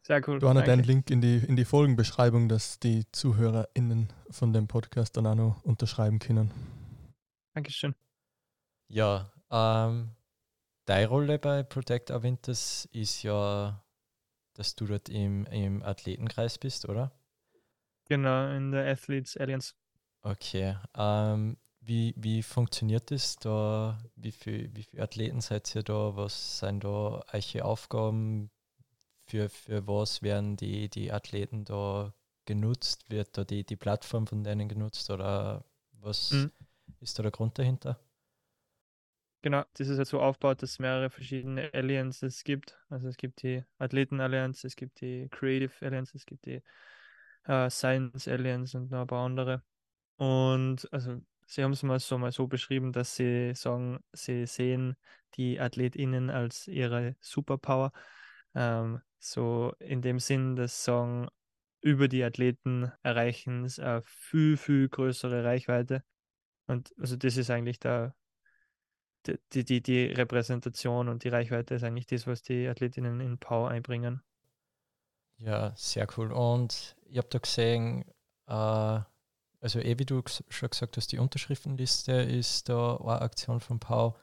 Sehr 0.04 0.22
cool. 0.28 0.40
tun 0.40 0.56
den 0.56 0.84
Link 0.84 1.10
in 1.10 1.22
die, 1.22 1.38
in 1.38 1.56
die 1.56 1.66
Folgenbeschreibung, 1.66 2.50
dass 2.50 2.80
die 2.80 3.06
ZuhörerInnen 3.12 4.14
von 4.30 4.54
dem 4.54 4.68
Podcast 4.68 5.18
dann 5.18 5.26
auch 5.26 5.36
noch 5.36 5.64
unterschreiben 5.64 6.20
können. 6.20 6.52
Dankeschön. 7.54 7.96
Ja, 8.90 9.32
ähm, 9.50 10.12
deine 10.86 11.08
Rolle 11.08 11.40
bei 11.40 11.64
Protect 11.64 12.10
Winters 12.22 12.88
ist 12.92 13.24
ja, 13.24 13.84
dass 14.54 14.76
du 14.76 14.86
dort 14.86 15.10
im, 15.10 15.46
im 15.48 15.82
Athletenkreis 15.84 16.58
bist, 16.58 16.88
oder? 16.88 17.12
Genau, 18.06 18.50
in 18.52 18.72
der 18.72 18.90
Athletes 18.90 19.36
Alliance. 19.36 19.74
Okay. 20.22 20.78
Ähm, 20.96 21.58
wie, 21.88 22.14
wie 22.18 22.44
funktioniert 22.44 23.12
das 23.12 23.38
da? 23.38 23.98
Wie, 24.16 24.32
viel, 24.32 24.70
wie 24.76 24.84
viele 24.84 25.04
Athleten 25.04 25.42
seid 25.42 25.74
ihr 25.76 25.84
da? 25.84 26.16
Was 26.16 26.60
sind 26.60 26.84
da 26.84 27.24
eure 27.32 27.66
Aufgaben? 27.66 28.52
Für, 29.26 29.50
für 29.50 29.88
was 29.88 30.22
werden 30.22 30.58
die, 30.58 30.90
die 30.90 31.12
Athleten 31.12 31.66
da 31.66 32.14
genutzt? 32.46 33.10
Wird 33.10 33.38
da 33.38 33.44
die, 33.44 33.64
die 33.64 33.76
Plattform 33.76 34.28
von 34.28 34.44
denen 34.44 34.68
genutzt 34.70 35.10
oder 35.10 35.66
was 35.94 36.32
mhm. 36.32 36.52
ist 37.00 37.18
da 37.18 37.24
der 37.24 37.32
Grund 37.32 37.58
dahinter? 37.58 38.00
Genau, 39.42 39.64
das 39.76 39.88
ist 39.88 39.98
halt 39.98 40.08
so 40.08 40.20
aufgebaut, 40.20 40.62
dass 40.62 40.72
es 40.72 40.80
mehrere 40.80 41.10
verschiedene 41.10 41.74
Alliances 41.74 42.44
gibt. 42.44 42.78
Also 42.90 43.08
es 43.08 43.18
gibt 43.18 43.44
die 43.44 43.64
Athleten 43.78 44.20
Alliance, 44.20 44.66
es 44.68 44.76
gibt 44.76 45.00
die 45.00 45.30
Creative 45.30 45.72
Alliance, 45.86 46.18
es 46.18 46.26
gibt 46.26 46.46
die 46.46 46.62
uh, 47.48 47.70
Science 47.70 48.28
Alliance 48.28 48.78
und 48.78 48.92
noch 48.92 49.02
ein 49.02 49.08
paar 49.08 49.26
andere. 49.26 49.64
Und 50.18 50.92
also 50.92 51.22
Sie 51.48 51.64
haben 51.64 51.72
es 51.72 51.82
mal 51.82 52.00
so 52.00 52.18
mal 52.18 52.32
so 52.32 52.48
beschrieben, 52.48 52.92
dass 52.92 53.16
Sie 53.16 53.56
sagen, 53.56 54.00
Sie 54.12 54.46
sehen 54.46 54.98
die 55.36 55.60
AthletInnen 55.60 56.30
als 56.30 56.68
ihre 56.68 57.16
Superpower. 57.22 57.94
Ähm, 58.54 59.02
so 59.18 59.74
in 59.80 60.02
dem 60.02 60.20
Sinn, 60.20 60.56
dass 60.58 60.84
sagen, 60.84 61.30
über 61.82 62.10
die 62.10 62.24
Athleten 62.24 62.92
erreichen 63.02 63.64
es 63.64 63.80
eine 63.80 64.02
viel, 64.04 64.58
viel 64.58 64.90
größere 64.90 65.46
Reichweite. 65.46 66.04
Und 66.66 66.94
also 67.00 67.16
das 67.16 67.38
ist 67.38 67.50
eigentlich 67.50 67.80
der, 67.80 68.14
die, 69.54 69.64
die, 69.64 69.82
die 69.82 70.06
Repräsentation 70.08 71.08
und 71.08 71.24
die 71.24 71.30
Reichweite 71.30 71.76
ist 71.76 71.84
eigentlich 71.84 72.08
das, 72.08 72.28
was 72.28 72.42
die 72.42 72.68
Athletinnen 72.68 73.22
in 73.22 73.38
Pau 73.38 73.66
einbringen. 73.66 74.22
Ja, 75.38 75.74
sehr 75.76 76.08
cool. 76.18 76.32
Und 76.34 76.98
ich 77.06 77.18
habe 77.18 77.30
da 77.30 77.40
gesehen, 77.40 78.04
äh, 78.48 79.00
also 79.68 79.80
eh 79.80 80.00
wie 80.00 80.06
du 80.06 80.24
schon 80.48 80.70
gesagt 80.70 80.96
hast, 80.96 81.12
die 81.12 81.18
Unterschriftenliste 81.18 82.14
ist 82.14 82.70
da 82.70 82.96
eine 82.96 83.22
Aktion 83.22 83.60
von 83.60 83.80
Pau. 83.80 84.18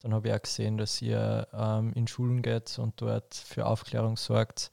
Dann 0.00 0.12
habe 0.12 0.26
ich 0.26 0.34
auch 0.34 0.42
gesehen, 0.42 0.76
dass 0.76 1.00
ihr 1.00 1.46
ähm, 1.52 1.92
in 1.92 2.08
Schulen 2.08 2.42
geht 2.42 2.80
und 2.80 3.00
dort 3.00 3.32
für 3.32 3.66
Aufklärung 3.66 4.16
sorgt. 4.16 4.72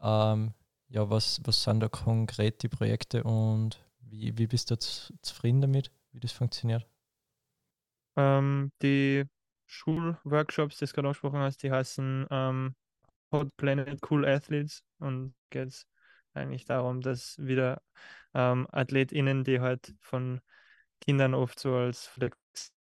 Ähm, 0.00 0.54
ja, 0.90 1.10
was, 1.10 1.40
was 1.44 1.64
sind 1.64 1.80
da 1.80 1.88
konkret 1.88 2.62
die 2.62 2.68
Projekte 2.68 3.24
und 3.24 3.84
wie, 4.00 4.38
wie 4.38 4.46
bist 4.46 4.70
du 4.70 4.78
zufrieden 4.78 5.60
damit, 5.60 5.90
wie 6.12 6.20
das 6.20 6.30
funktioniert? 6.30 6.86
Ähm, 8.16 8.70
die 8.80 9.24
Schulworkshops, 9.66 10.78
die 10.78 10.86
du 10.86 10.92
gerade 10.92 11.08
angesprochen 11.08 11.40
hast, 11.40 11.64
die 11.64 11.72
heißen 11.72 12.28
ähm, 12.30 12.76
Hot 13.32 13.56
Planet 13.56 13.98
Cool 14.08 14.24
Athletes 14.24 14.84
und 15.00 15.34
geht 15.50 15.68
es 15.68 15.86
eigentlich 16.34 16.64
darum, 16.64 17.00
dass 17.00 17.38
wieder 17.38 17.82
ähm, 18.34 18.66
AthletInnen, 18.70 19.44
die 19.44 19.60
halt 19.60 19.94
von 20.00 20.40
Kindern 21.00 21.34
oft 21.34 21.58
so 21.58 21.74
als 21.74 22.06
Flex 22.06 22.36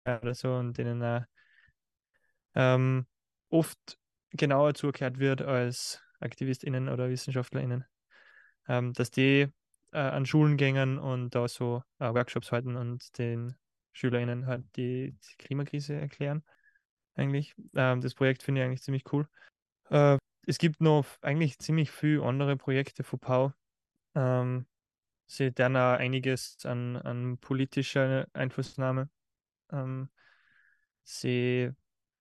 oder 0.06 0.34
so 0.34 0.54
und 0.56 0.78
denen 0.78 1.04
auch 1.04 1.24
ähm, 2.56 3.06
oft 3.50 3.98
genauer 4.32 4.74
zugehört 4.74 5.20
wird 5.20 5.42
als 5.42 6.02
AktivistInnen 6.20 6.90
oder 6.90 7.10
WissenschaftlerInnen, 7.10 7.86
ähm, 8.68 8.94
dass 8.94 9.12
die 9.12 9.48
äh, 9.92 9.98
an 9.98 10.26
Schulen 10.26 10.58
gehen 10.58 10.98
und 11.00 11.36
da 11.36 11.48
so 11.48 11.84
äh, 12.00 12.14
Workshops 12.14 12.52
halten 12.52 12.76
und 12.76 13.18
den 13.18 13.56
SchülerInnen 13.94 14.46
halt 14.48 14.66
die, 14.76 15.14
die 15.14 15.36
Klimakrise 15.38 15.96
erklären. 15.96 16.44
Eigentlich. 17.16 17.56
Ähm, 17.76 18.02
das 18.02 18.14
Projekt 18.14 18.44
finde 18.44 18.62
ich 18.62 18.66
eigentlich 18.68 18.84
ziemlich 18.84 19.12
cool. 19.12 19.28
Äh, 19.90 20.18
es 20.48 20.58
gibt 20.58 20.82
noch 20.82 21.06
eigentlich 21.22 21.60
ziemlich 21.60 21.92
viele 21.92 22.24
andere 22.24 22.56
Projekte 22.56 23.04
von 23.04 23.20
Pau. 23.20 23.54
Ähm, 24.16 24.66
sie 25.28 25.52
dann 25.52 25.76
auch 25.76 25.98
einiges 25.98 26.66
an, 26.66 26.96
an 26.96 27.38
politischer 27.38 28.28
Einflussnahme. 28.34 29.10
Ähm, 29.72 30.10
sie 31.04 31.72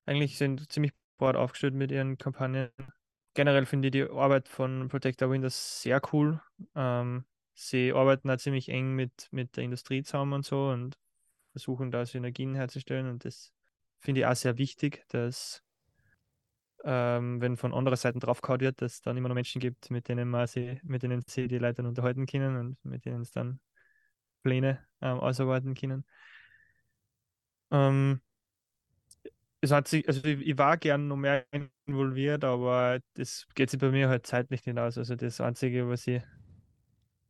eigentlich 0.07 0.39
sind 0.39 0.71
ziemlich 0.73 0.93
breit 1.19 1.37
aufgestellt 1.37 1.75
mit 1.75 1.93
ihren 1.93 2.19
Kampagnen. 2.19 2.71
Generell 3.35 3.65
finde 3.65 3.89
ich 3.89 3.93
die 3.93 4.03
Arbeit 4.11 4.49
von 4.49 4.89
Protector 4.89 5.31
Windows 5.31 5.83
sehr 5.83 6.01
cool. 6.13 6.43
Ähm, 6.75 7.27
sie 7.55 7.93
arbeiten 7.93 8.29
auch 8.31 8.39
ziemlich 8.39 8.69
eng 8.71 8.95
mit, 8.95 9.29
mit 9.31 9.57
der 9.57 9.63
Industrie 9.65 10.03
zusammen 10.03 10.33
und 10.33 10.45
so 10.45 10.71
und 10.71 10.99
versuchen 11.53 11.93
da 11.93 12.05
Synergien 12.05 12.57
herzustellen. 12.57 13.09
Und 13.09 13.25
das 13.25 13.53
finde 14.01 14.23
ich 14.23 14.27
auch 14.27 14.35
sehr 14.35 14.59
wichtig, 14.59 15.05
dass 15.09 15.63
ähm, 16.89 17.41
wenn 17.41 17.57
von 17.57 17.75
anderer 17.75 17.97
Seite 17.97 18.21
draufgehauen 18.21 18.61
wird, 18.61 18.81
dass 18.81 18.95
es 18.95 19.03
dann 19.03 19.17
immer 19.17 19.29
noch 19.29 19.35
Menschen 19.35 19.61
gibt, 19.61 19.91
mit 19.91 20.09
denen 20.09 20.31
man 20.31 20.47
sie, 20.47 20.81
mit 20.85 21.03
denen 21.03 21.23
sie 21.27 21.49
die 21.49 21.59
Leute 21.59 21.83
unterhalten 21.83 22.27
können 22.27 22.57
und 22.57 22.85
mit 22.85 23.05
denen 23.05 23.23
es 23.23 23.33
dann 23.33 23.59
Pläne 24.45 24.79
ähm, 25.01 25.19
ausarbeiten 25.19 25.75
können. 25.75 26.05
Ähm, 27.73 28.21
es 29.61 29.73
hat 29.73 29.89
sich, 29.89 30.07
also 30.07 30.23
ich, 30.25 30.41
ich, 30.47 30.59
war 30.59 30.77
gern 30.77 31.09
noch 31.09 31.17
mehr 31.17 31.45
involviert, 31.51 32.45
aber 32.45 33.01
das 33.15 33.49
geht 33.57 33.71
sich 33.71 33.81
bei 33.81 33.91
mir 33.91 34.09
halt 34.09 34.25
zeitlich 34.25 34.65
nicht 34.65 34.79
aus. 34.79 34.97
Also 34.97 35.17
das 35.17 35.41
Einzige, 35.41 35.89
was 35.89 36.07
ich, 36.07 36.23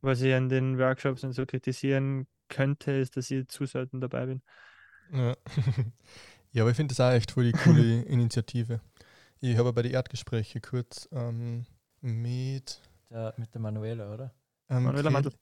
was 0.03 0.21
ich 0.21 0.35
an 0.35 0.51
den 0.51 0.79
Workshops 0.79 1.25
und 1.25 1.33
so 1.33 1.47
kritisieren 1.47 2.27
könnte, 2.49 2.93
ist, 2.93 3.17
dass 3.17 3.31
ich 3.31 3.49
zu 3.49 3.65
selten 3.65 4.03
dabei 4.03 4.27
bin. 4.27 4.43
Ja, 5.13 5.35
ja 6.53 6.63
aber 6.63 6.71
ich 6.73 6.77
finde 6.77 6.95
das 6.95 7.01
auch 7.01 7.15
echt 7.15 7.31
voll 7.31 7.45
die 7.45 7.53
coole 7.53 8.03
Initiative. 8.03 8.81
Ich 9.41 9.57
habe 9.59 9.73
bei 9.73 9.83
den 9.83 9.93
Erdgesprächen 9.93 10.63
kurz 10.63 11.09
ähm, 11.13 11.67
mit. 12.01 12.81
Der, 13.11 13.35
mit 13.37 13.53
der 13.53 13.61
Manuela, 13.61 14.13
oder? 14.13 14.35
Ähm, 14.69 14.85
Manuela 14.85 15.11
Mandl. 15.11 15.33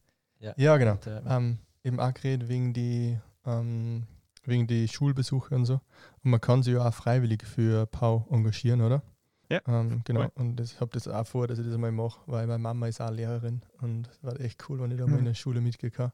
Ja, 0.41 0.55
ja 0.57 0.77
genau. 0.77 0.95
Der, 0.97 1.25
ähm, 1.27 1.59
eben 1.85 2.01
auch 2.01 2.13
geredet 2.13 2.49
wegen 2.49 2.73
die, 2.73 3.19
ähm, 3.47 4.07
wegen 4.45 4.67
die 4.67 4.89
Schulbesuche 4.89 5.55
und 5.55 5.65
so. 5.65 5.81
Und 6.23 6.31
man 6.31 6.41
kann 6.41 6.63
sich 6.63 6.75
ja 6.75 6.87
auch 6.87 6.95
freiwillig 6.95 7.45
für 7.45 7.87
Pau 7.87 8.27
engagieren, 8.31 8.81
oder? 8.81 9.03
Ja. 9.51 9.61
Ähm, 9.67 10.03
genau. 10.05 10.23
Cool. 10.23 10.31
Und 10.35 10.61
ich 10.61 10.81
habe 10.81 10.91
das 10.93 11.07
auch 11.07 11.27
vor, 11.27 11.47
dass 11.47 11.59
ich 11.59 11.65
das 11.65 11.75
einmal 11.75 11.93
mache, 11.93 12.21
weil 12.27 12.47
meine 12.47 12.59
Mama 12.59 12.89
ist 12.89 13.01
auch 13.01 13.11
Lehrerin 13.11 13.63
und 13.81 14.09
es 14.09 14.23
war 14.23 14.39
echt 14.41 14.69
cool, 14.69 14.81
wenn 14.81 14.91
ich 14.91 14.99
da 14.99 15.07
mal 15.07 15.19
in 15.19 15.25
der 15.27 15.35
Schule 15.35 15.61
mitgekommen 15.61 16.13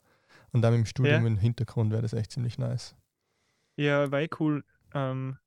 Und 0.53 0.63
dann 0.63 0.75
im 0.75 0.85
Studium 0.85 1.23
ja. 1.23 1.27
im 1.27 1.39
Hintergrund 1.39 1.93
wäre 1.93 2.03
das 2.03 2.13
echt 2.13 2.33
ziemlich 2.33 2.59
nice. 2.59 2.95
Ja, 3.77 4.11
war 4.11 4.23
cool. 4.39 4.65
Ähm, 4.95 5.39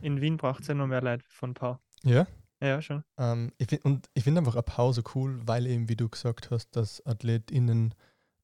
in 0.00 0.20
Wien 0.20 0.36
braucht 0.36 0.62
es 0.62 0.68
ja 0.68 0.74
noch 0.74 0.86
mehr 0.86 1.02
Leute 1.02 1.24
von 1.28 1.54
Pau. 1.54 1.78
Ja? 2.02 2.26
Ja, 2.62 2.82
schon. 2.82 3.04
Ähm, 3.16 3.52
ich 3.58 3.68
find, 3.68 3.84
und 3.84 4.10
ich 4.14 4.24
finde 4.24 4.40
einfach 4.40 4.54
eine 4.54 4.62
Pause 4.62 5.02
cool, 5.14 5.40
weil 5.46 5.66
eben, 5.66 5.88
wie 5.88 5.96
du 5.96 6.08
gesagt 6.08 6.50
hast, 6.50 6.76
dass 6.76 7.04
AthletInnen 7.06 7.94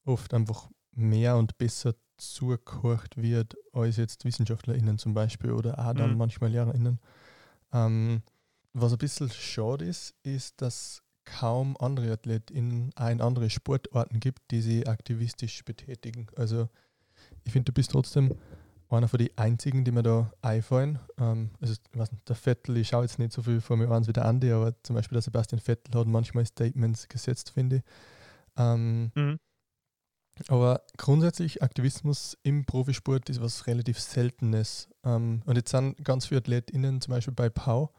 oft 0.05 0.33
einfach 0.33 0.69
mehr 0.91 1.37
und 1.37 1.57
besser 1.57 1.93
zugehört 2.17 3.15
wird 3.15 3.55
als 3.73 3.97
jetzt 3.97 4.25
WissenschaftlerInnen 4.25 4.97
zum 4.97 5.13
Beispiel 5.13 5.51
oder 5.51 5.77
auch 5.77 5.93
dann 5.93 6.11
mhm. 6.11 6.17
manchmal 6.17 6.49
LehrerInnen. 6.49 6.99
Ähm, 7.71 8.23
was 8.73 8.91
ein 8.91 8.97
bisschen 8.97 9.29
schade 9.29 9.85
ist, 9.85 10.15
ist, 10.23 10.61
dass 10.61 11.03
kaum 11.25 11.75
andere 11.77 12.11
AthletInnen 12.11 12.91
auch 12.95 13.09
in 13.09 13.21
andere 13.21 13.49
Sportarten 13.49 14.19
gibt, 14.19 14.49
die 14.51 14.61
sie 14.61 14.87
aktivistisch 14.87 15.63
betätigen. 15.63 16.27
Also 16.35 16.69
ich 17.43 17.51
finde, 17.51 17.65
du 17.65 17.73
bist 17.73 17.91
trotzdem 17.91 18.35
einer 18.89 19.07
von 19.07 19.17
den 19.17 19.29
einzigen, 19.37 19.83
die 19.83 19.91
mir 19.91 20.03
da 20.03 20.31
einfallen. 20.41 20.99
Ähm, 21.17 21.51
also, 21.59 21.73
ich 21.73 21.99
weiß 21.99 22.11
nicht, 22.11 22.27
der 22.29 22.35
Vettel, 22.35 22.77
ich 22.77 22.89
schaue 22.89 23.03
jetzt 23.03 23.19
nicht 23.19 23.33
so 23.33 23.41
viel 23.41 23.61
vor 23.61 23.77
mir 23.77 23.89
an 23.89 24.07
wie 24.07 24.13
der 24.13 24.25
Andi, 24.25 24.51
aber 24.51 24.73
zum 24.83 24.95
Beispiel 24.95 25.15
der 25.15 25.21
Sebastian 25.21 25.59
Vettel 25.59 25.99
hat 25.99 26.07
manchmal 26.07 26.45
Statements 26.45 27.07
gesetzt, 27.07 27.49
finde 27.49 27.77
ich. 27.77 27.83
Ähm, 28.57 29.11
mhm. 29.15 29.39
Aber 30.47 30.83
grundsätzlich, 30.97 31.63
Aktivismus 31.63 32.37
im 32.43 32.65
Profisport 32.65 33.29
ist 33.29 33.41
was 33.41 33.67
relativ 33.67 33.99
Seltenes. 33.99 34.87
Ähm, 35.03 35.41
und 35.45 35.55
jetzt 35.55 35.71
sind 35.71 36.03
ganz 36.03 36.27
viele 36.27 36.39
AthletInnen 36.39 37.01
zum 37.01 37.11
Beispiel 37.11 37.33
bei 37.33 37.49
Pau, 37.49 37.91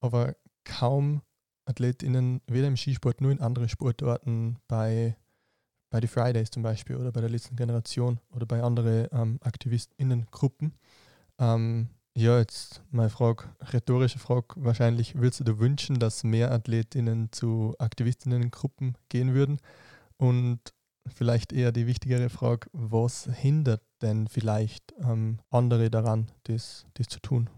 aber 0.00 0.36
kaum 0.64 1.22
AthletInnen, 1.66 2.40
weder 2.46 2.68
im 2.68 2.76
Skisport, 2.76 3.20
nur 3.20 3.32
in 3.32 3.40
anderen 3.40 3.68
Sportarten, 3.68 4.58
bei 4.68 5.16
bei 5.94 6.00
den 6.00 6.08
Fridays 6.08 6.50
zum 6.50 6.64
Beispiel 6.64 6.96
oder 6.96 7.12
bei 7.12 7.20
der 7.20 7.30
letzten 7.30 7.54
Generation 7.54 8.18
oder 8.32 8.46
bei 8.46 8.60
anderen 8.64 9.06
ähm, 9.12 9.38
AktivistInnengruppen. 9.44 10.74
Ähm, 11.38 11.88
ja, 12.16 12.36
jetzt 12.40 12.82
meine 12.90 13.10
Frage, 13.10 13.44
rhetorische 13.72 14.18
Frage, 14.18 14.56
wahrscheinlich 14.56 15.14
würdest 15.14 15.38
du 15.38 15.44
dir 15.44 15.60
wünschen, 15.60 16.00
dass 16.00 16.24
mehr 16.24 16.50
AthletInnen 16.50 17.30
zu 17.30 17.76
AktivistInnengruppen 17.78 18.98
gehen 19.08 19.34
würden? 19.34 19.60
Und 20.16 20.58
vielleicht 21.06 21.52
eher 21.52 21.70
die 21.70 21.86
wichtigere 21.86 22.28
Frage, 22.28 22.68
was 22.72 23.28
hindert 23.32 23.82
denn 24.02 24.26
vielleicht 24.26 24.92
ähm, 24.98 25.38
andere 25.50 25.90
daran, 25.90 26.26
das, 26.42 26.88
das 26.94 27.06
zu 27.06 27.20
tun? 27.20 27.48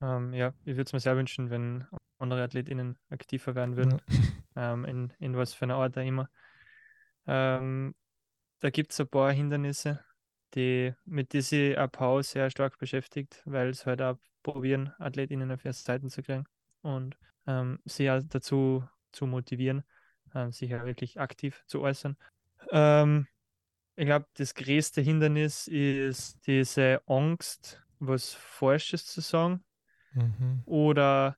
Ähm, 0.00 0.32
ja, 0.32 0.54
ich 0.60 0.76
würde 0.76 0.84
es 0.84 0.92
mir 0.92 1.00
sehr 1.00 1.16
wünschen, 1.16 1.50
wenn 1.50 1.88
andere 2.20 2.44
AthletInnen 2.44 2.96
aktiver 3.10 3.56
werden 3.56 3.76
würden, 3.76 4.00
ja. 4.08 4.18
ähm, 4.74 4.84
in, 4.84 5.12
in 5.18 5.36
was 5.36 5.54
für 5.54 5.64
einer 5.64 5.74
Art 5.74 5.98
auch 5.98 6.02
immer. 6.02 6.28
Ähm, 7.26 7.94
da 8.60 8.70
gibt 8.70 8.92
es 8.92 9.00
ein 9.00 9.08
paar 9.08 9.32
Hindernisse, 9.32 10.04
die, 10.54 10.94
mit 11.04 11.32
denen 11.32 11.42
sich 11.42 11.76
ein 11.76 11.90
Pau 11.90 12.22
sehr 12.22 12.50
stark 12.50 12.78
beschäftigt, 12.78 13.42
weil 13.44 13.70
es 13.70 13.86
halt 13.86 14.02
auch 14.02 14.16
probieren, 14.42 14.92
AthletInnen 14.98 15.50
auf 15.50 15.64
erste 15.64 15.84
Seiten 15.84 16.10
zu 16.10 16.22
kriegen 16.22 16.44
und 16.82 17.16
ähm, 17.46 17.80
sie 17.84 18.10
auch 18.10 18.20
dazu 18.28 18.86
zu 19.12 19.26
motivieren, 19.26 19.84
ähm, 20.34 20.52
sich 20.52 20.74
auch 20.74 20.84
wirklich 20.84 21.20
aktiv 21.20 21.62
zu 21.66 21.80
äußern. 21.80 22.16
Ähm, 22.70 23.26
ich 23.96 24.06
glaube, 24.06 24.26
das 24.34 24.54
größte 24.54 25.00
Hindernis 25.00 25.68
ist 25.68 26.46
diese 26.46 27.00
Angst, 27.06 27.82
was 27.98 28.34
Falsches 28.34 29.06
zu 29.06 29.20
sagen 29.20 29.64
mhm. 30.12 30.62
oder 30.66 31.36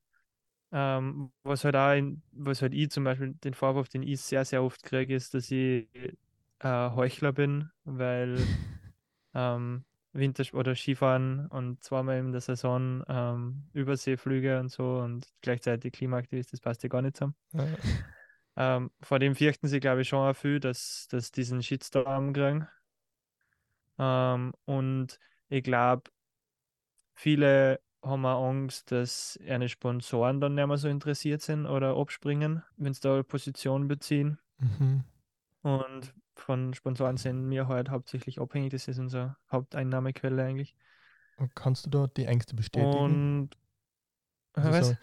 ähm, 0.73 1.31
was 1.43 1.65
halt 1.65 1.77
auch, 1.77 1.93
in, 1.93 2.23
was 2.33 2.63
halt 2.63 2.75
ich 2.75 2.91
zum 2.91 3.05
Beispiel, 3.05 3.35
den 3.35 3.55
Vorwurf, 3.55 3.89
den 3.89 4.03
ich 4.03 4.21
sehr, 4.21 4.45
sehr 4.45 4.63
oft 4.63 4.83
kriege, 4.83 5.15
ist, 5.15 5.35
dass 5.35 5.51
ich 5.51 5.89
äh, 6.61 6.91
Heuchler 6.91 7.33
bin, 7.33 7.71
weil 7.85 8.37
ähm, 9.35 9.85
Wintersport 10.13 10.67
oder 10.67 10.75
Skifahren 10.75 11.47
und 11.49 11.83
zweimal 11.83 12.19
in 12.19 12.33
der 12.33 12.41
Saison 12.41 13.05
ähm, 13.09 13.65
Überseeflüge 13.73 14.59
und 14.59 14.71
so 14.71 14.99
und 14.99 15.27
gleichzeitig 15.43 15.93
Klimaaktivist, 15.93 16.53
das 16.53 16.61
passt 16.61 16.83
ja 16.83 16.89
gar 16.89 17.03
nicht 17.03 17.17
zusammen. 17.17 17.35
Ja. 17.53 17.67
Ähm, 18.59 18.91
vor 19.03 19.19
dem 19.19 19.35
fürchten 19.35 19.69
sie, 19.69 19.81
glaube 19.81 20.01
ich, 20.01 20.09
schon 20.09 20.27
auch 20.27 20.35
viel, 20.35 20.61
dass, 20.61 21.07
dass 21.11 21.31
diesen 21.31 21.63
Shitstorm 21.63 22.33
kriegen. 22.33 22.67
Ähm, 23.99 24.53
und 24.65 25.19
ich 25.49 25.63
glaube, 25.63 26.11
viele 27.15 27.81
haben 28.07 28.23
wir 28.23 28.37
Angst, 28.37 28.91
dass 28.93 29.39
eine 29.49 29.69
Sponsoren 29.69 30.41
dann 30.41 30.55
nicht 30.55 30.67
mehr 30.67 30.79
so 30.79 30.89
interessiert 30.89 31.43
sind 31.43 31.67
oder 31.67 31.97
abspringen, 31.97 32.63
wenn 32.77 32.95
sie 32.95 33.01
da 33.01 33.15
eine 33.15 33.25
Position 33.25 33.89
beziehen. 33.89 34.39
Mhm. 34.61 35.05
Und 35.63 36.15
von 36.35 36.73
Sponsoren 36.75 37.17
sind 37.19 37.51
wir 37.51 37.69
halt 37.69 37.91
hauptsächlich 37.91 38.41
abhängig. 38.41 38.71
Das 38.73 38.89
ist 38.89 38.99
unsere 38.99 39.37
Haupteinnahmequelle 39.51 40.43
eigentlich. 40.45 40.75
Und 41.39 41.55
kannst 41.57 41.87
du 41.87 41.91
da 41.91 42.07
die 42.09 42.27
Ängste 42.27 42.55
bestätigen? 42.55 43.23
Und 43.45 43.51
Also 44.55 44.71
was? 44.93 44.99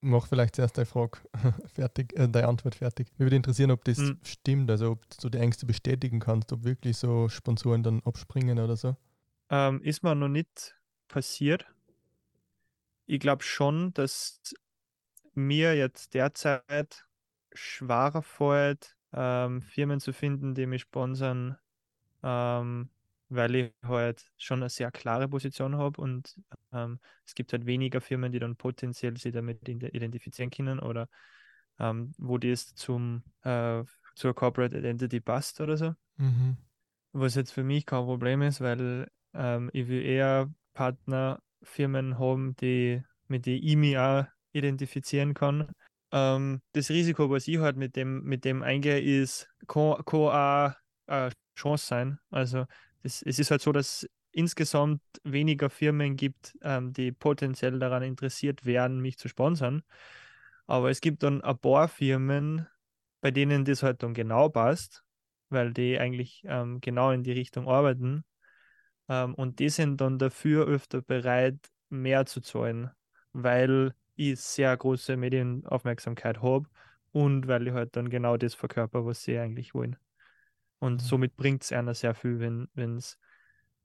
mach 0.00 0.26
vielleicht 0.26 0.56
zuerst 0.56 0.76
deine 0.78 0.86
Frage 0.86 1.18
fertig, 1.66 2.12
äh, 2.18 2.28
deine 2.28 2.48
Antwort 2.48 2.74
fertig. 2.76 3.08
Mich 3.12 3.20
würde 3.20 3.36
interessieren, 3.36 3.70
ob 3.70 3.84
das 3.84 3.98
Mhm. 3.98 4.18
stimmt, 4.22 4.70
also 4.70 4.92
ob 4.92 5.02
du 5.20 5.28
die 5.28 5.38
Ängste 5.38 5.66
bestätigen 5.66 6.20
kannst, 6.20 6.52
ob 6.52 6.64
wirklich 6.64 6.96
so 6.96 7.28
Sponsoren 7.28 7.82
dann 7.82 8.02
abspringen 8.04 8.58
oder 8.58 8.76
so. 8.76 8.96
ähm, 9.50 9.80
ist 9.82 10.02
mir 10.02 10.14
noch 10.14 10.28
nicht 10.28 10.76
passiert. 11.08 11.66
Ich 13.12 13.20
glaube 13.20 13.44
schon, 13.44 13.92
dass 13.92 14.40
mir 15.34 15.76
jetzt 15.76 16.14
derzeit 16.14 17.06
schwerer 17.52 18.22
fällt, 18.22 18.96
ähm, 19.12 19.60
Firmen 19.60 20.00
zu 20.00 20.14
finden, 20.14 20.54
die 20.54 20.64
mich 20.64 20.80
sponsern, 20.80 21.58
ähm, 22.22 22.88
weil 23.28 23.54
ich 23.54 23.72
halt 23.82 24.32
schon 24.38 24.60
eine 24.62 24.70
sehr 24.70 24.90
klare 24.90 25.28
Position 25.28 25.76
habe 25.76 26.00
und 26.00 26.40
ähm, 26.72 27.00
es 27.26 27.34
gibt 27.34 27.52
halt 27.52 27.66
weniger 27.66 28.00
Firmen, 28.00 28.32
die 28.32 28.38
dann 28.38 28.56
potenziell 28.56 29.18
sich 29.18 29.34
damit 29.34 29.68
ide- 29.68 29.90
identifizieren 29.90 30.48
können 30.48 30.80
oder 30.80 31.06
ähm, 31.78 32.14
wo 32.16 32.38
das 32.38 32.74
zum, 32.74 33.24
äh, 33.42 33.84
zur 34.14 34.34
Corporate 34.34 34.78
Identity 34.78 35.20
passt 35.20 35.60
oder 35.60 35.76
so. 35.76 35.92
Mhm. 36.16 36.56
Was 37.12 37.34
jetzt 37.34 37.52
für 37.52 37.62
mich 37.62 37.84
kein 37.84 38.06
Problem 38.06 38.40
ist, 38.40 38.62
weil 38.62 39.10
ähm, 39.34 39.68
ich 39.74 39.86
will 39.88 40.00
eher 40.00 40.50
Partnerfirmen 41.62 42.18
haben, 42.18 42.56
die, 42.56 43.02
mit 43.28 43.46
denen 43.46 43.62
ich 43.62 43.76
mich 43.76 43.98
auch 43.98 44.26
identifizieren 44.52 45.34
kann. 45.34 45.70
Ähm, 46.12 46.60
das 46.72 46.90
Risiko, 46.90 47.30
was 47.30 47.48
ich 47.48 47.58
halt 47.58 47.76
mit 47.76 47.96
dem, 47.96 48.22
mit 48.24 48.44
dem 48.44 48.62
eingehe, 48.62 49.00
ist, 49.00 49.48
kann, 49.66 50.04
kann 50.04 50.20
auch 50.20 50.72
eine 51.06 51.32
Chance 51.56 51.86
sein. 51.86 52.18
Also 52.30 52.66
das, 53.02 53.22
es 53.22 53.38
ist 53.38 53.50
halt 53.50 53.62
so, 53.62 53.72
dass 53.72 54.06
insgesamt 54.30 55.02
weniger 55.24 55.70
Firmen 55.70 56.16
gibt, 56.16 56.56
ähm, 56.62 56.92
die 56.92 57.12
potenziell 57.12 57.78
daran 57.78 58.02
interessiert 58.02 58.64
wären, 58.64 59.00
mich 59.00 59.18
zu 59.18 59.28
sponsern. 59.28 59.82
Aber 60.66 60.90
es 60.90 61.00
gibt 61.00 61.22
dann 61.22 61.42
ein 61.42 61.58
paar 61.58 61.88
Firmen, 61.88 62.66
bei 63.20 63.30
denen 63.30 63.64
das 63.64 63.82
halt 63.82 64.02
dann 64.02 64.14
genau 64.14 64.48
passt 64.48 65.04
weil 65.52 65.72
die 65.72 65.98
eigentlich 65.98 66.42
ähm, 66.46 66.80
genau 66.80 67.10
in 67.10 67.22
die 67.22 67.32
Richtung 67.32 67.68
arbeiten. 67.68 68.24
Ähm, 69.12 69.34
und 69.34 69.58
die 69.58 69.68
sind 69.68 70.00
dann 70.00 70.18
dafür 70.18 70.66
öfter 70.66 71.02
bereit, 71.02 71.58
mehr 71.90 72.26
zu 72.26 72.40
zahlen, 72.40 72.90
weil 73.32 73.94
ich 74.16 74.40
sehr 74.40 74.76
große 74.76 75.16
Medienaufmerksamkeit 75.16 76.42
habe 76.42 76.68
und 77.12 77.46
weil 77.46 77.66
ich 77.66 77.74
halt 77.74 77.96
dann 77.96 78.08
genau 78.10 78.36
das 78.38 78.54
verkörper, 78.54 79.04
was 79.04 79.22
sie 79.22 79.38
eigentlich 79.38 79.74
wollen. 79.74 79.96
Und 80.78 81.02
Mhm. 81.02 81.06
somit 81.06 81.36
bringt 81.36 81.62
es 81.64 81.72
einer 81.72 81.94
sehr 81.94 82.14
viel, 82.14 82.40
wenn 82.40 82.96
es 82.96 83.18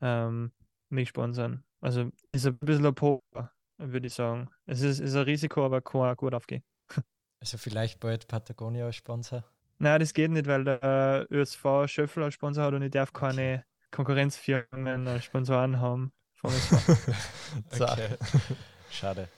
ähm, 0.01 0.51
mich 0.89 1.09
sponsern. 1.09 1.63
Also 1.82 2.11
ist 2.32 2.47
ein 2.47 2.57
bisschen 2.59 2.86
ein 2.86 2.95
Poker, 2.95 3.51
würde 3.78 4.07
ich 4.07 4.13
sagen. 4.13 4.49
Es 4.65 4.82
ist, 4.82 4.99
ist 4.99 5.15
ein 5.15 5.23
Risiko, 5.23 5.65
aber 5.65 5.82
kann 5.82 6.01
auch 6.01 6.17
gut 6.17 6.34
aufgehen. 6.34 6.63
Also 7.39 7.57
vielleicht 7.57 7.99
bald 7.99 8.28
Patagonia 8.28 8.86
als 8.86 8.95
Sponsor. 8.95 9.43
Nein, 9.80 9.99
das 9.99 10.13
geht 10.13 10.32
nicht, 10.32 10.47
weil 10.47 10.63
der 10.63 11.28
ÖSV 11.30 11.88
Schöffel 11.88 12.23
als 12.23 12.34
Sponsor 12.34 12.63
hat 12.65 12.73
und 12.73 12.82
ich 12.82 12.91
darf 12.91 13.13
keine 13.13 13.63
Konkurrenzfirmen 13.91 15.07
als 15.07 15.23
Sponsoren 15.23 15.79
haben. 15.79 16.11
ÖSV. 16.43 16.71
Okay. 17.79 18.17
Schade. 18.91 19.29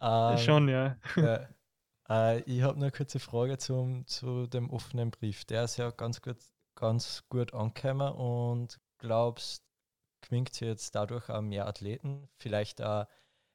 Ähm, 0.00 0.38
Schon, 0.38 0.68
ja. 0.68 0.96
Ja. 1.16 1.48
Äh, 2.10 2.40
ich 2.44 2.62
habe 2.62 2.78
noch 2.78 2.84
eine 2.84 2.90
kurze 2.90 3.18
Frage 3.18 3.58
zum, 3.58 4.06
zu 4.06 4.46
dem 4.46 4.70
offenen 4.70 5.10
Brief. 5.10 5.44
Der 5.44 5.64
ist 5.64 5.76
ja 5.76 5.90
ganz 5.90 6.22
gut, 6.22 6.38
ganz 6.74 7.24
gut 7.28 7.52
angekommen 7.52 8.12
und 8.14 8.80
glaubst, 8.96 9.62
gewinnt 10.22 10.58
jetzt 10.60 10.94
dadurch 10.94 11.28
auch 11.28 11.42
mehr 11.42 11.66
Athleten, 11.66 12.26
vielleicht 12.38 12.80
auch 12.80 13.06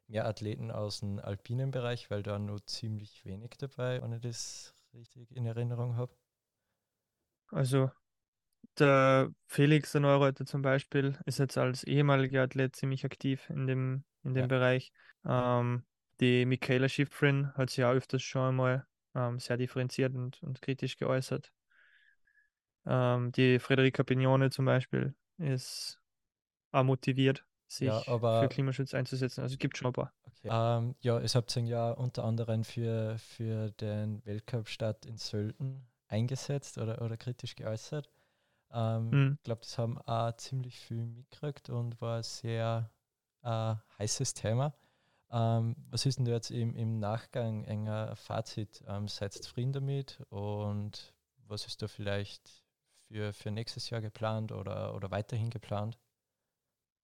mehr 0.07 0.27
Athleten 0.27 0.69
aus 0.69 0.99
dem 0.99 1.17
alpinen 1.17 1.71
Bereich, 1.71 2.11
weil 2.11 2.21
da 2.21 2.38
nur 2.38 2.63
ziemlich 2.67 3.25
wenig 3.25 3.51
dabei, 3.57 4.01
wenn 4.03 4.13
ich 4.13 4.21
das 4.21 4.75
richtig 4.93 5.31
in 5.36 5.47
Erinnerung 5.47 5.95
habe. 5.95 6.15
Also 7.51 7.89
der 8.78 9.32
Felix, 9.47 9.91
der 9.91 10.01
Neureuther 10.01 10.45
zum 10.45 10.61
Beispiel, 10.61 11.18
ist 11.26 11.39
jetzt 11.39 11.57
als 11.57 11.84
ehemaliger 11.84 12.43
Athlet 12.43 12.76
ziemlich 12.76 13.05
aktiv 13.05 13.49
in 13.49 13.68
dem, 13.68 14.03
in 14.24 14.34
dem 14.34 14.43
Ja. 14.43 14.47
Bereich. 14.47 14.91
Ähm, 15.26 15.84
die 16.20 16.45
Michaela 16.45 16.89
Schifrin 16.89 17.53
hat 17.55 17.70
sich 17.70 17.84
auch 17.84 17.91
öfters 17.91 18.22
schon 18.24 18.49
einmal 18.49 18.88
ähm, 19.16 19.39
sehr 19.39 19.57
differenziert 19.57 20.16
und, 20.16 20.41
und 20.43 20.61
kritisch 20.61 20.97
geäußert. 20.97 21.51
Ähm, 22.86 23.32
die 23.32 23.59
Frederica 23.59 24.03
Pignone 24.03 24.49
zum 24.49 24.66
Beispiel 24.66 25.16
ist 25.38 25.99
auch 26.72 26.84
motiviert, 26.84 27.45
sich 27.68 27.88
Ja, 27.88 28.01
für 28.01 28.47
Klimaschutz 28.49 28.93
einzusetzen. 28.93 29.41
Also 29.41 29.53
es 29.53 29.59
gibt 29.59 29.78
schon 29.78 29.88
ein 29.88 29.93
paar. 29.93 30.14
Okay. 30.26 30.49
Ähm, 30.51 30.95
ja, 31.01 31.20
es 31.20 31.36
habt 31.36 31.55
ihr 31.55 31.64
ja 31.64 31.91
unter 31.91 32.24
anderem 32.26 32.64
für, 32.64 33.18
für 33.18 33.72
den 33.72 34.26
Weltcup-Start 34.26 35.05
in 35.05 35.18
Sölden 35.18 35.88
eingesetzt 36.07 36.78
oder, 36.78 37.01
oder 37.01 37.18
kritisch 37.18 37.55
geäußert. 37.55 38.09
Ähm, 38.74 39.11
Mhm. 39.11 39.38
Ich 39.38 39.43
glaube, 39.43 39.61
das 39.61 39.78
haben 39.78 39.97
auch 39.99 40.36
ziemlich 40.38 40.80
viel 40.80 41.05
mitgekriegt 41.05 41.69
und 41.69 41.99
war 42.01 42.17
ein 42.17 42.24
sehr 42.24 42.91
äh, 43.43 43.76
heißes 43.99 44.34
Thema. 44.34 44.74
Ähm, 45.32 45.76
was 45.89 46.05
ist 46.05 46.19
denn 46.19 46.26
jetzt 46.28 46.51
im, 46.51 46.76
im 46.76 46.99
Nachgang 46.99 47.63
enger 47.65 48.15
Fazit? 48.15 48.84
Ähm, 48.88 49.07
seid 49.07 49.36
ihr 49.36 49.41
zufrieden 49.41 49.74
damit 49.74 50.21
und 50.30 51.13
was 51.47 51.65
ist 51.67 51.82
da 51.82 51.88
vielleicht 51.88 52.63
für, 53.07 53.34
für 53.34 53.51
nächstes 53.51 53.89
Jahr 53.89 54.01
geplant 54.01 54.51
oder, 54.51 54.95
oder 54.95 55.11
weiterhin 55.11 55.49
geplant? 55.49 55.99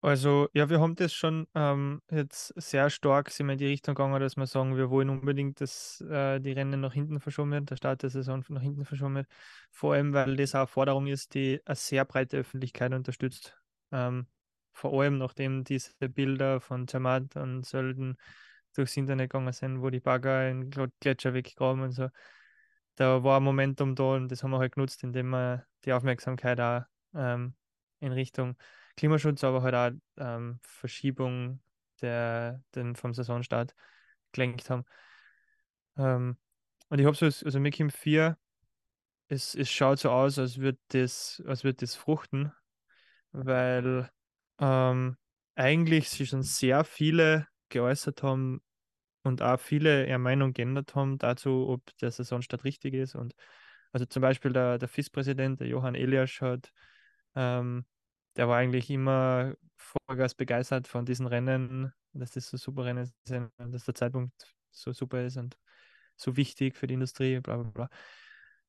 Also, 0.02 0.48
ja, 0.54 0.70
wir 0.70 0.80
haben 0.80 0.96
das 0.96 1.14
schon 1.14 1.46
ähm, 1.56 2.02
jetzt 2.10 2.54
sehr 2.56 2.90
stark 2.90 3.30
sind 3.32 3.48
wir 3.48 3.54
in 3.54 3.60
die 3.60 3.66
Richtung 3.68 3.96
gegangen, 3.96 4.18
dass 4.22 4.38
wir 4.38 4.48
sagen, 4.48 4.78
wir 4.78 4.90
wollen 4.90 5.10
unbedingt, 5.10 5.60
dass 5.60 6.00
äh, 6.10 6.40
die 6.40 6.54
Rennen 6.54 6.80
nach 6.80 6.94
hinten 6.94 7.20
verschoben 7.20 7.52
werden, 7.52 7.66
der 7.66 7.76
Start 7.76 8.02
der 8.04 8.10
Saison 8.10 8.42
nach 8.48 8.62
hinten 8.62 8.86
verschoben 8.86 9.16
wird. 9.16 9.28
Vor 9.72 9.94
allem, 9.96 10.14
weil 10.14 10.38
das 10.38 10.56
auch 10.56 10.60
eine 10.60 10.68
Forderung 10.68 11.08
ist, 11.08 11.34
die 11.34 11.62
eine 11.66 11.76
sehr 11.76 12.06
breite 12.06 12.38
Öffentlichkeit 12.38 12.94
unterstützt. 12.94 13.58
Ähm, 13.92 14.28
vor 14.72 14.94
allem, 15.02 15.18
nachdem 15.18 15.66
diese 15.66 15.92
Bilder 16.08 16.62
von 16.62 16.88
Zermatt 16.88 17.36
und 17.36 17.66
Sölden 17.66 18.16
durchs 18.74 18.96
Internet 18.96 19.32
gegangen 19.32 19.52
sind, 19.52 19.82
wo 19.82 19.90
die 19.90 20.00
Bagger 20.00 20.50
in 20.50 20.70
Gl- 20.72 20.92
Gletscher 21.02 21.34
weggraben 21.34 21.82
und 21.82 21.92
so. 21.92 22.08
Da 22.96 23.22
war 23.24 23.40
ein 23.40 23.44
Momentum 23.44 23.96
da 23.96 24.16
und 24.16 24.30
das 24.30 24.44
haben 24.44 24.52
wir 24.52 24.60
halt 24.60 24.74
genutzt, 24.76 25.04
indem 25.04 25.30
wir 25.30 25.66
die 25.84 25.92
Aufmerksamkeit 25.92 26.60
auch 26.62 26.84
ähm, 27.14 27.56
in 28.00 28.14
Richtung 28.14 28.56
Klimaschutz, 29.00 29.46
aber 29.46 29.62
halt 29.62 29.76
auch 29.76 29.98
ähm, 30.18 30.60
Verschiebung 30.62 31.62
der, 32.02 32.62
den, 32.76 32.98
vom 32.98 33.14
Saisonstart 33.14 33.74
gelenkt 34.34 34.70
haben. 34.70 34.84
Ähm, 35.98 36.36
und 36.90 37.00
ich 37.00 37.06
habe 37.06 37.16
so, 37.16 37.26
also 37.26 37.60
Mikim 37.62 37.92
4, 37.92 38.38
es, 39.30 39.56
es 39.56 39.72
schaut 39.72 40.00
so 40.00 40.10
aus, 40.12 40.38
als 40.38 40.58
würde 40.58 40.80
das, 40.90 41.42
als 41.48 41.64
würde 41.64 41.78
das 41.78 41.96
fruchten, 41.96 42.52
weil 43.32 44.10
ähm, 44.60 45.16
eigentlich 45.56 46.10
sich 46.10 46.28
schon 46.30 46.44
sehr 46.44 46.84
viele 46.84 47.48
geäußert 47.70 48.22
haben 48.22 48.62
und 49.24 49.42
auch 49.42 49.62
viele 49.62 50.08
ihre 50.08 50.20
Meinung 50.20 50.52
geändert 50.52 50.94
haben 50.94 51.18
dazu, 51.20 51.70
ob 51.70 51.86
der 52.00 52.12
Saisonstart 52.12 52.66
richtig 52.66 52.96
ist. 52.96 53.16
Und 53.16 53.34
also 53.94 54.06
zum 54.06 54.22
Beispiel 54.22 54.52
der, 54.52 54.78
der 54.78 54.90
FIS-Präsident, 54.90 55.62
der 55.62 55.68
Johann 55.68 55.96
Eliasch, 55.96 56.42
hat 56.42 56.74
ähm, 57.36 57.86
der 58.36 58.48
war 58.48 58.58
eigentlich 58.58 58.90
immer 58.90 59.54
Vollgas 59.78 60.36
begeistert 60.36 60.88
von 60.88 61.06
diesen 61.06 61.28
Rennen, 61.28 61.94
dass 62.14 62.32
das 62.32 62.50
so 62.50 62.58
super 62.58 62.86
Rennen 62.86 63.12
sind, 63.26 63.52
dass 63.58 63.86
der 63.86 63.96
Zeitpunkt 63.96 64.34
so 64.72 64.92
super 64.92 65.24
ist 65.26 65.38
und 65.38 65.58
so 66.16 66.36
wichtig 66.36 66.76
für 66.76 66.88
die 66.88 66.96
Industrie, 66.96 67.40
bla 67.40 67.58
bla 67.58 67.72
bla. 67.72 67.90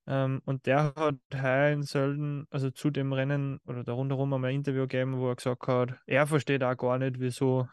Ähm, 0.07 0.41
und 0.45 0.67
der 0.67 0.95
hat 0.95 1.17
heuer 1.35 1.71
in 1.73 1.83
Sölden, 1.83 2.47
also 2.51 2.71
zu 2.71 2.91
dem 2.91 3.13
Rennen 3.13 3.61
oder 3.67 3.85
da 3.85 3.93
rundherum 3.93 4.33
einmal 4.33 4.51
ein 4.51 4.57
Interview 4.57 4.83
gegeben, 4.83 5.19
wo 5.19 5.29
er 5.29 5.37
gesagt 5.37 5.67
hat, 5.67 5.99
er 6.07 6.27
versteht 6.27 6.63
auch 6.63 6.77
gar 6.77 6.99
nicht, 6.99 7.21
wieso 7.21 7.69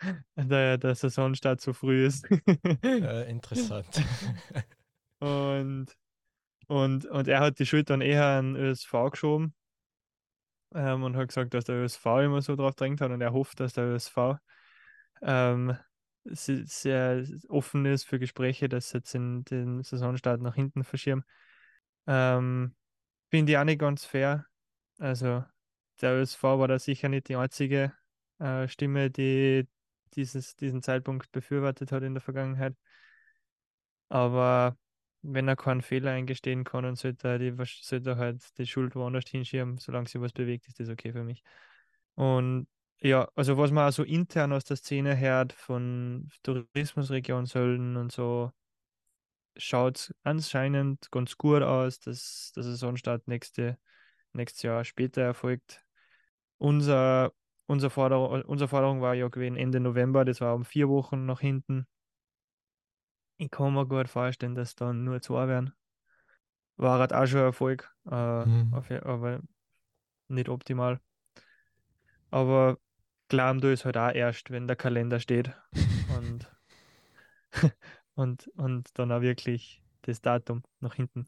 der, 0.36 0.78
der 0.78 0.94
Saisonstart 0.94 1.60
so 1.60 1.72
früh 1.72 2.06
ist. 2.06 2.26
Äh, 2.82 3.30
interessant. 3.30 3.86
Und, 5.18 5.86
und, 6.66 7.06
und 7.06 7.28
er 7.28 7.38
hat 7.38 7.60
die 7.60 7.66
Schuld 7.66 7.90
dann 7.90 8.00
eher 8.00 8.26
an 8.26 8.56
ÖSV 8.56 8.92
geschoben 9.12 9.54
ähm, 10.74 11.02
und 11.04 11.16
hat 11.16 11.28
gesagt, 11.28 11.54
dass 11.54 11.64
der 11.64 11.76
ÖSV 11.76 12.06
immer 12.22 12.42
so 12.42 12.56
drauf 12.56 12.74
drängt 12.74 13.00
hat 13.00 13.10
und 13.10 13.20
er 13.20 13.32
hofft, 13.32 13.60
dass 13.60 13.72
der 13.74 13.84
ÖSV 13.86 14.38
ähm, 15.22 15.76
se- 16.24 16.66
sehr 16.66 17.24
offen 17.48 17.86
ist 17.86 18.04
für 18.04 18.18
Gespräche, 18.18 18.68
dass 18.68 18.92
jetzt 18.92 19.14
in 19.14 19.44
den 19.44 19.82
Saisonstart 19.82 20.40
nach 20.42 20.54
hinten 20.56 20.84
verschieben. 20.84 21.24
Ähm, 22.06 22.74
Finde 23.30 23.52
ich 23.52 23.58
auch 23.58 23.64
nicht 23.64 23.80
ganz 23.80 24.04
fair. 24.04 24.46
Also 24.98 25.44
der 26.00 26.14
ÖSV 26.20 26.58
war 26.58 26.68
da 26.68 26.78
sicher 26.78 27.08
nicht 27.08 27.28
die 27.28 27.36
einzige 27.36 27.92
äh, 28.40 28.68
Stimme, 28.68 29.10
die 29.10 29.68
dieses, 30.14 30.56
diesen 30.56 30.82
Zeitpunkt 30.82 31.32
befürwortet 31.32 31.92
hat 31.92 32.02
in 32.04 32.14
der 32.14 32.22
Vergangenheit. 32.22 32.76
Aber 34.08 34.76
wenn 35.22 35.48
er 35.48 35.56
keinen 35.56 35.82
Fehler 35.82 36.12
eingestehen 36.12 36.64
kann, 36.64 36.84
dann 36.84 36.96
sollte 36.96 37.28
er, 37.28 37.38
die, 37.38 37.54
sollte 37.80 38.10
er 38.10 38.16
halt 38.16 38.58
die 38.58 38.66
Schuld 38.66 38.94
woanders 38.96 39.24
hinschieben, 39.28 39.78
solange 39.78 40.08
sich 40.08 40.20
was 40.20 40.32
bewegt, 40.32 40.66
ist 40.68 40.80
das 40.80 40.88
okay 40.88 41.12
für 41.12 41.24
mich. 41.24 41.42
Und 42.14 42.66
ja, 43.00 43.28
also 43.34 43.56
was 43.58 43.70
man 43.70 43.88
auch 43.88 43.92
so 43.92 44.04
intern 44.04 44.52
aus 44.52 44.64
der 44.64 44.76
Szene 44.76 45.16
hört 45.18 45.52
von 45.52 46.28
Tourismusregion 46.42 47.46
Sölden 47.46 47.96
und 47.96 48.12
so, 48.12 48.52
schaut 49.56 50.14
anscheinend 50.22 51.10
ganz 51.10 51.36
gut 51.36 51.62
aus, 51.62 52.00
dass 52.00 52.52
der 52.54 52.62
Saisonstart 52.62 53.28
nächste, 53.28 53.78
nächstes 54.32 54.62
Jahr 54.62 54.84
später 54.84 55.22
erfolgt. 55.22 55.84
Unser, 56.58 57.32
unser 57.66 57.90
Forderung, 57.90 58.42
unsere 58.42 58.68
Forderung 58.68 59.00
war 59.00 59.14
ja 59.14 59.28
gewesen 59.28 59.56
Ende 59.56 59.80
November, 59.80 60.24
das 60.24 60.40
war 60.40 60.54
um 60.54 60.64
vier 60.64 60.88
Wochen 60.88 61.26
nach 61.26 61.40
hinten. 61.40 61.86
Ich 63.42 63.50
kann 63.50 63.74
mir 63.74 63.86
gut 63.86 64.08
vorstellen, 64.08 64.54
dass 64.54 64.76
dann 64.76 65.02
nur 65.02 65.20
zwei 65.20 65.48
werden. 65.48 65.74
War 66.76 67.00
halt 67.00 67.12
auch 67.12 67.26
schon 67.26 67.40
ein 67.40 67.46
Erfolg, 67.46 67.92
äh, 68.06 68.14
Mhm. 68.14 68.72
auf, 68.72 68.88
aber 68.90 69.40
nicht 70.28 70.48
optimal. 70.48 71.00
Aber 72.30 72.78
glauben 73.28 73.60
du 73.60 73.72
es 73.72 73.84
halt 73.84 73.96
auch 73.96 74.12
erst, 74.12 74.50
wenn 74.50 74.68
der 74.68 74.76
Kalender 74.76 75.18
steht 75.18 75.52
und, 76.16 76.48
und, 78.14 78.48
und 78.56 78.88
dann 78.98 79.10
auch 79.12 79.20
wirklich 79.22 79.82
das 80.02 80.20
Datum 80.20 80.62
nach 80.80 80.94
hinten. 80.94 81.26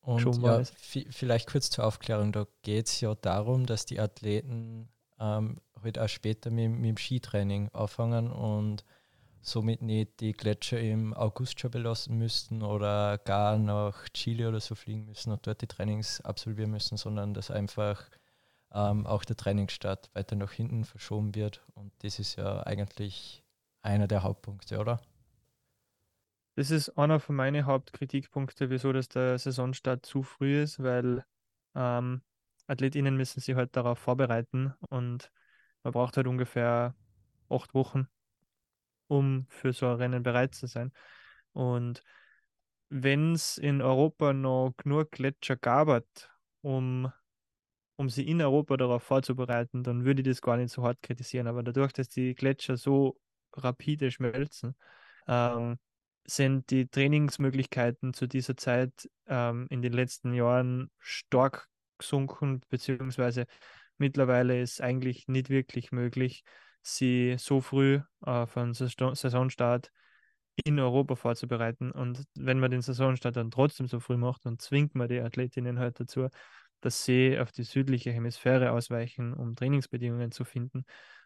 Und 0.00 0.20
Schon 0.20 0.40
mal 0.40 0.62
ja, 0.62 1.02
vielleicht 1.10 1.48
kurz 1.48 1.70
zur 1.70 1.84
Aufklärung, 1.84 2.32
da 2.32 2.46
geht 2.62 2.86
es 2.88 3.00
ja 3.00 3.14
darum, 3.14 3.66
dass 3.66 3.86
die 3.86 4.00
Athleten 4.00 4.88
ähm, 5.18 5.60
halt 5.82 5.98
auch 5.98 6.08
später 6.08 6.50
mit, 6.50 6.70
mit 6.70 6.84
dem 6.90 6.96
Skitraining 6.98 7.70
anfangen 7.72 8.30
und 8.30 8.84
somit 9.44 9.82
nicht 9.82 10.20
die 10.20 10.32
Gletscher 10.32 10.80
im 10.80 11.14
August 11.14 11.60
schon 11.60 11.70
belassen 11.70 12.16
müssten 12.18 12.62
oder 12.62 13.18
gar 13.18 13.58
nach 13.58 14.08
Chile 14.10 14.48
oder 14.48 14.60
so 14.60 14.74
fliegen 14.74 15.04
müssen 15.04 15.32
und 15.32 15.46
dort 15.46 15.60
die 15.62 15.66
Trainings 15.66 16.20
absolvieren 16.20 16.70
müssen, 16.70 16.96
sondern 16.96 17.34
dass 17.34 17.50
einfach 17.50 18.08
ähm, 18.72 19.06
auch 19.06 19.24
der 19.24 19.36
Trainingsstart 19.36 20.10
weiter 20.14 20.36
nach 20.36 20.52
hinten 20.52 20.84
verschoben 20.84 21.34
wird. 21.34 21.62
Und 21.74 21.92
das 22.02 22.18
ist 22.18 22.36
ja 22.36 22.62
eigentlich 22.62 23.44
einer 23.82 24.08
der 24.08 24.22
Hauptpunkte, 24.22 24.78
oder? 24.78 25.00
Das 26.56 26.70
ist 26.70 26.90
einer 26.96 27.20
von 27.20 27.36
meinen 27.36 27.66
Hauptkritikpunkten, 27.66 28.70
wieso 28.70 28.92
dass 28.92 29.08
der 29.08 29.38
Saisonstart 29.38 30.06
zu 30.06 30.22
früh 30.22 30.62
ist, 30.62 30.82
weil 30.82 31.24
ähm, 31.74 32.22
AthletInnen 32.66 33.16
müssen 33.16 33.40
sich 33.40 33.54
halt 33.56 33.76
darauf 33.76 33.98
vorbereiten 33.98 34.72
und 34.88 35.30
man 35.82 35.92
braucht 35.92 36.16
halt 36.16 36.26
ungefähr 36.26 36.94
acht 37.50 37.74
Wochen, 37.74 38.08
um 39.14 39.46
für 39.48 39.72
so 39.72 39.86
ein 39.86 39.96
Rennen 39.96 40.22
bereit 40.22 40.54
zu 40.54 40.66
sein. 40.66 40.92
Und 41.52 42.02
wenn 42.88 43.32
es 43.32 43.58
in 43.58 43.82
Europa 43.82 44.32
noch 44.32 44.72
genug 44.76 45.12
Gletscher 45.12 45.56
gab, 45.56 46.04
um, 46.62 47.12
um 47.96 48.08
sie 48.08 48.26
in 48.26 48.40
Europa 48.40 48.76
darauf 48.76 49.02
vorzubereiten, 49.02 49.82
dann 49.82 50.04
würde 50.04 50.22
ich 50.22 50.28
das 50.28 50.42
gar 50.42 50.56
nicht 50.56 50.72
so 50.72 50.82
hart 50.82 51.00
kritisieren. 51.02 51.46
Aber 51.46 51.62
dadurch, 51.62 51.92
dass 51.92 52.08
die 52.08 52.34
Gletscher 52.34 52.76
so 52.76 53.18
rapide 53.52 54.10
schmelzen, 54.10 54.74
ähm, 55.28 55.78
sind 56.26 56.70
die 56.70 56.88
Trainingsmöglichkeiten 56.88 58.14
zu 58.14 58.26
dieser 58.26 58.56
Zeit 58.56 59.08
ähm, 59.26 59.66
in 59.70 59.82
den 59.82 59.92
letzten 59.92 60.32
Jahren 60.32 60.90
stark 60.98 61.68
gesunken, 61.98 62.62
beziehungsweise 62.68 63.46
mittlerweile 63.98 64.60
ist 64.60 64.80
eigentlich 64.80 65.28
nicht 65.28 65.50
wirklich 65.50 65.92
möglich, 65.92 66.44
sie 66.84 67.36
so 67.38 67.60
früh 67.62 68.00
äh, 68.26 68.46
für 68.46 68.60
einen 68.62 68.74
Saison- 68.74 69.14
Saisonstart 69.16 69.92
in 70.64 70.78
Europa 70.78 71.16
vorzubereiten. 71.16 71.90
Und 71.90 72.24
wenn 72.36 72.60
man 72.60 72.70
den 72.70 72.82
Saisonstart 72.82 73.36
dann 73.36 73.50
trotzdem 73.50 73.88
so 73.88 74.00
früh 74.00 74.16
macht, 74.16 74.46
dann 74.46 74.58
zwingt 74.58 74.94
man 74.94 75.08
die 75.08 75.20
Athletinnen 75.20 75.78
halt 75.78 75.98
dazu, 76.00 76.28
dass 76.80 77.04
sie 77.04 77.38
auf 77.38 77.52
die 77.52 77.64
südliche 77.64 78.12
Hemisphäre 78.12 78.72
ausweichen, 78.72 79.34
um 79.34 79.56
Trainingsbedingungen 79.56 80.30
zu 80.32 80.44
finden. 80.44 80.84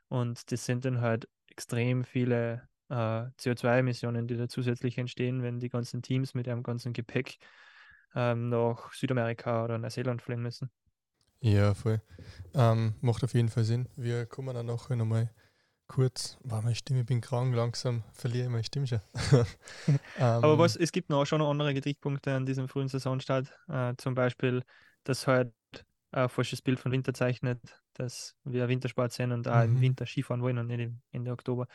Und 0.08 0.50
das 0.52 0.64
sind 0.64 0.84
dann 0.84 1.00
halt 1.00 1.28
extrem 1.50 2.04
viele 2.04 2.68
äh, 2.88 3.26
CO2-Emissionen, 3.36 4.26
die 4.28 4.36
da 4.36 4.48
zusätzlich 4.48 4.96
entstehen, 4.98 5.42
wenn 5.42 5.60
die 5.60 5.68
ganzen 5.68 6.02
Teams 6.02 6.34
mit 6.34 6.46
ihrem 6.46 6.62
ganzen 6.62 6.92
Gepäck 6.94 7.38
ähm, 8.14 8.48
nach 8.48 8.92
Südamerika 8.92 9.64
oder 9.64 9.78
Neuseeland 9.78 10.22
fliegen 10.22 10.42
müssen. 10.42 10.70
Ja, 11.40 11.74
voll. 11.74 12.00
Ähm, 12.54 12.94
macht 13.00 13.22
auf 13.24 13.34
jeden 13.34 13.48
Fall 13.48 13.64
Sinn. 13.64 13.88
Wir 13.96 14.26
kommen 14.26 14.54
dann 14.54 14.66
nachher 14.66 14.96
nochmal 14.96 15.30
kurz. 15.88 16.38
War 16.44 16.62
meine 16.62 16.74
Stimme, 16.74 17.00
ich 17.00 17.06
bin 17.06 17.20
krank, 17.20 17.54
langsam 17.54 18.04
verliere 18.12 18.44
ich 18.46 18.50
meine 18.50 18.64
Stimme 18.64 18.86
schon. 18.86 19.00
Aber 20.40 20.58
Ähm, 20.58 20.58
was, 20.58 20.76
es 20.76 20.92
gibt 20.92 21.10
noch 21.10 21.24
schon 21.26 21.38
noch 21.40 21.50
andere 21.50 21.72
Kritikpunkte 21.74 22.34
an 22.34 22.46
diesem 22.46 22.68
frühen 22.68 22.88
Saisonstart. 22.88 23.52
Äh, 23.68 23.94
zum 23.96 24.14
Beispiel, 24.14 24.62
dass 25.04 25.26
halt 25.26 25.52
ein 26.12 26.28
falsches 26.28 26.62
Bild 26.62 26.78
von 26.80 26.92
Winter 26.92 27.12
zeichnet, 27.14 27.60
dass 27.94 28.34
wir 28.44 28.68
Wintersport 28.68 29.12
sind 29.12 29.32
und 29.32 29.46
auch 29.48 29.62
im 29.64 29.74
Mhm. 29.74 29.80
Winter 29.80 30.06
Skifahren 30.06 30.42
wollen 30.42 30.58
und 30.58 30.68
nicht 30.68 30.80
im 30.80 31.00
Ende 31.12 31.32
Oktober. 31.32 31.66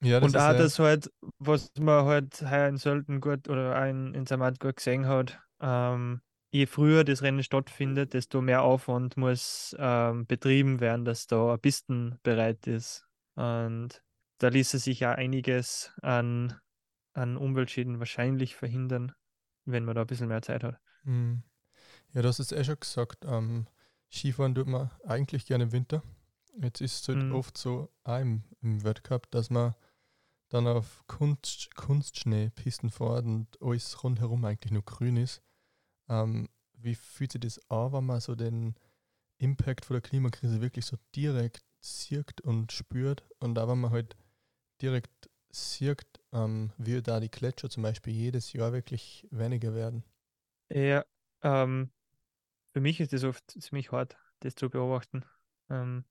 Ja, 0.00 0.18
und 0.20 0.36
auch 0.36 0.52
äh, 0.52 0.54
das 0.54 0.78
halt, 0.78 1.10
was 1.38 1.70
man 1.78 2.04
halt 2.04 2.40
heuer 2.42 2.68
in 2.68 2.76
Sölden 2.76 3.20
gut 3.20 3.48
oder 3.48 3.78
auch 3.80 3.86
in, 3.88 4.14
in 4.14 4.26
Zermatt 4.26 4.60
gut 4.60 4.76
gesehen 4.76 5.06
hat, 5.06 5.38
ähm, 5.60 6.20
je 6.54 6.66
früher 6.66 7.02
das 7.02 7.22
Rennen 7.22 7.42
stattfindet, 7.42 8.14
desto 8.14 8.40
mehr 8.40 8.62
Aufwand 8.62 9.16
muss 9.16 9.74
ähm, 9.76 10.24
betrieben 10.24 10.78
werden, 10.78 11.04
dass 11.04 11.26
da 11.26 11.48
eine 11.48 11.58
Pisten 11.58 12.20
bereit 12.22 12.68
ist. 12.68 13.08
Und 13.34 14.04
da 14.38 14.48
ließe 14.48 14.78
sich 14.78 15.00
ja 15.00 15.10
einiges 15.10 15.92
an, 16.00 16.56
an 17.12 17.36
Umweltschäden 17.36 17.98
wahrscheinlich 17.98 18.54
verhindern, 18.54 19.10
wenn 19.64 19.84
man 19.84 19.96
da 19.96 20.02
ein 20.02 20.06
bisschen 20.06 20.28
mehr 20.28 20.42
Zeit 20.42 20.62
hat. 20.62 20.78
Mm. 21.02 21.38
Ja, 22.12 22.22
du 22.22 22.28
hast 22.28 22.38
es 22.38 22.52
eh 22.52 22.62
schon 22.62 22.78
gesagt. 22.78 23.24
Ähm, 23.24 23.66
Skifahren 24.12 24.54
tut 24.54 24.68
man 24.68 24.92
eigentlich 25.04 25.46
gerne 25.46 25.64
im 25.64 25.72
Winter. 25.72 26.04
Jetzt 26.62 26.80
ist 26.80 27.02
es 27.02 27.08
halt 27.08 27.18
Mhm. 27.18 27.34
oft 27.34 27.58
so, 27.58 27.90
auch 28.04 28.20
im, 28.20 28.44
im 28.62 28.84
Weltcup, 28.84 29.28
dass 29.32 29.50
man 29.50 29.74
dann 30.50 30.68
auf 30.68 31.02
Kunst, 31.08 31.74
Kunstschneepisten 31.74 32.90
fährt 32.90 33.24
und 33.24 33.60
alles 33.60 34.04
rundherum 34.04 34.44
eigentlich 34.44 34.70
nur 34.70 34.84
grün 34.84 35.16
ist. 35.16 35.42
Ähm, 36.08 36.48
wie 36.74 36.94
fühlt 36.94 37.32
sich 37.32 37.40
das 37.40 37.70
an, 37.70 37.92
wenn 37.92 38.04
man 38.04 38.20
so 38.20 38.34
den 38.34 38.74
Impact 39.38 39.84
von 39.84 39.94
der 39.94 40.02
Klimakrise 40.02 40.60
wirklich 40.60 40.84
so 40.84 40.96
direkt 41.14 41.64
sieht 41.80 42.40
und 42.42 42.72
spürt 42.72 43.24
und 43.40 43.58
auch 43.58 43.68
wenn 43.68 43.80
man 43.80 43.90
halt 43.90 44.16
direkt 44.80 45.30
sieht, 45.50 46.06
ähm, 46.32 46.72
wie 46.78 47.00
da 47.02 47.20
die 47.20 47.30
Gletscher 47.30 47.70
zum 47.70 47.82
Beispiel 47.82 48.12
jedes 48.12 48.52
Jahr 48.52 48.72
wirklich 48.72 49.26
weniger 49.30 49.74
werden. 49.74 50.04
Ja, 50.70 51.04
ähm, 51.42 51.90
für 52.72 52.80
mich 52.80 53.00
ist 53.00 53.12
das 53.12 53.24
oft 53.24 53.50
ziemlich 53.50 53.92
hart, 53.92 54.16
das 54.40 54.54
zu 54.54 54.68
beobachten. 54.68 55.24
Ähm, 55.70 56.04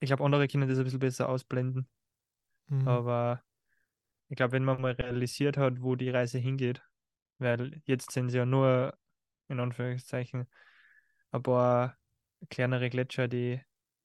ich 0.00 0.08
glaube, 0.08 0.24
andere 0.24 0.48
können 0.48 0.68
das 0.68 0.78
ein 0.78 0.84
bisschen 0.84 1.00
besser 1.00 1.28
ausblenden. 1.28 1.88
Mhm. 2.68 2.88
Aber 2.88 3.42
ich 4.28 4.36
glaube, 4.36 4.52
wenn 4.52 4.64
man 4.64 4.80
mal 4.80 4.92
realisiert 4.92 5.56
hat, 5.56 5.82
wo 5.82 5.96
die 5.96 6.10
Reise 6.10 6.38
hingeht, 6.38 6.82
weil 7.38 7.80
jetzt 7.84 8.12
sind 8.12 8.28
es 8.28 8.34
ja 8.34 8.46
nur, 8.46 8.96
in 9.48 9.60
Anführungszeichen, 9.60 10.46
ein 11.30 11.42
paar 11.42 11.96
kleinere 12.50 12.90
Gletscher, 12.90 13.28
die, 13.28 13.60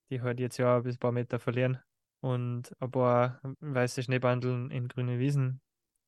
die 0.10 0.22
halt 0.22 0.40
jetzt 0.40 0.58
ja 0.58 0.80
bis 0.80 0.96
ein 0.96 1.00
paar 1.00 1.12
Meter 1.12 1.40
verlieren 1.40 1.80
und 2.22 2.76
ein 2.80 2.92
paar 2.92 3.40
weiße 3.60 4.04
Schneebandeln 4.04 4.72
in 4.72 4.88
grüne 4.88 5.20
Wiesen. 5.20 5.62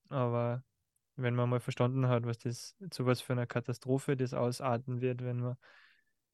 Aber 0.09 0.63
wenn 1.15 1.35
man 1.35 1.49
mal 1.49 1.59
verstanden 1.59 2.07
hat, 2.07 2.25
was 2.25 2.37
das, 2.39 2.75
zu 2.89 3.05
was 3.05 3.21
für 3.21 3.33
einer 3.33 3.47
Katastrophe 3.47 4.15
das 4.15 4.33
ausarten 4.33 5.01
wird, 5.01 5.23
wenn 5.23 5.41
wir, 5.41 5.57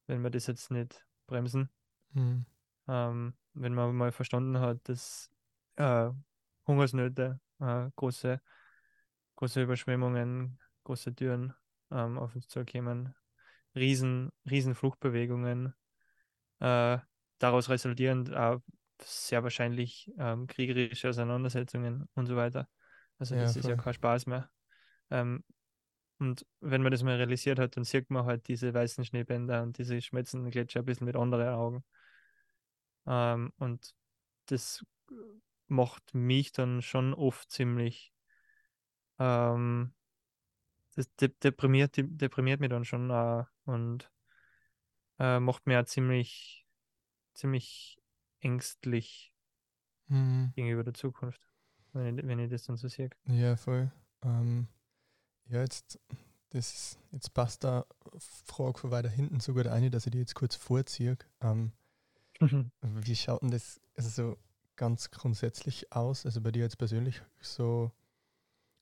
wenn 0.07 0.23
wir 0.23 0.29
das 0.29 0.47
jetzt 0.47 0.71
nicht 0.71 1.05
bremsen, 1.27 1.69
Mhm. 2.13 2.45
ähm, 2.87 3.33
wenn 3.53 3.73
man 3.73 3.95
mal 3.95 4.11
verstanden 4.11 4.59
hat, 4.59 4.87
dass 4.89 5.29
äh, 5.77 6.09
Hungersnöte, 6.67 7.39
äh, 7.59 7.89
große, 7.95 8.41
große 9.35 9.61
Überschwemmungen, 9.61 10.59
große 10.83 11.15
Türen 11.15 11.53
ähm, 11.91 12.17
auf 12.17 12.35
uns 12.35 12.47
zukommen, 12.47 13.15
riesen, 13.75 14.31
riesen 14.49 14.75
Fluchtbewegungen, 14.75 15.73
äh, 16.59 16.97
daraus 17.39 17.69
resultierend 17.69 18.29
äh, 18.29 18.57
sehr 19.01 19.43
wahrscheinlich 19.43 20.11
ähm, 20.17 20.47
kriegerische 20.47 21.09
Auseinandersetzungen 21.09 22.07
und 22.13 22.27
so 22.27 22.35
weiter. 22.35 22.69
Also 23.17 23.35
Ja, 23.35 23.37
das 23.37 23.55
ist 23.55 23.67
ja 23.67 23.75
voll. 23.75 23.77
kein 23.77 23.93
Spaß 23.93 24.25
mehr. 24.27 24.49
Ähm, 25.09 25.43
und 26.19 26.45
wenn 26.59 26.83
man 26.83 26.91
das 26.91 27.03
mal 27.03 27.15
realisiert 27.17 27.59
hat, 27.59 27.77
dann 27.77 27.83
sieht 27.83 28.09
man 28.11 28.25
halt 28.25 28.47
diese 28.47 28.73
weißen 28.73 29.03
Schneebänder 29.05 29.63
und 29.63 29.77
diese 29.79 29.99
schmelzenden 30.01 30.51
Gletscher 30.51 30.81
ein 30.81 30.85
bisschen 30.85 31.05
mit 31.05 31.15
anderen 31.15 31.49
Augen. 31.49 31.83
Ähm, 33.07 33.51
und 33.57 33.93
das 34.47 34.85
macht 35.67 36.13
mich 36.13 36.51
dann 36.51 36.81
schon 36.81 37.13
oft 37.13 37.49
ziemlich, 37.51 38.13
ähm, 39.19 39.93
das 40.95 41.13
de 41.15 41.29
deprimiert, 41.43 41.97
de 41.97 42.05
deprimiert 42.07 42.59
mich 42.59 42.69
dann 42.69 42.85
schon 42.85 43.09
äh, 43.09 43.43
und 43.65 44.09
äh, 45.19 45.39
macht 45.39 45.67
mir 45.67 45.85
ziemlich, 45.85 46.65
ziemlich 47.33 47.97
ängstlich 48.39 49.33
Mhm. 50.07 50.51
gegenüber 50.55 50.83
der 50.83 50.93
Zukunft, 50.93 51.41
wenn 51.93 52.17
ich, 52.17 52.27
wenn 52.27 52.39
ich 52.39 52.49
das 52.49 52.63
dann 52.63 52.75
so 52.75 52.87
sehe. 52.89 53.09
Ja, 53.27 53.55
voll. 53.55 53.91
Ähm, 54.23 54.67
ja, 55.47 55.61
jetzt, 55.61 55.99
das, 56.49 56.97
jetzt 57.11 57.33
passt 57.33 57.63
da 57.63 57.85
Frage 58.45 58.77
von 58.79 58.91
weiter 58.91 59.09
hinten 59.09 59.39
so 59.39 59.53
gut 59.53 59.67
ein, 59.67 59.89
dass 59.89 60.05
ich 60.05 60.11
die 60.11 60.19
jetzt 60.19 60.35
kurz 60.35 60.55
vorziehe. 60.55 61.17
Ähm, 61.39 61.71
Wie 62.81 63.15
schaut 63.15 63.41
denn 63.41 63.51
das 63.51 63.79
also 63.95 64.09
so 64.09 64.37
ganz 64.75 65.11
grundsätzlich 65.11 65.93
aus? 65.93 66.25
Also 66.25 66.41
bei 66.41 66.51
dir 66.51 66.63
jetzt 66.63 66.77
persönlich 66.77 67.21
so, 67.39 67.91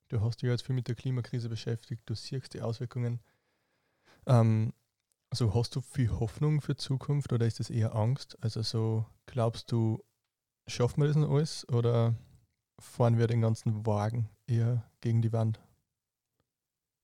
du 0.09 0.21
hast 0.21 0.41
dich 0.41 0.49
jetzt 0.49 0.65
viel 0.65 0.75
mit 0.75 0.87
der 0.87 0.95
Klimakrise 0.95 1.49
beschäftigt, 1.49 2.03
du 2.05 2.15
siehst 2.15 2.53
die 2.53 2.61
Auswirkungen. 2.61 3.19
Ähm, 4.25 4.73
also 5.31 5.53
hast 5.55 5.75
du 5.75 5.81
viel 5.81 6.11
Hoffnung 6.11 6.61
für 6.61 6.75
Zukunft 6.77 7.33
oder 7.33 7.45
ist 7.47 7.59
das 7.59 7.69
eher 7.69 7.95
Angst? 7.95 8.37
Also 8.41 8.61
so 8.63 9.05
glaubst 9.27 9.71
du, 9.71 10.03
schaffen 10.67 11.01
wir 11.01 11.07
das 11.07 11.17
noch 11.17 11.31
alles 11.31 11.67
oder 11.69 12.15
fahren 12.79 13.17
wir 13.19 13.27
den 13.27 13.41
ganzen 13.41 13.85
Wagen 13.85 14.29
eher 14.47 14.89
gegen 15.01 15.21
die 15.21 15.33
Wand? 15.33 15.61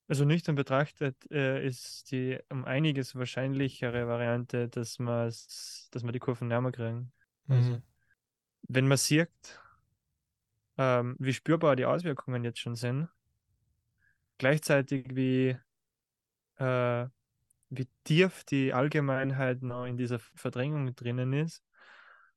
Also 0.07 0.23
nüchtern 0.23 0.53
betrachtet 0.55 1.15
äh, 1.31 1.65
ist 1.65 2.11
die 2.11 2.37
um 2.49 2.63
einiges 2.65 3.15
wahrscheinlichere 3.15 4.07
Variante, 4.07 4.69
dass, 4.69 4.97
dass 4.97 6.03
wir 6.03 6.11
die 6.11 6.19
Kurven 6.19 6.47
näher 6.47 6.71
kriegen. 6.71 7.11
Also, 7.47 7.71
Mhm. 7.71 7.83
wenn 8.67 8.87
man 8.87 8.97
sieht, 8.97 9.29
ähm, 10.77 11.15
wie 11.19 11.33
spürbar 11.33 11.75
die 11.75 11.85
Auswirkungen 11.85 12.43
jetzt 12.43 12.59
schon 12.59 12.75
sind, 12.75 13.09
gleichzeitig 14.37 15.15
wie, 15.15 15.57
äh, 16.57 17.07
wie 17.69 17.87
tief 18.03 18.43
die 18.45 18.73
Allgemeinheit 18.73 19.61
noch 19.63 19.85
in 19.85 19.97
dieser 19.97 20.19
Verdrängung 20.19 20.95
drinnen 20.95 21.33
ist 21.33 21.63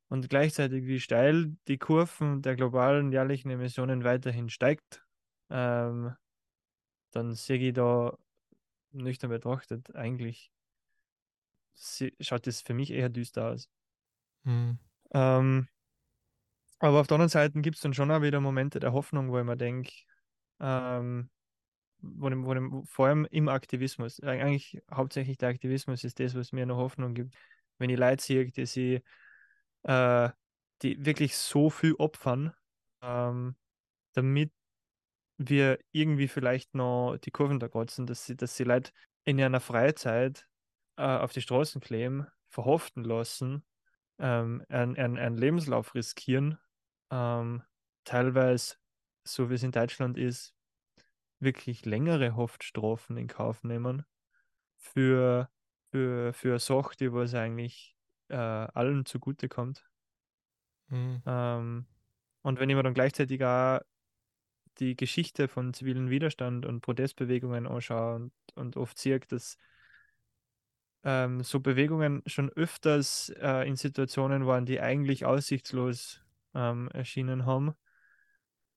und 0.09 0.31
gleichzeitig 0.31 0.87
wie 0.87 1.01
steil 1.01 1.57
die 1.69 1.79
Kurven 1.79 2.43
der 2.43 2.57
globalen 2.57 3.13
jährlichen 3.13 3.51
Emissionen 3.51 4.05
weiterhin 4.05 4.49
steigt, 4.51 5.05
ähm, 5.51 6.15
dann 7.13 7.35
sehe 7.35 7.59
ich 7.59 7.75
da 7.75 8.17
nüchtern 8.93 9.31
betrachtet 9.31 9.95
eigentlich 9.97 10.53
schaut 12.21 12.47
das 12.47 12.61
für 12.61 12.75
mich 12.75 12.91
eher 12.91 13.09
düster 13.09 13.51
aus. 13.51 13.71
Mhm. 14.45 14.79
Ähm, 15.13 15.69
aber 16.79 17.01
auf 17.01 17.07
der 17.07 17.17
anderen 17.17 17.29
Seite 17.29 17.61
gibt 17.61 17.77
es 17.77 17.83
dann 17.83 17.95
schon 17.95 18.11
auch 18.11 18.23
wieder 18.23 18.41
Momente 18.41 18.81
der 18.81 18.93
Hoffnung, 18.93 19.31
wo 19.31 19.39
ich 19.39 19.45
mir 19.45 19.57
denke, 19.57 19.93
ähm, 20.61 21.31
wo, 22.01 22.31
wo, 22.31 22.85
vor 22.85 23.07
allem 23.09 23.27
im 23.31 23.49
Aktivismus, 23.49 24.21
eigentlich 24.21 24.81
hauptsächlich 24.93 25.39
der 25.39 25.49
Aktivismus 25.51 26.05
ist 26.05 26.21
das, 26.21 26.35
was 26.35 26.53
mir 26.53 26.67
noch 26.67 26.77
Hoffnung 26.77 27.15
gibt. 27.15 27.35
Wenn 27.79 27.91
ich 27.91 27.99
Leute 27.99 28.23
sehe, 28.23 28.51
die 28.51 28.67
sie, 28.67 29.03
äh, 29.85 30.31
die 30.83 31.05
wirklich 31.05 31.37
so 31.37 31.71
viel 31.71 31.95
opfern, 31.95 32.53
ähm, 33.03 33.57
damit 34.15 34.53
wir 35.39 35.79
irgendwie 35.93 36.29
vielleicht 36.29 36.75
noch 36.75 37.17
die 37.19 37.31
Kurven 37.31 37.61
da 37.61 37.69
kratzen, 37.69 38.07
dass 38.07 38.27
sie, 38.27 38.37
dass 38.37 38.57
sie 38.57 38.65
Leute 38.65 38.93
in 39.25 39.41
einer 39.41 39.61
Freizeit 39.61 40.47
äh, 40.97 41.03
auf 41.03 41.33
die 41.33 41.43
Straßen 41.43 41.81
kleben, 41.81 42.27
verhaften 42.49 43.05
lassen, 43.05 43.65
ähm, 44.19 44.65
einen, 44.69 44.97
einen, 44.97 45.19
einen 45.19 45.37
Lebenslauf 45.37 45.95
riskieren, 45.95 46.59
ähm, 47.11 47.63
teilweise, 48.05 48.77
so 49.25 49.51
wie 49.51 49.55
es 49.55 49.63
in 49.63 49.73
Deutschland 49.73 50.19
ist, 50.19 50.55
wirklich 51.41 51.85
längere 51.85 52.37
Haftstrafen 52.37 53.17
in 53.17 53.29
Kauf 53.29 53.63
nehmen 53.65 54.05
für, 54.77 55.51
für, 55.91 56.33
für 56.33 56.51
eine 56.51 56.59
Sache, 56.59 56.97
die 56.99 57.13
was 57.13 57.35
eigentlich 57.35 57.97
äh, 58.29 58.37
allen 58.37 59.05
zugutekommt. 59.05 59.85
Mhm. 60.89 61.23
Ähm, 61.27 61.87
und 62.43 62.61
wenn 62.61 62.71
ich 62.71 62.77
mir 62.77 62.83
dann 62.83 62.95
gleichzeitig 62.95 63.45
auch 63.45 63.81
die 64.79 64.97
Geschichte 64.97 65.49
von 65.49 65.75
zivilen 65.75 66.09
Widerstand 66.11 66.65
und 66.65 66.81
Protestbewegungen 66.81 67.67
anschaue 67.67 68.15
und, 68.15 68.33
und 68.55 68.77
oft 68.77 68.99
sehe, 68.99 69.21
dass 69.21 69.59
ähm, 71.05 71.43
so 71.43 71.61
Bewegungen 71.61 72.23
schon 72.27 72.51
öfters 72.51 73.31
äh, 73.41 73.69
in 73.69 73.77
Situationen 73.77 74.47
waren, 74.47 74.67
die 74.67 74.81
eigentlich 74.81 75.25
aussichtslos 75.25 76.23
ähm, 76.55 76.89
erschienen 76.93 77.47
haben 77.47 77.75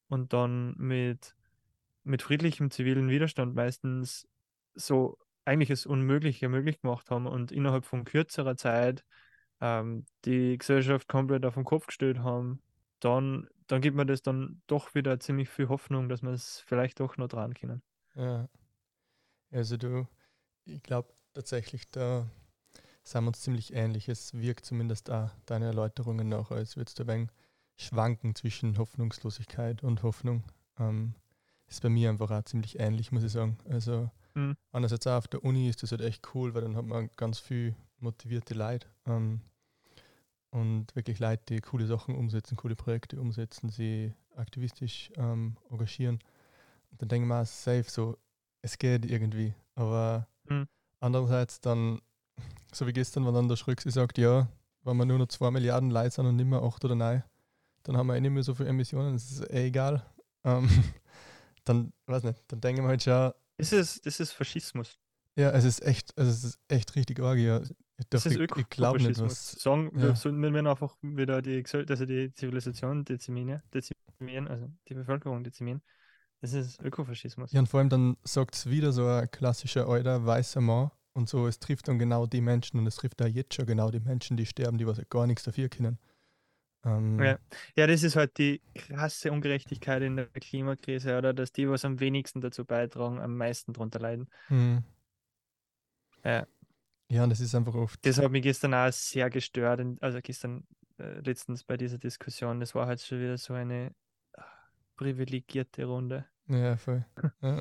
und 0.08 0.34
dann 0.34 0.76
mit, 0.78 1.36
mit 2.04 2.22
friedlichem 2.22 2.72
zivilen 2.72 3.10
Widerstand 3.10 3.56
meistens 3.56 4.28
so 4.74 5.18
eigentlich 5.46 5.70
das 5.70 5.86
Unmögliche 5.86 6.50
möglich 6.50 6.82
gemacht 6.82 7.10
haben 7.10 7.28
und 7.28 7.52
innerhalb 7.52 7.86
von 7.86 8.04
kürzerer 8.04 8.56
Zeit 8.56 9.04
ähm, 9.60 10.06
die 10.26 10.58
Gesellschaft 10.58 11.08
komplett 11.08 11.46
auf 11.46 11.56
den 11.56 11.64
Kopf 11.64 11.88
gestellt 11.88 12.20
haben, 12.20 12.62
dann, 13.00 13.48
dann 13.68 13.82
gibt 13.82 13.96
mir 13.96 14.06
das 14.06 14.22
dann 14.22 14.62
doch 14.68 14.94
wieder 14.96 15.20
ziemlich 15.20 15.50
viel 15.50 15.70
Hoffnung, 15.70 16.10
dass 16.10 16.22
wir 16.22 16.32
es 16.32 16.64
vielleicht 16.68 17.00
doch 17.00 17.18
noch 17.18 17.28
dran 17.28 17.54
können. 17.54 17.82
Ja. 18.16 18.50
Also 19.52 19.78
du, 19.78 20.08
ich 20.66 20.82
glaube 20.84 21.14
tatsächlich, 21.34 21.90
da 21.92 22.30
sind 23.04 23.24
wir 23.24 23.28
uns 23.30 23.42
ziemlich 23.42 23.74
ähnlich. 23.74 24.08
Es 24.10 24.34
wirkt 24.34 24.66
zumindest 24.66 25.10
auch 25.10 25.32
deine 25.46 25.66
Erläuterungen 25.66 26.30
nach, 26.30 26.52
als 26.52 26.78
würdest 26.78 27.00
du 27.00 27.04
ein 27.04 27.08
wenig 27.08 27.30
schwanken 27.86 28.36
zwischen 28.36 28.78
Hoffnungslosigkeit 28.78 29.84
und 29.84 30.04
Hoffnung. 30.04 30.44
Ähm, 30.80 31.16
ist 31.68 31.82
bei 31.82 31.90
mir 31.90 32.10
einfach 32.10 32.32
auch 32.32 32.44
ziemlich 32.44 32.80
ähnlich, 32.80 33.12
muss 33.12 33.24
ich 33.24 33.32
sagen. 33.32 33.58
Also 33.70 34.10
Mhm. 34.34 34.56
einerseits 34.72 35.08
auch 35.08 35.18
auf 35.18 35.28
der 35.28 35.44
Uni 35.44 35.70
ist 35.70 35.84
das 35.84 35.92
halt 35.92 36.02
echt 36.02 36.34
cool, 36.34 36.54
weil 36.54 36.62
dann 36.62 36.76
hat 36.76 36.86
man 36.86 37.10
ganz 37.18 37.40
viel 37.40 37.76
motivierte 38.00 38.54
Leute 38.54 38.88
ähm, 39.06 39.42
und 40.52 40.96
wirklich 40.96 41.20
Leute, 41.20 41.44
die 41.48 41.62
coole 41.62 41.86
Sachen 41.86 42.16
umsetzen, 42.16 42.58
coole 42.58 42.76
Projekte 42.76 43.20
umsetzen, 43.20 43.70
sie 43.70 44.14
aktivistisch 44.36 45.12
ähm, 45.16 45.58
engagieren. 45.70 46.20
Und 46.92 47.02
dann 47.02 47.10
denke 47.10 47.26
ich 47.26 47.30
mir 47.30 47.46
safe 47.46 47.90
so, 47.90 48.18
es 48.62 48.78
geht 48.78 49.06
irgendwie. 49.06 49.54
Aber 49.76 50.28
Mhm. 50.50 50.68
andererseits 51.00 51.62
dann, 51.62 52.02
so 52.74 52.86
wie 52.88 52.94
gestern, 52.94 53.26
wenn 53.26 53.34
dann 53.34 53.48
der 53.48 53.56
Schröcksi 53.56 53.92
sagt, 53.92 54.18
ja, 54.18 54.48
wenn 54.84 54.98
wir 54.98 55.06
nur 55.06 55.20
noch 55.20 55.28
2 55.28 55.52
Milliarden 55.52 55.92
Leute 55.92 56.12
sind 56.12 56.26
und 56.26 56.36
nicht 56.36 56.48
mehr 56.48 56.62
8 56.62 56.84
oder 56.84 56.96
9, 56.96 57.24
dann 57.84 57.98
haben 57.98 58.08
wir 58.08 58.16
eh 58.16 58.22
nicht 58.22 58.32
mehr 58.32 58.44
so 58.44 58.54
viele 58.54 58.70
Emissionen, 58.70 59.14
das 59.14 59.32
ist 59.32 59.50
eh 59.50 59.68
egal. 59.68 60.06
Ähm, 60.44 60.70
dann, 61.66 61.94
weiß 62.08 62.24
nicht, 62.24 62.44
dann 62.48 62.62
denke 62.62 62.82
ich 62.82 62.84
mir 62.84 62.90
halt 62.90 63.04
schon, 63.04 63.34
Das 63.58 63.72
ist, 63.72 64.06
das 64.06 64.20
ist 64.20 64.32
Faschismus. 64.32 65.00
ja, 65.36 65.52
es 65.52 65.64
ist 65.64 65.84
echt, 65.84 66.18
also 66.18 66.32
es 66.32 66.44
ist 66.44 66.60
echt 66.68 66.96
richtig 66.96 67.20
arg, 67.20 67.38
ja. 67.38 67.62
Ich, 67.62 68.08
Das 68.10 68.26
ist 68.26 68.36
ich, 68.36 68.58
ich 68.58 68.70
glaube 68.70 69.02
nicht, 69.02 69.20
was. 69.20 69.52
Sagen, 69.54 69.92
ja. 69.96 70.02
wir 70.02 70.16
sollten 70.16 70.42
wir 70.42 70.66
einfach 70.66 70.96
wieder 71.02 71.42
die, 71.42 71.64
also 71.72 72.06
die 72.06 72.34
Zivilisation 72.34 73.06
dezimieren, 73.06 73.62
dezimieren, 73.74 74.48
also 74.48 74.68
die 74.88 74.96
Bevölkerung 74.96 75.44
dezimieren. 75.44 75.82
Das 76.42 76.54
ist 76.54 76.82
Ökofaschismus. 76.82 77.52
Ja, 77.52 77.60
und 77.60 77.68
vor 77.68 77.80
allem 77.80 77.90
dann 77.90 78.18
sagt 78.24 78.56
es 78.56 78.68
wieder 78.68 78.92
so 78.92 79.06
ein 79.06 79.30
klassischer 79.30 79.88
alter 79.88 80.26
weißer 80.26 80.60
Mann 80.60 80.90
und 81.14 81.30
so, 81.30 81.46
es 81.46 81.60
trifft 81.60 81.88
dann 81.88 82.00
genau 82.00 82.26
die 82.26 82.42
Menschen 82.42 82.80
und 82.80 82.88
es 82.88 82.96
trifft 82.96 83.22
da 83.22 83.28
jetzt 83.28 83.54
schon 83.54 83.68
genau 83.68 83.92
die 83.92 84.00
Menschen, 84.00 84.38
die 84.38 84.48
sterben, 84.48 84.80
die 84.80 84.88
was 84.88 85.00
gar 85.10 85.28
nichts 85.28 85.44
dafür 85.44 85.70
können. 85.70 86.00
Ähm, 86.84 87.20
Ja. 87.20 87.40
Ja, 87.76 87.88
das 87.88 88.04
ist 88.04 88.16
halt 88.16 88.38
die 88.38 88.62
krasse 88.76 89.32
Ungerechtigkeit 89.32 90.02
in 90.02 90.16
der 90.16 90.28
Klimakrise, 90.28 91.18
oder? 91.18 91.34
Dass 91.34 91.52
die, 91.52 91.70
was 91.70 91.86
am 91.86 92.00
wenigsten 92.00 92.42
dazu 92.42 92.66
beitragen, 92.66 93.20
am 93.20 93.38
meisten 93.38 93.74
drunter 93.74 94.00
leiden. 94.00 94.30
mhm. 94.50 94.84
Ja. 96.24 96.46
Ja, 97.10 97.24
und 97.26 97.30
das 97.30 97.42
ist 97.42 97.54
einfach 97.56 97.74
oft. 97.74 98.06
Das 98.06 98.20
hat 98.20 98.32
mich 98.32 98.42
gestern 98.42 98.74
auch 98.74 98.92
sehr 98.94 99.30
gestört, 99.30 99.82
also 100.00 100.20
gestern 100.22 100.66
äh, 100.98 101.20
letztens 101.20 101.66
bei 101.66 101.76
dieser 101.76 101.98
Diskussion. 101.98 102.62
Das 102.62 102.74
war 102.74 102.88
halt 102.88 103.02
schon 103.02 103.20
wieder 103.20 103.38
so 103.38 103.54
eine 103.54 103.94
ah, 104.38 104.46
privilegierte 104.96 105.84
Runde. 105.84 106.26
Ja, 106.48 106.78
voll. 106.78 107.06
Ja. 107.42 107.60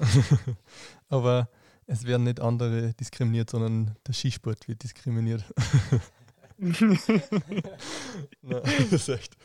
Aber 1.09 1.49
es 1.87 2.05
werden 2.05 2.23
nicht 2.25 2.39
andere 2.39 2.95
diskriminiert, 2.95 3.51
sondern 3.51 3.97
der 4.07 4.13
Skisport 4.15 4.69
wird 4.69 4.85
diskriminiert. 4.85 5.45
Na, 8.43 8.61
das 8.61 8.93
ist 8.93 9.09
echt. 9.09 9.37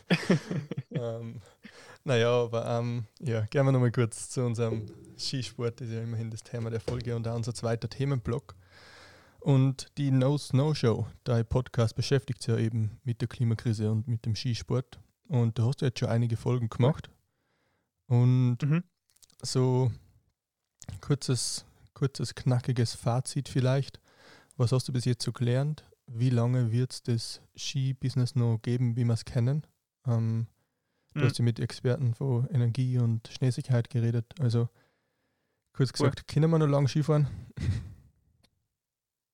ähm, 0.91 1.41
naja, 2.03 2.29
aber 2.29 2.65
ähm, 2.67 3.05
ja, 3.21 3.41
gehen 3.45 3.65
wir 3.65 3.71
nochmal 3.71 3.91
kurz 3.91 4.29
zu 4.29 4.41
unserem 4.45 4.85
Skisport. 5.17 5.79
Das 5.79 5.87
ist 5.87 5.93
ja 5.93 6.01
immerhin 6.03 6.29
das 6.29 6.43
Thema 6.43 6.69
der 6.69 6.81
Folge 6.81 7.15
und 7.15 7.27
auch 7.27 7.35
unser 7.35 7.53
zweiter 7.53 7.87
Themenblock. 7.89 8.55
Und 9.39 9.87
die 9.97 10.11
No 10.11 10.37
Snow 10.37 10.75
Show, 10.75 11.07
dein 11.23 11.45
Podcast 11.45 11.95
beschäftigt 11.95 12.41
sich 12.41 12.53
ja 12.53 12.59
eben 12.59 12.99
mit 13.03 13.21
der 13.21 13.27
Klimakrise 13.27 13.91
und 13.91 14.07
mit 14.07 14.25
dem 14.25 14.35
Skisport. 14.35 14.99
Und 15.27 15.57
du 15.57 15.65
hast 15.67 15.81
ja 15.81 15.87
jetzt 15.87 15.99
schon 15.99 16.09
einige 16.09 16.35
Folgen 16.37 16.67
gemacht. 16.69 17.09
Und 18.07 18.57
Mhm. 18.61 18.83
so 19.41 19.91
kurzes, 21.01 21.65
kurzes, 21.93 22.35
knackiges 22.35 22.93
Fazit 22.93 23.47
vielleicht. 23.49 23.99
Was 24.57 24.71
hast 24.71 24.87
du 24.87 24.93
bis 24.93 25.05
jetzt 25.05 25.23
so 25.23 25.31
gelernt? 25.31 25.85
Wie 26.07 26.29
lange 26.29 26.71
wird 26.71 26.93
es 26.93 27.03
das 27.03 27.41
Ski-Business 27.55 28.35
noch 28.35 28.59
geben, 28.61 28.95
wie 28.95 29.05
wir 29.05 29.13
es 29.13 29.25
kennen? 29.25 29.65
Ähm, 30.07 30.47
du 31.17 31.25
Mhm. 31.25 31.25
hast 31.25 31.39
ja 31.39 31.45
mit 31.45 31.59
Experten 31.59 32.13
von 32.15 32.47
Energie 32.49 32.99
und 32.99 33.27
Schneesicherheit 33.29 33.89
geredet. 33.89 34.27
Also 34.39 34.69
kurz 35.73 35.93
Cool. 35.97 36.11
gesagt, 36.11 36.27
können 36.27 36.49
wir 36.49 36.57
noch 36.59 36.67
lange 36.67 36.87
Skifahren? 36.87 37.27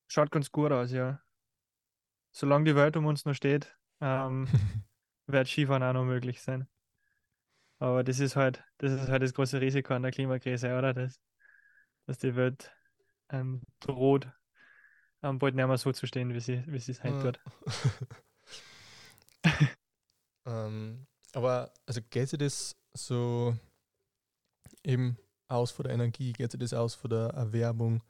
Schaut 0.07 0.29
ganz 0.31 0.51
gut 0.51 0.71
aus, 0.71 0.91
ja. 0.91 1.23
Solange 2.31 2.65
die 2.65 2.75
Welt 2.75 2.97
um 2.97 3.05
uns 3.05 3.23
noch 3.25 3.33
steht, 3.33 3.77
ähm, 4.01 4.47
wird 5.27 5.47
Skifahren 5.47 5.83
auch 5.83 5.93
noch 5.93 6.05
möglich 6.05 6.41
sein. 6.41 6.67
Aber 7.79 8.03
das 8.03 8.19
ist 8.19 8.35
halt, 8.35 8.63
das 8.77 8.91
ist 8.93 9.09
halt 9.09 9.23
das 9.23 9.33
große 9.33 9.59
Risiko 9.59 9.93
an 9.93 10.03
der 10.03 10.11
Klimakrise, 10.11 10.77
oder? 10.77 10.93
Das, 10.93 11.19
dass 12.05 12.19
die 12.19 12.35
Welt 12.35 12.71
ähm, 13.29 13.61
droht, 13.79 14.31
ähm, 15.23 15.39
bald 15.39 15.55
nicht 15.55 15.65
mehr 15.65 15.77
so 15.77 15.91
zu 15.91 16.07
stehen, 16.07 16.33
wie 16.33 16.39
sie, 16.39 16.63
wie 16.67 16.79
sie 16.79 16.91
es 16.91 17.03
heute 17.03 17.33
tut. 17.33 17.39
ähm, 20.45 21.07
aber 21.33 21.71
also 21.85 22.01
geht 22.09 22.29
sich 22.29 22.39
das 22.39 22.75
so 22.93 23.55
eben 24.83 25.17
aus 25.47 25.71
von 25.71 25.83
der 25.83 25.93
Energie, 25.93 26.33
geht 26.33 26.51
sich 26.51 26.59
das 26.59 26.73
aus 26.73 26.95
von 26.95 27.09
der 27.09 27.29
Erwerbung, 27.29 28.03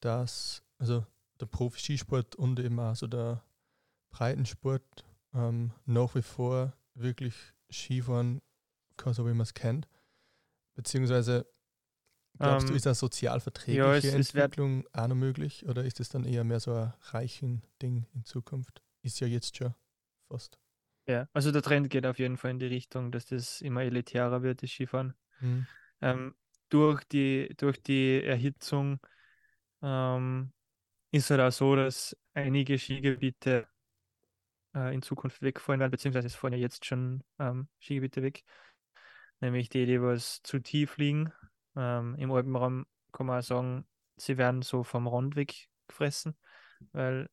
dass 0.00 0.62
also 0.78 1.04
der 1.40 1.46
Profi-Skisport 1.46 2.36
und 2.36 2.60
eben 2.60 2.78
auch 2.78 2.94
so 2.94 3.06
der 3.06 3.42
Breitensport 4.10 5.04
ähm, 5.34 5.72
nach 5.84 6.14
wie 6.14 6.22
vor 6.22 6.72
wirklich 6.94 7.34
Skifahren 7.70 8.40
kann, 8.96 9.14
so 9.14 9.26
wie 9.26 9.30
man 9.30 9.42
es 9.42 9.54
kennt. 9.54 9.88
Beziehungsweise 10.74 11.46
glaubst 12.40 12.68
Ähm, 12.68 12.70
du, 12.70 12.74
ist 12.74 12.86
eine 12.86 12.94
sozialverträgliche 12.94 13.36
ja, 13.70 13.96
es- 13.96 14.14
es 14.14 14.34
wird- 14.34 14.56
Entwicklung 14.56 14.84
auch 14.92 15.08
noch 15.08 15.14
möglich 15.16 15.66
oder 15.66 15.84
ist 15.84 16.00
es 16.00 16.08
dann 16.08 16.24
eher 16.24 16.44
mehr 16.44 16.60
so 16.60 16.72
ein 16.74 16.92
reichen 17.12 17.62
Ding 17.82 18.06
in 18.14 18.24
Zukunft? 18.24 18.82
Ist 19.02 19.20
ja 19.20 19.26
jetzt 19.26 19.56
schon 19.56 19.74
fast. 20.28 20.58
Ja, 21.08 21.28
also 21.32 21.52
der 21.52 21.62
Trend 21.62 21.88
geht 21.90 22.04
auf 22.06 22.18
jeden 22.18 22.36
Fall 22.36 22.50
in 22.52 22.58
die 22.58 22.66
Richtung, 22.66 23.12
dass 23.12 23.26
das 23.26 23.60
immer 23.60 23.82
elitärer 23.82 24.42
wird, 24.42 24.62
das 24.62 24.70
Skifahren. 24.70 25.14
Hm. 25.40 25.60
Ähm, 26.02 26.36
durch 26.70 27.04
die, 27.04 27.54
durch 27.58 27.82
die 27.82 28.22
Erhitzung 28.24 29.00
ähm, 29.82 30.52
ist 31.12 31.30
halt 31.30 31.40
auch 31.42 31.52
so, 31.52 31.76
dass 31.76 32.16
einige 32.34 32.78
Skigebiete 32.78 33.68
äh, 34.74 34.94
in 34.94 35.02
Zukunft 35.02 35.42
wegfallen 35.42 35.80
werden, 35.80 35.90
beziehungsweise 35.90 36.26
es 36.26 36.34
fallen 36.34 36.54
ja 36.54 36.58
jetzt 36.60 36.84
schon 36.84 37.22
ähm, 37.38 37.68
Skigebiete 37.80 38.22
weg. 38.22 38.44
Nämlich 39.40 39.68
die, 39.68 39.86
die 39.86 40.00
was 40.02 40.42
zu 40.42 40.60
tief 40.60 40.96
liegen. 40.98 41.32
Ähm, 41.76 42.16
Im 42.16 42.32
Alpenraum 42.32 42.86
kann 43.12 43.26
man 43.26 43.38
auch 43.38 43.44
sagen, 43.44 43.86
sie 44.16 44.38
werden 44.38 44.62
so 44.62 44.82
vom 44.82 45.06
Rand 45.06 45.36
weggefressen, 45.36 46.36
weil 46.92 47.28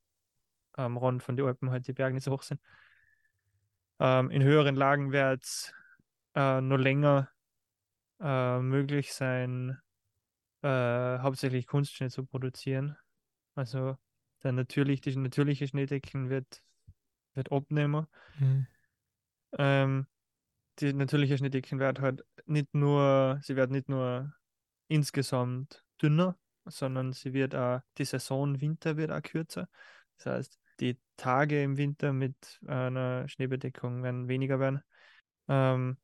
am 0.73 0.97
Rand 0.97 1.23
von 1.23 1.35
den 1.35 1.45
Alpen 1.45 1.71
halt 1.71 1.87
die 1.87 1.93
Berge 1.93 2.15
nicht 2.15 2.23
so 2.23 2.31
hoch 2.31 2.43
sind. 2.43 2.59
Ähm, 3.99 4.29
in 4.31 4.43
höheren 4.43 4.75
Lagen 4.75 5.11
wird 5.11 5.43
es 5.43 5.73
äh, 6.35 6.61
noch 6.61 6.77
länger 6.77 7.29
äh, 8.19 8.59
möglich 8.59 9.13
sein, 9.13 9.79
äh, 10.61 10.67
hauptsächlich 11.19 11.67
Kunstschnee 11.67 12.09
zu 12.09 12.25
produzieren. 12.25 12.97
Also 13.55 13.97
der 14.43 14.51
natürlich, 14.51 15.01
die 15.01 15.15
natürliche 15.15 15.67
Schneedecken 15.67 16.29
wird, 16.29 16.63
wird 17.33 17.51
abnehmen. 17.51 18.07
Hm. 18.37 18.67
Ähm, 19.57 20.07
die 20.79 20.93
natürliche 20.93 21.37
Schneedecken 21.37 21.79
wird 21.79 21.99
halt 21.99 22.23
nicht 22.45 22.73
nur, 22.73 23.39
sie 23.43 23.55
wird 23.55 23.71
nicht 23.71 23.89
nur 23.89 24.33
insgesamt 24.87 25.83
dünner, 26.01 26.37
sondern 26.65 27.13
sie 27.13 27.33
wird 27.33 27.55
auch, 27.55 27.81
die 27.97 28.05
Saison 28.05 28.59
Winter 28.61 28.97
wird 28.97 29.11
auch 29.11 29.21
kürzer. 29.21 29.67
Das 30.17 30.25
heißt, 30.25 30.59
die 30.79 30.97
Tage 31.17 31.61
im 31.63 31.77
Winter 31.77 32.13
mit 32.13 32.59
einer 32.67 33.27
Schneebedeckung 33.27 34.03
werden 34.03 34.27
weniger 34.27 34.59
werden. 34.59 34.81
Ähm, 35.47 35.97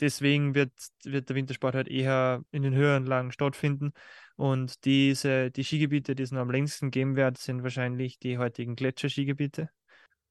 deswegen 0.00 0.54
wird, 0.54 0.72
wird 1.04 1.28
der 1.28 1.36
Wintersport 1.36 1.74
halt 1.74 1.88
eher 1.88 2.44
in 2.50 2.62
den 2.62 2.74
höheren 2.74 3.06
Lagen 3.06 3.32
stattfinden. 3.32 3.92
Und 4.36 4.84
diese, 4.84 5.50
die 5.50 5.64
Skigebiete, 5.64 6.14
die 6.14 6.22
es 6.22 6.30
noch 6.30 6.40
am 6.40 6.50
längsten 6.50 6.90
geben 6.90 7.16
wird, 7.16 7.38
sind 7.38 7.62
wahrscheinlich 7.62 8.18
die 8.18 8.38
heutigen 8.38 8.76
Gletscherskigebiete. 8.76 9.70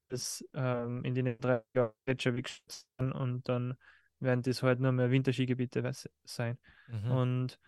Das 0.08 0.44
ähm, 0.54 1.04
in 1.04 1.14
den 1.14 1.38
drei 1.38 1.62
sind 1.74 3.12
und 3.12 3.48
dann 3.48 3.76
werden 4.20 4.42
das 4.42 4.62
halt 4.62 4.80
nur 4.80 4.92
mehr 4.92 5.10
Winterskigebiete 5.10 5.90
sein. 6.24 6.58
Mhm. 6.88 7.10
Und 7.10 7.58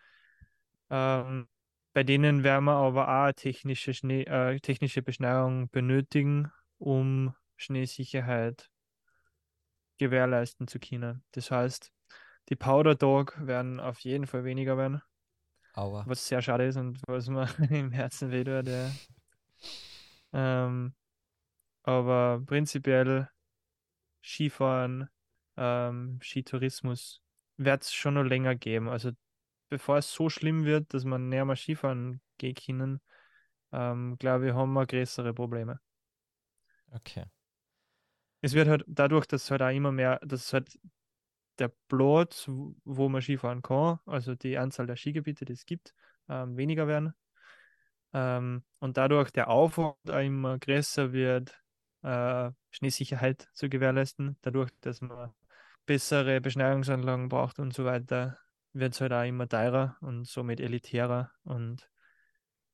ähm, 0.90 1.48
bei 1.92 2.02
denen 2.02 2.42
werden 2.44 2.64
wir 2.64 2.72
aber 2.72 3.08
auch 3.08 3.32
technische, 3.32 3.94
Schnee, 3.94 4.22
äh, 4.22 4.58
technische 4.60 5.02
Beschneiung 5.02 5.68
benötigen, 5.70 6.50
um 6.78 7.34
Schneesicherheit 7.56 8.70
gewährleisten 9.98 10.66
zu 10.66 10.78
können. 10.78 11.22
Das 11.32 11.50
heißt, 11.50 11.92
die 12.48 12.56
Powder 12.56 12.94
Dog 12.94 13.36
werden 13.46 13.80
auf 13.80 14.00
jeden 14.00 14.26
Fall 14.26 14.44
weniger 14.44 14.76
werden, 14.76 15.02
Aua. 15.74 16.04
was 16.06 16.26
sehr 16.26 16.42
schade 16.42 16.66
ist 16.66 16.76
und 16.76 17.00
was 17.06 17.28
mir 17.28 17.46
im 17.70 17.92
Herzen 17.92 18.30
weh 18.30 18.44
tut. 18.44 18.66
Ja. 18.66 18.90
Ähm, 20.32 20.94
aber 21.82 22.42
prinzipiell 22.46 23.28
Skifahren, 24.22 25.08
ähm, 25.56 26.20
Skitourismus 26.22 27.22
wird 27.56 27.82
es 27.84 27.92
schon 27.92 28.14
noch 28.14 28.24
länger 28.24 28.56
geben. 28.56 28.88
Also 28.88 29.12
bevor 29.70 29.98
es 29.98 30.12
so 30.12 30.28
schlimm 30.30 30.64
wird, 30.64 30.94
dass 30.94 31.04
man 31.04 31.28
näher 31.28 31.44
mal 31.44 31.56
Skifahren 31.56 32.22
gehen 32.38 32.54
können, 32.56 33.00
ähm, 33.72 34.16
glaube 34.18 34.48
ich, 34.48 34.54
haben 34.54 34.72
wir 34.74 34.86
größere 34.86 35.34
Probleme. 35.34 35.80
Okay. 36.94 37.24
Es 38.40 38.54
wird 38.54 38.68
halt 38.68 38.84
dadurch, 38.86 39.26
dass 39.26 39.50
halt 39.50 39.62
auch 39.62 39.68
immer 39.70 39.92
mehr, 39.92 40.18
dass 40.24 40.52
halt 40.52 40.78
der 41.58 41.72
Platz, 41.88 42.48
w- 42.48 42.74
wo 42.84 43.08
man 43.08 43.22
Skifahren 43.22 43.62
kann, 43.62 44.00
also 44.06 44.34
die 44.34 44.58
Anzahl 44.58 44.86
der 44.86 44.96
Skigebiete, 44.96 45.44
die 45.44 45.52
es 45.54 45.66
gibt, 45.66 45.94
ähm, 46.28 46.56
weniger 46.56 46.86
werden. 46.88 47.14
Ähm, 48.12 48.64
und 48.80 48.96
dadurch 48.96 49.30
der 49.30 49.48
Aufwand 49.48 49.96
auch 50.10 50.18
immer 50.20 50.58
größer 50.58 51.12
wird, 51.12 51.60
äh, 52.02 52.50
Schneesicherheit 52.70 53.48
zu 53.52 53.68
gewährleisten. 53.68 54.36
Dadurch, 54.42 54.70
dass 54.80 55.00
man 55.00 55.32
bessere 55.86 56.40
Beschneiungsanlagen 56.40 57.28
braucht 57.28 57.58
und 57.58 57.74
so 57.74 57.84
weiter, 57.84 58.38
wird 58.72 58.94
es 58.94 59.00
halt 59.00 59.12
auch 59.12 59.24
immer 59.24 59.48
teurer 59.48 59.96
und 60.00 60.26
somit 60.26 60.60
elitärer. 60.60 61.30
Und 61.44 61.90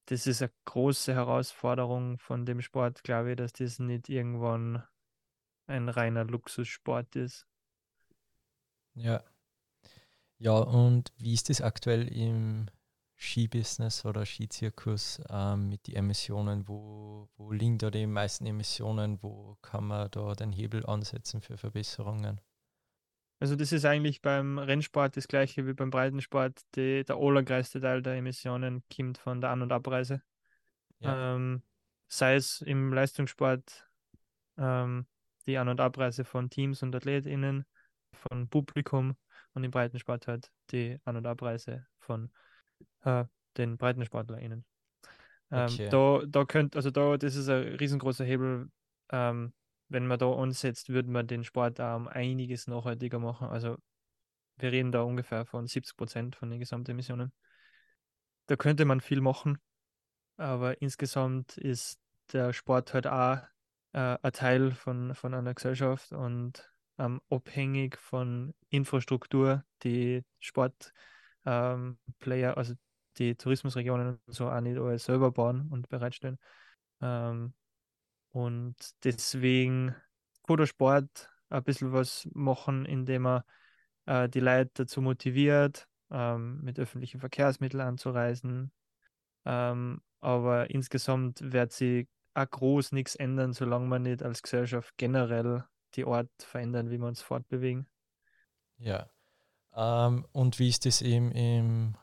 das 0.06 0.26
ist 0.26 0.42
eine 0.42 0.52
große 0.66 1.14
Herausforderung 1.14 2.18
von 2.18 2.46
dem 2.46 2.60
Sport, 2.60 3.02
glaube 3.02 3.30
ich, 3.30 3.36
dass 3.36 3.52
das 3.52 3.78
nicht 3.78 4.08
irgendwann 4.08 4.84
ein 5.66 5.88
reiner 5.88 6.24
Luxussport 6.24 7.16
ist. 7.16 7.46
Ja. 8.94 9.24
Ja, 10.38 10.58
und 10.58 11.12
wie 11.16 11.32
ist 11.32 11.48
das 11.48 11.62
aktuell 11.62 12.06
im 12.08 12.66
Skibusiness 13.18 14.04
oder 14.04 14.26
Skizirkus 14.26 15.20
ähm, 15.30 15.68
mit 15.68 15.86
den 15.86 15.96
Emissionen? 15.96 16.68
Wo, 16.68 17.28
wo 17.36 17.50
liegen 17.50 17.78
da 17.78 17.90
die 17.90 18.06
meisten 18.06 18.46
Emissionen? 18.46 19.22
Wo 19.22 19.56
kann 19.62 19.84
man 19.86 20.10
da 20.10 20.34
den 20.34 20.52
Hebel 20.52 20.84
ansetzen 20.86 21.40
für 21.40 21.56
Verbesserungen? 21.56 22.40
Also 23.38 23.56
das 23.56 23.72
ist 23.72 23.84
eigentlich 23.84 24.22
beim 24.22 24.58
Rennsport 24.58 25.16
das 25.16 25.28
gleiche 25.28 25.66
wie 25.66 25.74
beim 25.74 25.90
Breitensport. 25.90 26.60
Die, 26.74 27.04
der 27.04 27.16
allergrößte 27.16 27.80
Teil 27.80 28.02
der 28.02 28.14
Emissionen 28.14 28.82
kommt 28.94 29.18
von 29.18 29.40
der 29.40 29.50
An- 29.50 29.62
und 29.62 29.72
Abreise. 29.72 30.22
Ja. 31.00 31.34
Ähm, 31.34 31.62
sei 32.08 32.36
es 32.36 32.62
im 32.62 32.92
Leistungssport 32.92 33.88
ähm, 34.56 35.06
die 35.46 35.58
An- 35.58 35.68
und 35.68 35.80
Abreise 35.80 36.24
von 36.24 36.48
Teams 36.48 36.82
und 36.82 36.94
AthletInnen, 36.94 37.66
von 38.12 38.48
Publikum 38.48 39.16
und 39.52 39.64
im 39.64 39.70
Breitensport 39.70 40.26
halt 40.26 40.50
die 40.70 40.98
An- 41.04 41.16
und 41.16 41.26
Abreise 41.26 41.86
von 41.98 42.30
äh, 43.04 43.24
den 43.56 43.76
BreitensportlerInnen. 43.76 44.64
Ähm, 45.50 45.66
Okay. 45.66 45.88
Da, 45.88 46.22
da 46.26 46.44
könnt, 46.44 46.76
also 46.76 46.90
da, 46.90 47.16
das 47.16 47.36
ist 47.36 47.48
ein 47.48 47.74
riesengroßer 47.76 48.24
Hebel. 48.24 48.70
Ähm, 49.10 49.52
wenn 49.88 50.06
man 50.06 50.18
da 50.18 50.32
ansetzt, 50.32 50.88
würde 50.88 51.10
man 51.10 51.26
den 51.28 51.44
Sport 51.44 51.80
auch 51.80 51.96
um 51.96 52.08
einiges 52.08 52.66
nachhaltiger 52.66 53.20
machen. 53.20 53.48
Also 53.48 53.76
wir 54.56 54.72
reden 54.72 54.90
da 54.90 55.02
ungefähr 55.02 55.44
von 55.44 55.66
70 55.66 55.96
Prozent 55.96 56.36
von 56.36 56.50
den 56.50 56.58
Gesamtemissionen. 56.58 57.32
Da 58.46 58.56
könnte 58.56 58.84
man 58.84 59.00
viel 59.00 59.20
machen, 59.20 59.58
aber 60.36 60.80
insgesamt 60.80 61.56
ist 61.56 62.00
der 62.32 62.52
Sport 62.52 62.94
halt 62.94 63.06
auch 63.06 63.38
äh, 63.92 64.18
ein 64.20 64.32
Teil 64.32 64.72
von, 64.72 65.14
von 65.14 65.34
einer 65.34 65.54
Gesellschaft 65.54 66.12
und 66.12 66.68
ähm, 66.98 67.20
abhängig 67.30 67.98
von 67.98 68.54
Infrastruktur, 68.70 69.64
die 69.82 70.24
Sportplayer, 70.40 70.92
ähm, 71.46 71.98
Player, 72.18 72.56
also 72.56 72.74
die 73.18 73.34
Tourismusregionen 73.34 74.18
und 74.26 74.34
so 74.34 74.50
auch 74.50 74.60
nicht 74.60 74.78
alles 74.78 75.04
selber 75.04 75.32
bauen 75.32 75.68
und 75.70 75.88
bereitstellen. 75.88 76.38
Ähm, 77.00 77.54
und 78.32 78.76
deswegen 79.04 79.94
der 80.48 80.66
Sport 80.66 81.30
ein 81.48 81.64
bisschen 81.64 81.92
was 81.92 82.28
machen, 82.34 82.84
indem 82.84 83.26
er 83.26 83.44
äh, 84.06 84.28
die 84.28 84.40
Leute 84.40 84.70
dazu 84.74 85.00
motiviert, 85.00 85.88
ähm, 86.10 86.60
mit 86.62 86.78
öffentlichen 86.78 87.20
Verkehrsmitteln 87.20 87.80
anzureisen. 87.80 88.72
Ähm, 89.44 90.00
aber 90.20 90.70
insgesamt 90.70 91.40
wird 91.52 91.72
sich 91.72 92.08
auch 92.34 92.50
groß 92.50 92.92
nichts 92.92 93.16
ändern, 93.16 93.52
solange 93.52 93.86
man 93.86 94.02
nicht 94.02 94.22
als 94.22 94.42
Gesellschaft 94.42 94.92
generell 94.96 95.64
die 95.94 96.04
Art 96.04 96.30
verändern, 96.38 96.90
wie 96.90 96.98
wir 96.98 97.06
uns 97.06 97.22
fortbewegen. 97.22 97.86
Ja. 98.78 99.08
Ähm, 99.76 100.26
und 100.32 100.58
wie 100.58 100.68
ist 100.68 100.86
das 100.86 101.02
eben 101.02 101.32
im 101.32 101.96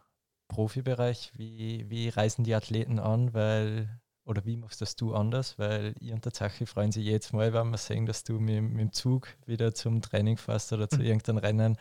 Profibereich? 0.48 1.32
Wie, 1.36 1.90
wie 1.90 2.10
reisen 2.10 2.44
die 2.46 2.56
Athleten 2.56 3.00
an? 3.00 3.34
Weil, 3.34 4.02
oder 4.26 4.46
wie 4.46 4.58
machst 4.58 4.82
das 4.82 4.96
du 4.96 5.16
anders? 5.16 5.60
Weil 5.60 5.96
ihr 6.00 6.14
und 6.16 6.26
der 6.26 6.34
Zachi 6.34 6.66
freuen 6.66 6.92
sich 6.92 7.06
jedes 7.06 7.34
Mal, 7.34 7.54
wenn 7.54 7.70
wir 7.72 7.78
sehen, 7.78 8.06
dass 8.06 8.24
du 8.24 8.40
mit, 8.40 8.62
mit 8.64 8.82
dem 8.82 8.94
Zug 8.94 9.30
wieder 9.46 9.74
zum 9.74 10.02
Training 10.02 10.38
fährst 10.38 10.74
oder 10.74 10.90
zu 10.90 11.02
Mhm. 11.02 11.04
irgendeinem 11.04 11.38
Rennen, 11.40 11.78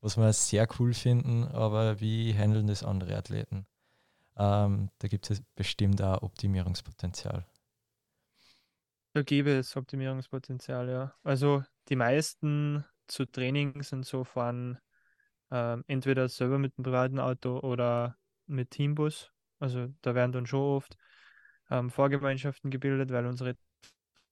was 0.00 0.16
wir 0.18 0.32
sehr 0.34 0.68
cool 0.80 0.94
finden. 0.94 1.44
Aber 1.46 2.00
wie 2.00 2.34
handeln 2.34 2.68
das 2.68 2.84
andere 2.84 3.16
Athleten? 3.16 3.66
Ähm, 4.38 4.90
da 5.00 5.08
gibt 5.08 5.30
es 5.30 5.42
bestimmt 5.56 6.02
auch 6.02 6.22
Optimierungspotenzial. 6.22 7.46
Da 9.14 9.22
gäbe 9.22 9.50
es 9.58 9.76
Optimierungspotenzial, 9.76 10.88
ja. 10.88 11.14
Also 11.22 11.62
die 11.88 11.96
meisten 11.96 12.84
zu 13.06 13.26
Trainings 13.26 13.92
und 13.92 14.04
so 14.06 14.24
fahren 14.24 14.78
ähm, 15.52 15.84
entweder 15.86 16.28
selber 16.28 16.58
mit 16.58 16.76
dem 16.78 16.84
privaten 16.84 17.20
Auto 17.20 17.60
oder 17.60 18.16
mit 18.46 18.70
Teambus. 18.70 19.32
Also 19.60 19.88
da 20.02 20.14
werden 20.16 20.32
dann 20.32 20.46
schon 20.46 20.60
oft 20.60 20.96
ähm, 21.70 21.90
Fahrgemeinschaften 21.90 22.70
gebildet, 22.70 23.12
weil 23.12 23.26
unsere 23.26 23.56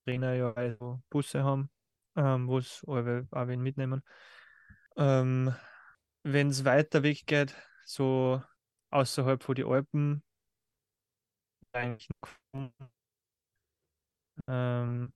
Trainer 0.04 0.34
ja 0.34 0.52
also 0.54 1.00
Busse 1.10 1.44
haben, 1.44 1.70
ähm, 2.16 2.48
wo 2.48 2.58
es 2.58 2.82
auch 2.86 3.04
wen 3.04 3.60
mitnehmen. 3.60 4.02
Ähm, 4.96 5.54
Wenn 6.22 6.48
es 6.48 6.64
weiter 6.64 7.02
weg 7.02 7.26
geht, 7.26 7.54
so 7.86 8.42
außerhalb 8.90 9.42
von 9.42 9.54
die 9.54 9.64
Alpen, 9.64 10.22
eigentlich 11.72 12.08
ähm, 14.48 15.12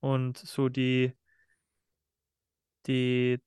und 0.00 0.38
so 0.38 0.68
die, 0.68 1.12
die 2.86 3.40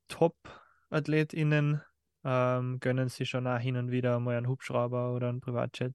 Top-AthletInnen 0.89 1.81
ähm, 2.23 2.79
gönnen 2.79 3.09
sich 3.09 3.29
schon 3.29 3.47
auch 3.47 3.59
hin 3.59 3.77
und 3.77 3.91
wieder 3.91 4.19
mal 4.19 4.37
einen 4.37 4.47
Hubschrauber 4.47 5.13
oder 5.13 5.29
einen 5.29 5.39
Privatjet 5.39 5.93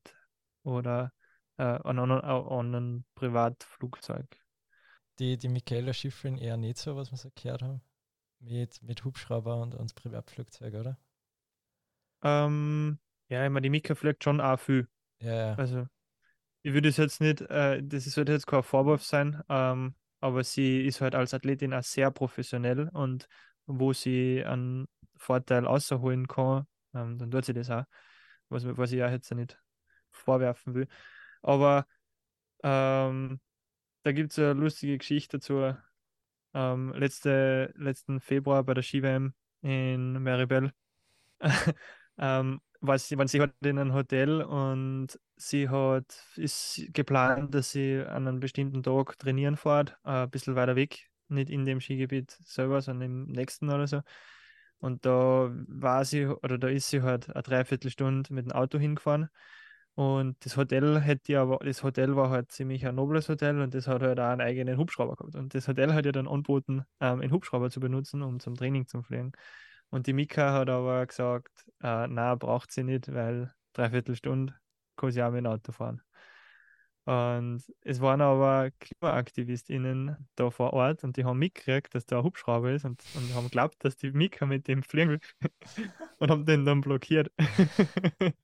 oder 0.62 1.12
äh, 1.58 1.62
an, 1.64 1.98
an, 1.98 2.10
an 2.10 2.74
ein 2.74 3.04
Privatflugzeug. 3.14 4.26
Die, 5.18 5.36
die 5.36 5.48
Michaela 5.48 5.92
Schifrin 5.92 6.38
eher 6.38 6.56
nicht 6.56 6.78
so, 6.78 6.96
was 6.96 7.10
wir 7.10 7.18
so 7.18 7.30
gehört 7.34 7.62
haben. 7.62 7.82
Mit, 8.40 8.82
mit 8.82 9.04
Hubschrauber 9.04 9.60
und, 9.60 9.74
und 9.74 9.94
Privatflugzeug, 9.94 10.74
oder? 10.74 10.98
Ähm, 12.22 12.98
ja, 13.28 13.44
ich 13.44 13.50
meine, 13.50 13.62
die 13.62 13.70
Mika 13.70 13.94
fliegt 13.94 14.24
schon 14.24 14.40
auch 14.40 14.58
viel. 14.58 14.88
Ja, 15.20 15.34
ja. 15.34 15.54
Also, 15.54 15.86
ich 16.62 16.72
würde 16.72 16.88
es 16.88 16.96
jetzt 16.96 17.20
nicht, 17.20 17.42
äh, 17.42 17.82
das 17.82 18.04
sollte 18.04 18.32
jetzt 18.32 18.46
kein 18.46 18.62
Vorwurf 18.62 19.02
sein, 19.02 19.42
ähm, 19.48 19.94
aber 20.20 20.42
sie 20.42 20.84
ist 20.84 21.00
halt 21.00 21.14
als 21.14 21.32
Athletin 21.34 21.74
auch 21.74 21.82
sehr 21.82 22.10
professionell 22.10 22.88
und 22.88 23.28
wo 23.66 23.92
sie 23.92 24.44
einen 24.44 24.86
Vorteil 25.16 25.66
außerholen 25.66 26.28
kann, 26.28 26.66
ähm, 26.94 27.18
dann 27.18 27.30
tut 27.30 27.44
sie 27.44 27.54
das 27.54 27.70
auch, 27.70 27.84
was, 28.48 28.64
was 28.66 28.92
ich 28.92 29.02
auch 29.02 29.10
jetzt 29.10 29.32
nicht 29.32 29.58
vorwerfen 30.10 30.74
will. 30.74 30.88
Aber 31.42 31.86
ähm, 32.62 33.40
da 34.02 34.12
gibt 34.12 34.32
es 34.32 34.38
eine 34.38 34.54
lustige 34.54 34.98
Geschichte 34.98 35.38
dazu. 35.38 35.74
Ähm, 36.54 36.92
letzte, 36.94 37.72
letzten 37.76 38.20
Februar 38.20 38.62
bei 38.64 38.74
der 38.74 38.82
Ski-WM 38.82 39.34
in 39.62 40.22
Maribel 40.22 40.72
ähm, 42.18 42.60
war 42.80 42.98
sie, 42.98 43.18
waren 43.18 43.28
sie 43.28 43.40
halt 43.40 43.54
in 43.62 43.78
einem 43.78 43.94
Hotel 43.94 44.42
und 44.42 45.18
sie 45.36 45.68
hat, 45.68 46.04
ist 46.36 46.82
geplant, 46.92 47.54
dass 47.54 47.72
sie 47.72 48.04
an 48.06 48.28
einem 48.28 48.40
bestimmten 48.40 48.82
Tag 48.82 49.18
trainieren 49.18 49.56
fährt, 49.56 49.96
äh, 50.04 50.24
ein 50.24 50.30
bisschen 50.30 50.54
weiter 50.54 50.76
weg, 50.76 51.10
nicht 51.28 51.50
in 51.50 51.64
dem 51.64 51.80
Skigebiet 51.80 52.30
selber, 52.44 52.80
sondern 52.80 53.10
im 53.10 53.24
nächsten 53.26 53.70
oder 53.70 53.86
so. 53.86 54.00
Und 54.78 55.06
da 55.06 55.50
war 55.68 56.04
sie, 56.04 56.26
oder 56.26 56.58
da 56.58 56.68
ist 56.68 56.90
sie 56.90 57.02
halt 57.02 57.30
eine 57.30 57.42
Dreiviertelstunde 57.42 58.32
mit 58.34 58.46
dem 58.46 58.52
Auto 58.52 58.78
hingefahren. 58.78 59.28
Und 59.94 60.44
das 60.44 60.56
Hotel 60.56 61.00
hätte 61.00 61.38
aber, 61.38 61.58
das 61.64 61.82
Hotel 61.84 62.16
war 62.16 62.30
halt 62.30 62.50
ziemlich 62.50 62.84
ein 62.86 62.96
nobles 62.96 63.28
Hotel 63.28 63.60
und 63.60 63.74
das 63.74 63.86
hat 63.86 64.02
halt 64.02 64.18
auch 64.18 64.24
einen 64.24 64.40
eigenen 64.40 64.76
Hubschrauber 64.76 65.14
gehabt. 65.14 65.36
Und 65.36 65.54
das 65.54 65.68
Hotel 65.68 65.94
hat 65.94 66.04
ja 66.04 66.12
dann 66.12 66.26
angeboten, 66.26 66.84
ähm, 67.00 67.20
einen 67.20 67.32
Hubschrauber 67.32 67.70
zu 67.70 67.78
benutzen, 67.80 68.22
um 68.22 68.40
zum 68.40 68.56
Training 68.56 68.86
zu 68.88 69.02
fliegen. 69.02 69.32
Und 69.90 70.08
die 70.08 70.12
Mika 70.12 70.52
hat 70.52 70.68
aber 70.68 71.06
gesagt, 71.06 71.64
äh, 71.80 72.08
na, 72.08 72.34
braucht 72.34 72.72
sie 72.72 72.82
nicht, 72.82 73.12
weil 73.14 73.54
dreiviertel 73.72 74.16
Stunde 74.16 74.54
kann 74.96 75.12
sie 75.12 75.22
auch 75.22 75.30
mit 75.30 75.44
dem 75.44 75.46
Auto 75.46 75.70
fahren. 75.70 76.02
Und 77.06 77.62
es 77.82 78.00
waren 78.00 78.22
aber 78.22 78.70
KlimaaktivistInnen 78.70 80.16
da 80.36 80.50
vor 80.50 80.72
Ort 80.72 81.04
und 81.04 81.18
die 81.18 81.24
haben 81.24 81.38
mitgekriegt, 81.38 81.94
dass 81.94 82.06
da 82.06 82.18
ein 82.18 82.24
Hubschrauber 82.24 82.72
ist 82.72 82.86
und, 82.86 83.02
und 83.14 83.34
haben 83.34 83.44
geglaubt, 83.44 83.76
dass 83.84 83.96
die 83.96 84.10
Mika 84.10 84.46
mit 84.46 84.68
dem 84.68 84.82
fliegen 84.82 85.10
will 85.10 85.20
und 86.18 86.30
haben 86.30 86.46
den 86.46 86.64
dann 86.64 86.80
blockiert. 86.80 87.30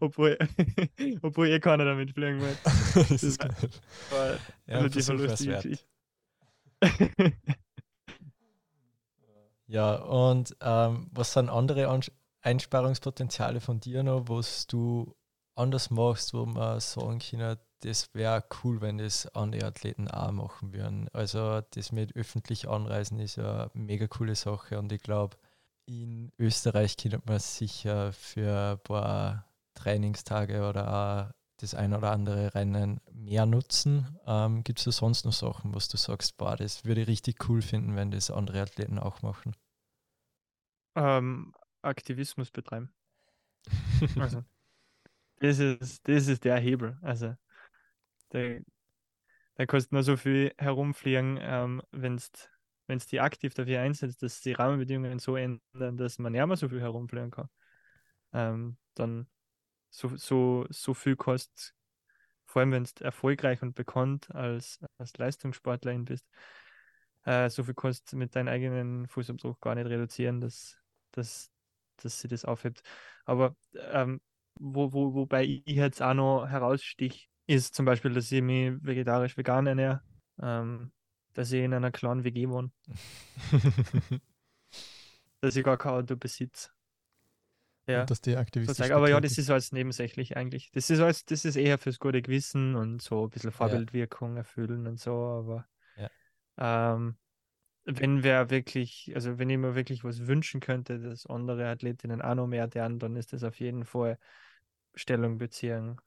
obwohl, 0.00 0.38
obwohl 1.22 1.48
eh 1.48 1.60
keiner 1.60 1.84
damit 1.84 2.12
fliegen 2.12 2.40
wollte. 2.40 2.58
das 2.94 3.22
ist 3.22 3.38
geil. 3.38 3.54
war 4.10 4.38
Ja, 4.66 4.82
wert. 4.82 5.62
Geschichte. 5.62 5.78
Ja, 9.66 9.96
und 9.96 10.56
ähm, 10.60 11.08
was 11.10 11.32
sind 11.32 11.48
andere 11.48 12.00
Einsparungspotenziale 12.42 13.60
von 13.60 13.80
dir 13.80 14.02
noch, 14.02 14.28
was 14.28 14.66
du 14.66 15.14
anders 15.56 15.90
machst, 15.90 16.34
wo 16.34 16.46
man 16.46 16.80
sagen 16.80 17.18
kann, 17.20 17.58
das 17.80 18.14
wäre 18.14 18.44
cool, 18.62 18.80
wenn 18.80 18.98
das 18.98 19.26
andere 19.34 19.66
Athleten 19.66 20.08
auch 20.08 20.32
machen 20.32 20.72
würden. 20.72 21.08
Also 21.12 21.60
das 21.72 21.92
mit 21.92 22.16
öffentlich 22.16 22.68
Anreisen 22.68 23.18
ist 23.20 23.36
ja 23.36 23.70
eine 23.74 23.84
mega 23.84 24.06
coole 24.06 24.34
Sache 24.34 24.78
und 24.78 24.90
ich 24.92 25.02
glaube, 25.02 25.36
in 25.86 26.32
Österreich 26.38 26.96
könnte 26.96 27.20
man 27.26 27.38
sicher 27.40 28.12
für 28.12 28.72
ein 28.72 28.78
paar 28.82 29.46
Trainingstage 29.74 30.66
oder 30.68 31.28
auch 31.28 31.34
das 31.58 31.74
ein 31.74 31.94
oder 31.94 32.10
andere 32.12 32.54
Rennen 32.54 33.00
mehr 33.12 33.46
nutzen. 33.46 34.18
Ähm, 34.26 34.64
Gibt 34.64 34.78
es 34.80 34.84
da 34.86 34.92
sonst 34.92 35.24
noch 35.24 35.32
Sachen, 35.32 35.74
was 35.74 35.88
du 35.88 35.96
sagst, 35.96 36.36
boah, 36.38 36.56
das 36.56 36.84
würde 36.84 37.02
ich 37.02 37.08
richtig 37.08 37.48
cool 37.48 37.62
finden, 37.62 37.96
wenn 37.96 38.10
das 38.10 38.30
andere 38.30 38.62
Athleten 38.62 38.98
auch 38.98 39.22
machen? 39.22 39.54
ähm, 40.96 41.54
Aktivismus 41.82 42.50
betreiben. 42.50 42.92
Also, 44.18 44.44
das 45.44 45.58
ist, 45.58 46.08
das 46.08 46.26
ist 46.28 46.44
der 46.44 46.58
Hebel. 46.58 46.96
Also, 47.02 47.34
da, 48.30 48.38
da 49.56 49.66
kannst 49.66 49.90
du 49.90 49.96
nur 49.96 50.02
so 50.02 50.16
viel 50.16 50.52
herumfliegen, 50.58 51.38
ähm, 51.40 51.82
wenn 51.92 52.16
es 52.16 53.06
die 53.06 53.20
aktiv 53.20 53.54
dafür 53.54 53.80
einsetzt, 53.80 54.22
dass 54.22 54.40
die 54.40 54.52
Rahmenbedingungen 54.52 55.18
so 55.18 55.36
ändern, 55.36 55.96
dass 55.96 56.18
man 56.18 56.32
nicht 56.32 56.46
mehr 56.46 56.56
so 56.56 56.68
viel 56.68 56.80
herumfliegen 56.80 57.30
kann. 57.30 57.48
Ähm, 58.32 58.76
dann 58.94 59.28
so, 59.90 60.16
so, 60.16 60.66
so 60.70 60.94
viel 60.94 61.14
kostet, 61.16 61.74
vor 62.46 62.60
allem 62.60 62.72
wenn 62.72 62.84
du 62.84 63.04
erfolgreich 63.04 63.62
und 63.62 63.74
bekannt 63.74 64.34
als, 64.34 64.80
als 64.98 65.16
Leistungssportlerin 65.16 66.04
bist, 66.04 66.26
äh, 67.24 67.48
so 67.50 67.64
viel 67.64 67.74
kostet 67.74 68.18
mit 68.18 68.34
deinem 68.34 68.48
eigenen 68.48 69.08
Fußabdruck 69.08 69.60
gar 69.60 69.74
nicht 69.74 69.86
reduzieren, 69.86 70.40
dass, 70.40 70.78
dass, 71.12 71.50
dass 71.96 72.20
sie 72.20 72.28
das 72.28 72.44
aufhebt. 72.44 72.82
Aber 73.24 73.56
ähm, 73.92 74.20
wo, 74.58 74.92
wo, 74.92 75.14
wobei 75.14 75.44
ich 75.44 75.62
jetzt 75.66 76.02
auch 76.02 76.14
noch 76.14 76.46
herausstich, 76.46 77.28
ist 77.46 77.74
zum 77.74 77.84
Beispiel, 77.86 78.12
dass 78.12 78.32
ich 78.32 78.42
mich 78.42 78.72
vegetarisch-vegan 78.82 79.66
ernähre, 79.66 80.02
ähm, 80.40 80.92
dass 81.34 81.52
ich 81.52 81.62
in 81.62 81.74
einer 81.74 81.90
kleinen 81.90 82.24
WG 82.24 82.48
wohne, 82.48 82.70
dass 85.40 85.56
ich 85.56 85.64
gar 85.64 85.76
kein 85.76 85.92
Auto 85.92 86.16
besitze. 86.16 86.70
Ja, 87.86 88.00
Und 88.00 88.10
dass 88.10 88.20
die 88.22 88.36
aktivistisch 88.36 88.76
sozusagen. 88.78 88.96
Aber 88.96 89.10
ja, 89.10 89.20
das 89.20 89.36
ist 89.36 89.50
alles 89.50 89.72
nebensächlich 89.72 90.36
eigentlich. 90.36 90.70
Das 90.72 90.88
ist 90.88 91.00
alles, 91.00 91.26
das 91.26 91.44
ist 91.44 91.56
eher 91.56 91.76
fürs 91.76 91.98
gute 91.98 92.22
Gewissen 92.22 92.76
und 92.76 93.02
so 93.02 93.24
ein 93.24 93.30
bisschen 93.30 93.50
Ja. 93.50 93.56
Vorbildwirkung 93.56 94.36
erfüllen 94.38 94.86
und 94.86 94.98
so, 94.98 95.12
aber 95.12 95.66
Ja. 95.98 96.10
ähm, 96.94 97.16
wenn 97.84 98.22
wer 98.22 98.50
wirklich, 98.50 99.12
also 99.14 99.38
wenn 99.38 99.50
ich 99.50 99.58
mir 99.58 99.74
wirklich 99.74 100.04
was 100.04 100.26
wünschen 100.26 100.60
könnte, 100.60 100.98
dass 100.98 101.26
andere 101.26 101.68
Athletinnen 101.68 102.22
auch 102.22 102.34
noch 102.34 102.46
mehr 102.46 102.68
lernen, 102.68 102.98
dann 102.98 103.16
ist 103.16 103.32
das 103.32 103.44
auf 103.44 103.60
jeden 103.60 103.84
Fall 103.84 104.18
Stellung 104.94 105.38
beziehen, 105.38 106.00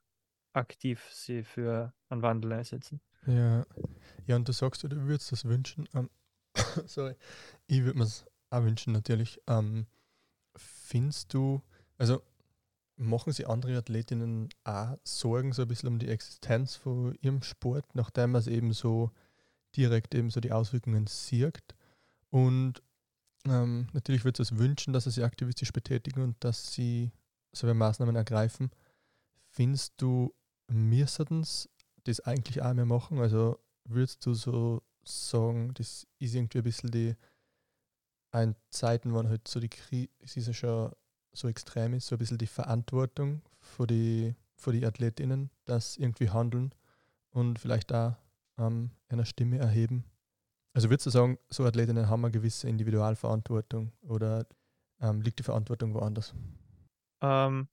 aktiv 0.52 1.08
sie 1.12 1.44
für 1.44 1.92
einen 2.08 2.22
Wandel 2.22 2.52
einsetzen. 2.52 3.00
Ja. 3.26 3.64
ja, 4.26 4.36
und 4.36 4.48
du 4.48 4.52
sagst, 4.52 4.82
du 4.82 4.90
würdest 4.90 5.30
das 5.32 5.44
wünschen. 5.44 5.88
Ähm, 5.94 6.10
sorry, 6.86 7.14
ich 7.66 7.84
würde 7.84 7.98
mir 7.98 8.04
es 8.04 8.26
auch 8.50 8.62
wünschen, 8.62 8.92
natürlich. 8.92 9.40
Ähm, 9.46 9.86
findest 10.56 11.34
du, 11.34 11.62
also 11.98 12.22
machen 12.96 13.32
sich 13.32 13.48
andere 13.48 13.76
Athletinnen 13.76 14.48
auch 14.64 14.96
Sorgen 15.04 15.52
so 15.52 15.62
ein 15.62 15.68
bisschen 15.68 15.88
um 15.88 15.98
die 15.98 16.08
Existenz 16.08 16.74
von 16.74 17.14
ihrem 17.20 17.42
Sport, 17.42 17.94
nachdem 17.94 18.32
man 18.32 18.40
es 18.40 18.48
eben 18.48 18.72
so 18.72 19.12
direkt 19.76 20.14
eben 20.14 20.30
so 20.30 20.40
die 20.40 20.52
Auswirkungen 20.52 21.06
sieht? 21.06 21.74
Und 22.30 22.82
ähm, 23.46 23.88
natürlich 23.92 24.24
würde 24.24 24.42
es 24.42 24.56
wünschen, 24.56 24.92
dass 24.92 25.04
sie 25.04 25.10
sich 25.10 25.24
aktivistisch 25.24 25.72
betätigen 25.72 26.22
und 26.22 26.36
dass 26.40 26.72
sie 26.72 27.12
solche 27.52 27.74
Maßnahmen 27.74 28.16
ergreifen. 28.16 28.70
Findest 29.50 29.94
du, 29.98 30.34
müssten 30.68 31.44
sie 31.44 31.68
das 32.04 32.20
eigentlich 32.20 32.62
auch 32.62 32.74
mehr 32.74 32.86
machen? 32.86 33.18
Also 33.18 33.58
würdest 33.84 34.24
du 34.26 34.34
so 34.34 34.82
sagen, 35.04 35.72
das 35.74 36.06
ist 36.18 36.34
irgendwie 36.34 36.58
ein 36.58 36.64
bisschen 36.64 36.90
die 36.90 37.16
ein 38.30 38.56
Zeiten, 38.70 39.14
wann 39.14 39.28
halt 39.28 39.48
so 39.48 39.60
die 39.60 39.70
Krise, 39.70 40.54
schon 40.54 40.92
so 41.32 41.48
extrem 41.48 41.94
ist, 41.94 42.08
so 42.08 42.16
ein 42.16 42.18
bisschen 42.18 42.38
die 42.38 42.46
Verantwortung 42.46 43.42
für 43.60 43.86
die, 43.86 44.34
für 44.54 44.72
die 44.72 44.84
AthletInnen, 44.84 45.50
dass 45.64 45.96
irgendwie 45.96 46.30
handeln 46.30 46.74
und 47.30 47.58
vielleicht 47.58 47.92
auch 47.92 48.16
ähm, 48.58 48.90
eine 49.08 49.24
Stimme 49.24 49.58
erheben. 49.58 50.04
Also 50.74 50.90
würdest 50.90 51.06
du 51.06 51.10
sagen, 51.10 51.38
so 51.48 51.64
Athletinnen 51.64 52.08
haben 52.08 52.24
eine 52.24 52.32
gewisse 52.32 52.68
Individualverantwortung 52.68 53.92
oder 54.02 54.46
ähm, 55.00 55.22
liegt 55.22 55.38
die 55.38 55.44
Verantwortung 55.44 55.94
woanders? 55.94 56.34
Ähm, 57.20 57.68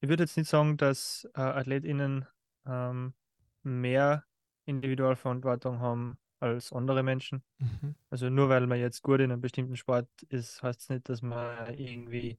ich 0.00 0.08
würde 0.08 0.24
jetzt 0.24 0.36
nicht 0.36 0.48
sagen, 0.48 0.76
dass 0.76 1.28
äh, 1.34 1.40
AthletInnen 1.40 2.26
ähm, 2.66 3.14
mehr 3.62 4.24
Individualverantwortung 4.66 5.78
haben 5.78 6.18
als 6.40 6.72
andere 6.72 7.02
Menschen. 7.02 7.42
Mhm. 7.58 7.94
Also 8.10 8.28
nur 8.28 8.48
weil 8.48 8.66
man 8.66 8.78
jetzt 8.78 9.02
gut 9.02 9.20
in 9.20 9.32
einem 9.32 9.40
bestimmten 9.40 9.76
Sport 9.76 10.08
ist, 10.28 10.62
heißt 10.62 10.82
es 10.82 10.88
nicht, 10.90 11.08
dass 11.08 11.22
man 11.22 11.72
irgendwie 11.74 12.38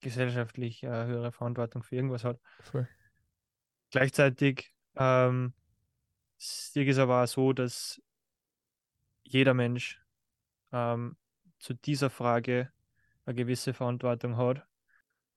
gesellschaftlich 0.00 0.86
eine 0.86 1.06
höhere 1.06 1.32
Verantwortung 1.32 1.82
für 1.82 1.96
irgendwas 1.96 2.24
hat. 2.24 2.38
Voll. 2.60 2.86
Gleichzeitig 3.90 4.72
ähm, 4.96 5.54
aber 6.98 7.22
auch 7.22 7.26
so, 7.26 7.52
dass 7.52 8.02
jeder 9.22 9.54
Mensch 9.54 10.00
ähm, 10.72 11.16
zu 11.58 11.74
dieser 11.74 12.10
Frage 12.10 12.70
eine 13.24 13.34
gewisse 13.34 13.72
Verantwortung 13.72 14.36
hat. 14.36 14.66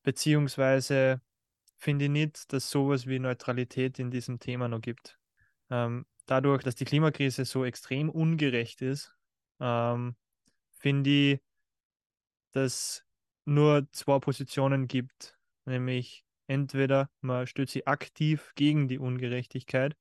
Beziehungsweise 0.04 1.22
finde 1.78 2.06
ich 2.06 2.12
nicht, 2.12 2.54
dass 2.54 2.70
sowas 2.70 3.08
wie 3.08 3.20
Neutralität 3.20 4.00
in 4.00 4.12
diesem 4.12 4.40
Thema 4.40 4.68
noch 4.68 4.82
gibt. 4.82 5.20
Ähm, 5.70 6.06
dadurch, 6.26 6.64
dass 6.64 6.76
die 6.76 6.86
Klimakrise 6.86 7.46
so 7.46 7.66
extrem 7.66 8.10
ungerecht 8.10 8.82
ist, 8.82 9.16
ähm, 9.60 10.16
finde 10.74 11.10
ich, 11.10 11.40
dass 12.52 13.06
nur 13.46 13.88
zwei 13.92 14.20
Positionen 14.20 14.88
gibt, 14.88 15.38
nämlich 15.66 16.26
entweder 16.48 17.10
man 17.22 17.48
stellt 17.48 17.70
sich 17.70 17.88
aktiv 17.88 18.54
gegen 18.56 18.88
die 18.88 19.00
Ungerechtigkeit 19.00 19.96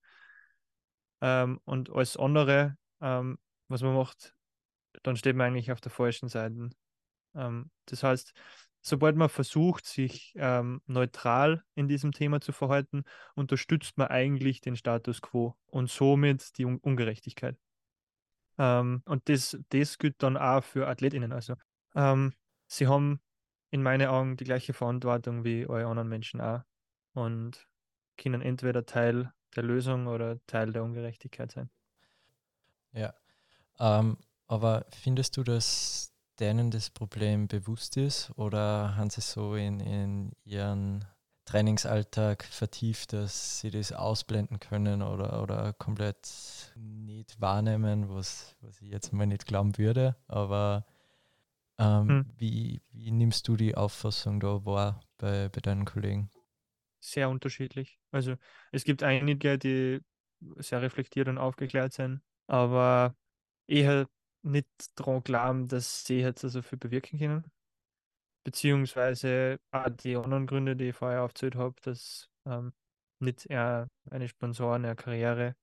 ähm, 1.21 1.61
und 1.65 1.91
alles 1.91 2.17
andere, 2.17 2.77
ähm, 3.01 3.39
was 3.69 3.83
man 3.83 3.95
macht, 3.95 4.35
dann 5.03 5.17
steht 5.17 5.37
man 5.37 5.49
eigentlich 5.49 5.73
auf 5.73 5.81
der 5.81 5.93
falschen 5.93 6.29
Seite. 6.29 6.71
Ähm, 7.35 7.71
das 7.87 8.03
heißt, 8.03 8.33
sobald 8.81 9.17
man 9.17 9.29
versucht, 9.29 9.87
sich 9.87 10.33
ähm, 10.37 10.81
neutral 10.87 11.65
in 11.75 11.89
diesem 11.89 12.13
Thema 12.13 12.41
zu 12.41 12.53
verhalten, 12.53 13.05
unterstützt 13.35 13.99
man 13.99 14.09
eigentlich 14.09 14.61
den 14.61 14.77
Status 14.77 15.21
quo 15.21 15.57
und 15.67 15.91
somit 15.91 16.57
die 16.59 16.65
Un 16.65 16.79
Ungerechtigkeit. 16.79 17.57
Ähm, 18.59 19.03
und 19.05 19.29
das, 19.29 19.59
das 19.71 19.99
gilt 19.99 20.23
dann 20.23 20.37
auch 20.37 20.65
für 20.65 20.89
AthletInnen. 20.89 21.33
Also, 21.33 21.55
ähm, 21.95 22.33
sie 22.69 22.87
haben 22.87 23.21
in 23.71 23.83
meinen 23.83 24.09
Augen 24.09 24.37
die 24.37 24.45
gleiche 24.45 24.73
Verantwortung 24.73 25.45
wie 25.45 25.67
alle 25.67 25.87
anderen 25.87 26.09
Menschen 26.09 26.41
auch 26.41 26.63
und 27.13 27.69
können 28.17 28.41
entweder 28.41 28.87
Teil 28.87 29.33
der 29.55 29.63
Lösung 29.63 30.07
oder 30.07 30.45
Teil 30.47 30.73
der 30.73 30.83
Ungerechtigkeit 30.83 31.53
sein. 31.53 31.71
Ja, 32.93 33.15
ähm, 33.79 34.19
aber 34.47 34.87
findest 34.91 35.37
du, 35.37 35.45
dass 35.45 36.13
denen 36.39 36.71
das 36.71 36.91
Problem 36.91 37.49
bewusst 37.49 37.97
ist 37.97 38.31
oder 38.37 38.97
haben 38.97 39.11
sie 39.11 39.21
so 39.21 39.55
in, 39.55 39.81
in 39.81 40.33
ihren 40.45 41.05
Trainingsalltag 41.47 42.45
vertieft, 42.45 43.13
dass 43.13 43.61
sie 43.61 43.71
das 43.71 43.93
ausblenden 43.93 44.61
können 44.61 45.01
oder, 45.03 45.43
oder 45.43 45.73
komplett 45.73 46.73
nicht 46.75 47.41
wahrnehmen, 47.41 48.09
was, 48.09 48.57
was 48.61 48.81
ich 48.83 48.91
jetzt 48.91 49.13
mal 49.13 49.27
nicht 49.27 49.47
glauben 49.47 49.79
würde. 49.79 50.17
Aber 50.27 50.85
ähm, 51.79 52.09
hm. 52.09 52.27
wie, 52.37 52.83
wie 52.91 53.13
nimmst 53.13 53.47
du 53.49 53.57
die 53.57 53.77
Auffassung 53.77 54.41
da 54.41 54.65
wahr 54.65 55.01
bei, 55.19 55.49
bei 55.49 55.61
deinen 55.61 55.85
Kollegen? 55.85 56.31
Sehr 57.07 57.31
unterschiedlich. 57.31 58.01
Also 58.11 58.35
es 58.73 58.83
gibt 58.83 59.05
einige, 59.05 59.59
die 59.59 60.01
sehr 60.57 60.83
reflektiert 60.83 61.29
und 61.29 61.39
aufgeklärt 61.39 61.93
sind, 61.93 62.21
aber 62.49 63.15
eher 63.69 64.09
nicht 64.43 64.67
daran 64.97 65.23
glauben, 65.23 65.69
dass 65.69 66.05
sie 66.05 66.19
jetzt 66.21 66.41
so 66.41 66.63
viel 66.63 66.79
bewirken 66.79 67.21
können. 67.21 67.45
Beziehungsweise 68.43 69.61
auch 69.71 69.89
die 69.89 70.17
anderen 70.17 70.49
Gründe, 70.49 70.75
die 70.75 70.89
ich 70.89 70.97
vorher 70.97 71.23
aufgezählt 71.23 71.55
habe, 71.55 71.77
dass 71.83 72.29
ähm, 72.45 72.73
nicht 73.21 73.47
eher 73.47 73.89
eine 74.11 74.27
Sponsoren, 74.29 74.85
eine 74.85 74.97
Karriere, 74.97 75.55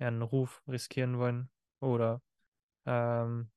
einen 0.00 0.22
Ruf 0.22 0.60
riskieren 0.66 1.18
wollen 1.18 1.50
oder 1.80 2.20
ähm, 2.86 3.50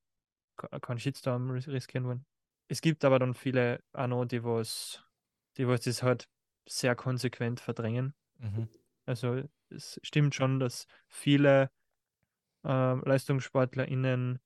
keinen 0.82 1.00
Shitstorm 1.00 1.50
riskieren 1.52 2.06
wollen. 2.06 2.26
Es 2.68 2.82
gibt 2.82 3.06
aber 3.06 3.20
dann 3.20 3.34
viele 3.34 3.82
auch 3.94 4.08
noch, 4.08 4.26
die 4.26 4.44
was, 4.44 5.04
die 5.58 5.68
was 5.68 5.82
das 5.82 6.04
halt 6.04 6.28
sehr 6.68 6.96
konsequent 6.96 7.60
verdrängen. 7.60 8.14
Mhm. 8.40 8.68
Also 9.06 9.44
es 9.70 10.00
stimmt 10.04 10.36
schon, 10.36 10.60
dass 10.60 10.88
viele 11.08 11.72
ähm, 12.64 13.04
LeistungssportlerInnen 13.06 14.40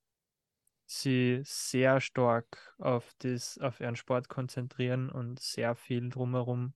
sie 0.85 1.41
sehr 1.43 2.01
stark 2.01 2.75
auf, 2.77 3.13
das, 3.19 3.57
auf 3.57 3.79
ihren 3.79 3.95
Sport 3.95 4.29
konzentrieren 4.29 5.09
und 5.09 5.39
sehr 5.39 5.75
viel 5.75 6.09
drumherum 6.09 6.73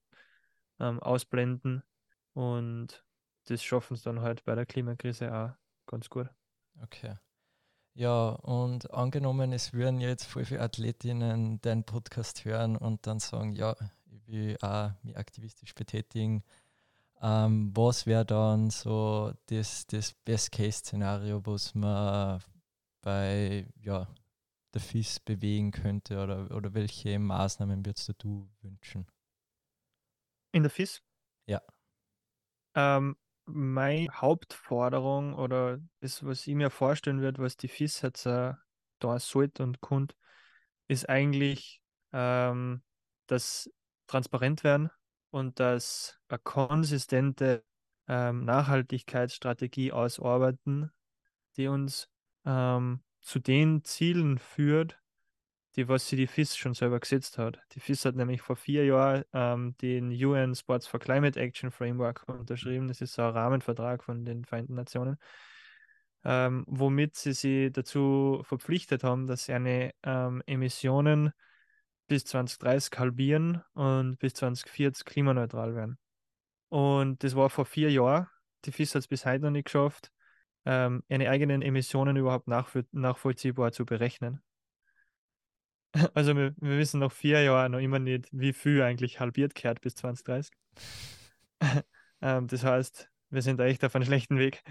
ähm, 0.80 1.00
ausblenden. 1.00 1.84
Und 2.34 3.06
das 3.46 3.64
schaffen 3.64 3.96
sie 3.96 4.04
dann 4.04 4.22
halt 4.22 4.43
bei 4.46 4.56
der 4.56 4.66
Klimakrise 4.66 5.34
auch 5.34 5.52
ganz 5.86 6.10
gut. 6.10 6.30
Okay. 6.82 7.16
Ja, 7.93 8.30
und 8.30 8.93
angenommen, 8.93 9.54
es 9.54 9.72
würden 9.72 10.02
jetzt 10.02 10.26
viele 10.26 10.60
Athletinnen 10.60 11.62
deinen 11.62 11.86
Podcast 11.86 12.43
hören 12.43 12.76
und 12.76 13.08
dann 13.08 13.20
sagen, 13.20 13.54
ja, 13.54 13.76
will 14.28 14.57
auch 14.61 14.91
mich 15.03 15.17
aktivistisch 15.17 15.73
betätigen. 15.76 16.43
Ähm, 17.21 17.71
was 17.76 18.05
wäre 18.05 18.26
dann 18.26 18.69
so 18.69 19.34
das, 19.47 19.88
das 19.88 20.13
Best-Case-Szenario, 20.13 21.45
was 21.45 21.73
man 21.73 22.41
bei 23.01 23.67
ja, 23.82 24.07
der 24.73 24.82
FIS 24.82 25.19
bewegen 25.21 25.71
könnte 25.71 26.21
oder, 26.21 26.51
oder 26.51 26.73
welche 26.73 27.17
Maßnahmen 27.17 27.86
würdest 27.86 28.13
du 28.17 28.49
wünschen? 28.61 29.07
In 30.51 30.63
der 30.63 30.69
FIS? 30.69 31.01
Ja. 31.47 31.61
Ähm, 32.76 33.15
meine 33.45 34.09
Hauptforderung 34.09 35.34
oder 35.36 35.80
das, 36.01 36.26
was 36.26 36.45
ich 36.47 36.55
mir 36.55 36.69
vorstellen 36.69 37.21
würde, 37.21 37.41
was 37.41 37.57
die 37.57 37.67
FIS 37.67 38.01
jetzt 38.01 38.26
äh, 38.26 38.53
da 38.99 39.19
sollte 39.19 39.63
und 39.63 39.82
kund, 39.82 40.15
ist 40.88 41.07
eigentlich, 41.07 41.82
ähm, 42.11 42.84
dass 43.28 43.69
transparent 44.08 44.64
werden 44.64 44.89
und 45.32 45.60
dass 45.60 46.20
eine 46.28 46.39
konsistente 46.39 47.64
ähm, 48.08 48.45
Nachhaltigkeitsstrategie 48.45 49.91
ausarbeiten, 49.91 50.91
die 51.58 51.68
uns 51.68 52.08
ähm, 52.45 53.01
zu 53.22 53.39
den 53.39 53.84
Zielen 53.84 54.38
führt, 54.38 54.99
die 55.76 55.88
was 55.88 56.08
sie 56.08 56.16
die 56.16 56.28
FIS 56.28 56.56
schon 56.56 56.74
selber 56.74 56.99
gesetzt 56.99 57.38
hat. 57.38 57.60
Die 57.74 57.80
FIS 57.80 58.06
hat 58.06 58.16
nämlich 58.16 58.41
vor 58.41 58.56
vier 58.56 58.86
Jahren 58.86 59.24
ähm, 59.34 59.76
den 59.82 60.12
UN 60.12 60.56
Sports 60.56 60.88
for 60.88 60.99
Climate 60.99 61.39
Action 61.39 61.72
Framework 61.72 62.24
unterschrieben. 62.28 62.88
Das 62.88 63.01
ist 63.01 63.20
ein 63.20 63.32
Rahmenvertrag 63.32 64.03
von 64.03 64.24
den 64.24 64.45
Vereinten 64.45 64.76
Nationen, 64.76 65.18
ähm, 66.24 66.64
womit 66.68 67.16
sie 67.16 67.34
sich 67.34 67.74
dazu 67.74 68.41
verpflichtet 68.45 69.03
haben, 69.03 69.28
dass 69.28 69.45
sie 69.45 69.53
eine 69.53 69.91
ähm, 70.03 70.41
Emissionen 70.45 71.34
bis 72.08 72.26
2030 72.26 72.97
halbieren 72.99 73.64
und 73.74 74.18
bis 74.20 74.34
2040 74.36 75.06
klimaneutral 75.06 75.76
werden. 75.76 75.97
Und 76.70 77.24
das 77.24 77.36
war 77.36 77.49
vor 77.49 77.66
vier 77.66 77.91
Jahren. 77.91 78.28
Die 78.66 78.72
FIS 78.72 78.95
hat 78.95 78.99
es 78.99 79.08
bis 79.08 79.26
heute 79.26 79.43
noch 79.43 79.51
nicht 79.51 79.66
geschafft 79.66 80.12
ähm, 80.66 81.03
ihre 81.08 81.30
eigenen 81.30 81.62
Emissionen 81.62 82.18
überhaupt 82.18 82.47
nachvollziehbar 82.47 83.72
zu 83.72 83.86
berechnen. 83.86 84.41
Also 86.14 86.36
wir, 86.36 86.53
wir 86.58 86.78
wissen 86.78 86.99
nach 86.99 87.12
vier 87.14 87.41
Jahren 87.41 87.72
noch 87.72 87.80
immer 87.80 87.99
nicht, 87.99 88.28
wie 88.34 88.51
viel 88.51 88.82
eigentlich 88.82 89.22
halbiert 89.22 89.56
kehrt 89.56 89.80
bis 89.80 89.95
2030. 89.95 90.51
ähm, 92.22 92.47
das 92.47 92.66
heißt, 92.66 93.10
wir 93.30 93.41
sind 93.41 93.62
echt 93.62 93.82
auf 93.86 93.95
einem 93.95 94.03
schlechten 94.03 94.38
Weg. 94.38 94.62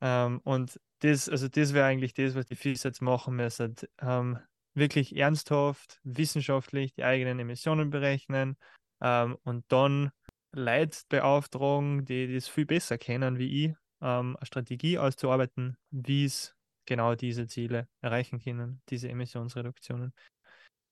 Ähm, 0.00 0.40
und 0.44 0.80
das, 1.00 1.28
also 1.28 1.48
das 1.48 1.74
wäre 1.74 1.86
eigentlich 1.86 2.14
das, 2.14 2.36
was 2.36 2.46
die 2.46 2.54
FIS 2.54 2.84
jetzt 2.84 3.02
machen 3.02 3.34
müssen. 3.34 3.74
Ähm, 4.00 4.38
wirklich 4.78 5.16
ernsthaft, 5.16 6.00
wissenschaftlich 6.04 6.92
die 6.92 7.04
eigenen 7.04 7.38
Emissionen 7.38 7.90
berechnen 7.90 8.56
ähm, 9.00 9.36
und 9.44 9.64
dann 9.68 10.10
Leute 10.52 10.98
beauftragen, 11.08 12.04
die 12.04 12.34
das 12.34 12.48
viel 12.48 12.66
besser 12.66 12.98
kennen 12.98 13.38
wie 13.38 13.66
ich, 13.66 13.74
ähm, 14.00 14.36
eine 14.36 14.46
Strategie 14.46 14.98
auszuarbeiten, 14.98 15.76
wie 15.90 16.24
es 16.24 16.54
genau 16.86 17.14
diese 17.14 17.46
Ziele 17.46 17.86
erreichen 18.00 18.40
können, 18.40 18.80
diese 18.88 19.08
Emissionsreduktionen. 19.08 20.14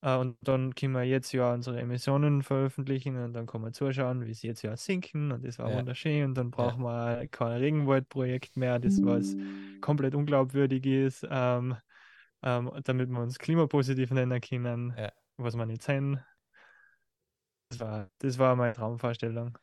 Äh, 0.03 0.17
und 0.17 0.37
dann 0.43 0.75
können 0.75 0.93
wir 0.93 1.05
jetzt 1.05 1.33
ja 1.33 1.53
unsere 1.53 1.81
Emissionen 1.81 2.43
veröffentlichen 2.43 3.17
und 3.17 3.33
dann 3.33 3.47
kann 3.47 3.63
man 3.63 3.73
zuschauen, 3.73 4.27
wie 4.27 4.35
sie 4.35 4.49
jetzt 4.49 4.63
ja 4.63 4.77
sinken 4.77 5.33
und 5.33 5.45
das 5.45 5.59
war 5.59 5.71
ja. 5.71 5.79
wunderschön 5.79 6.25
und 6.25 6.35
dann 6.35 6.51
brauchen 6.51 6.85
ja. 6.85 7.21
wir 7.21 7.29
kein 7.29 7.59
Regenwaldprojekt 7.59 8.57
mehr, 8.57 8.79
das 8.79 9.03
was 9.03 9.35
komplett 9.81 10.15
unglaubwürdig 10.15 10.85
ist, 10.87 11.27
ähm, 11.31 11.77
ähm, 12.43 12.71
damit 12.85 13.09
wir 13.11 13.21
uns 13.21 13.39
klimapositiv 13.39 14.11
nennen 14.11 14.41
können, 14.41 14.95
ja. 14.97 15.13
was 15.37 15.57
wir 15.57 15.67
nicht 15.67 15.83
sein. 15.83 16.25
Das 17.71 17.81
war, 17.81 18.11
das 18.19 18.39
war 18.39 18.57
meine 18.57 18.75
Traumvorstellung. 18.75 19.59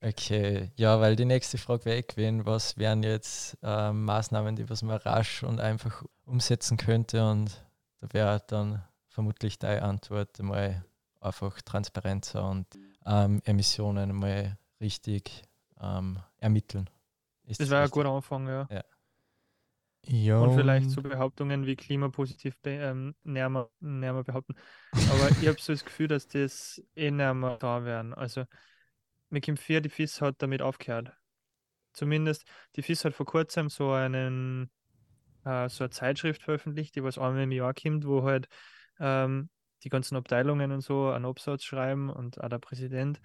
Okay, 0.00 0.70
ja, 0.76 1.00
weil 1.00 1.16
die 1.16 1.24
nächste 1.24 1.58
Frage 1.58 1.84
wäre 1.86 2.02
gewesen, 2.04 2.46
was 2.46 2.78
wären 2.78 3.02
jetzt 3.02 3.58
äh, 3.62 3.92
Maßnahmen, 3.92 4.54
die 4.54 4.70
was 4.70 4.82
man 4.82 4.98
rasch 4.98 5.42
und 5.42 5.58
einfach 5.58 6.04
umsetzen 6.24 6.76
könnte 6.76 7.28
und 7.28 7.66
da 8.00 8.12
wäre 8.12 8.40
dann 8.46 8.84
vermutlich 9.08 9.58
deine 9.58 9.82
Antwort 9.82 10.38
mal 10.38 10.84
einfach 11.20 11.60
Transparenz 11.62 12.36
und 12.36 12.66
ähm, 13.04 13.42
Emissionen 13.44 14.14
mal 14.14 14.56
richtig 14.80 15.42
ähm, 15.80 16.20
ermitteln. 16.38 16.88
Ist 17.44 17.60
das 17.60 17.70
wäre 17.70 17.82
ein 17.82 17.90
guter 17.90 18.10
Anfang, 18.10 18.46
ja. 18.46 18.68
ja. 18.70 18.84
Ja. 20.08 20.38
Und 20.38 20.54
vielleicht 20.54 20.90
so 20.90 21.02
Behauptungen 21.02 21.66
wie 21.66 21.76
klimapositiv 21.76 22.56
be 22.58 22.70
ähm, 22.70 23.14
näher, 23.24 23.48
mal, 23.48 23.68
näher 23.80 24.14
mal 24.14 24.24
behaupten. 24.24 24.54
Aber 24.92 25.30
ich 25.30 25.46
habe 25.46 25.60
so 25.60 25.72
das 25.72 25.84
Gefühl, 25.84 26.08
dass 26.08 26.26
das 26.28 26.82
eh 26.96 27.10
näher 27.10 27.34
mal 27.34 27.58
da 27.58 27.84
werden. 27.84 28.14
Also, 28.14 28.44
mit 29.28 29.44
Kim 29.44 29.56
4, 29.56 29.82
die 29.82 29.90
FIS 29.90 30.22
hat 30.22 30.36
damit 30.38 30.62
aufgehört. 30.62 31.12
Zumindest, 31.92 32.44
die 32.76 32.82
FIS 32.82 33.04
hat 33.04 33.14
vor 33.14 33.26
kurzem 33.26 33.68
so 33.68 33.92
einen 33.92 34.70
äh, 35.44 35.68
so 35.68 35.84
eine 35.84 35.90
Zeitschrift 35.90 36.42
veröffentlicht, 36.42 36.94
die 36.94 37.02
was 37.02 37.18
einmal 37.18 37.42
im 37.42 37.52
Jahr 37.52 37.74
kommt, 37.74 38.06
wo 38.06 38.22
halt 38.22 38.48
ähm, 39.00 39.50
die 39.82 39.88
ganzen 39.88 40.16
Abteilungen 40.16 40.72
und 40.72 40.80
so 40.80 41.10
einen 41.10 41.24
Absatz 41.24 41.64
schreiben 41.64 42.10
und 42.10 42.42
auch 42.42 42.48
der 42.48 42.58
Präsident. 42.58 43.20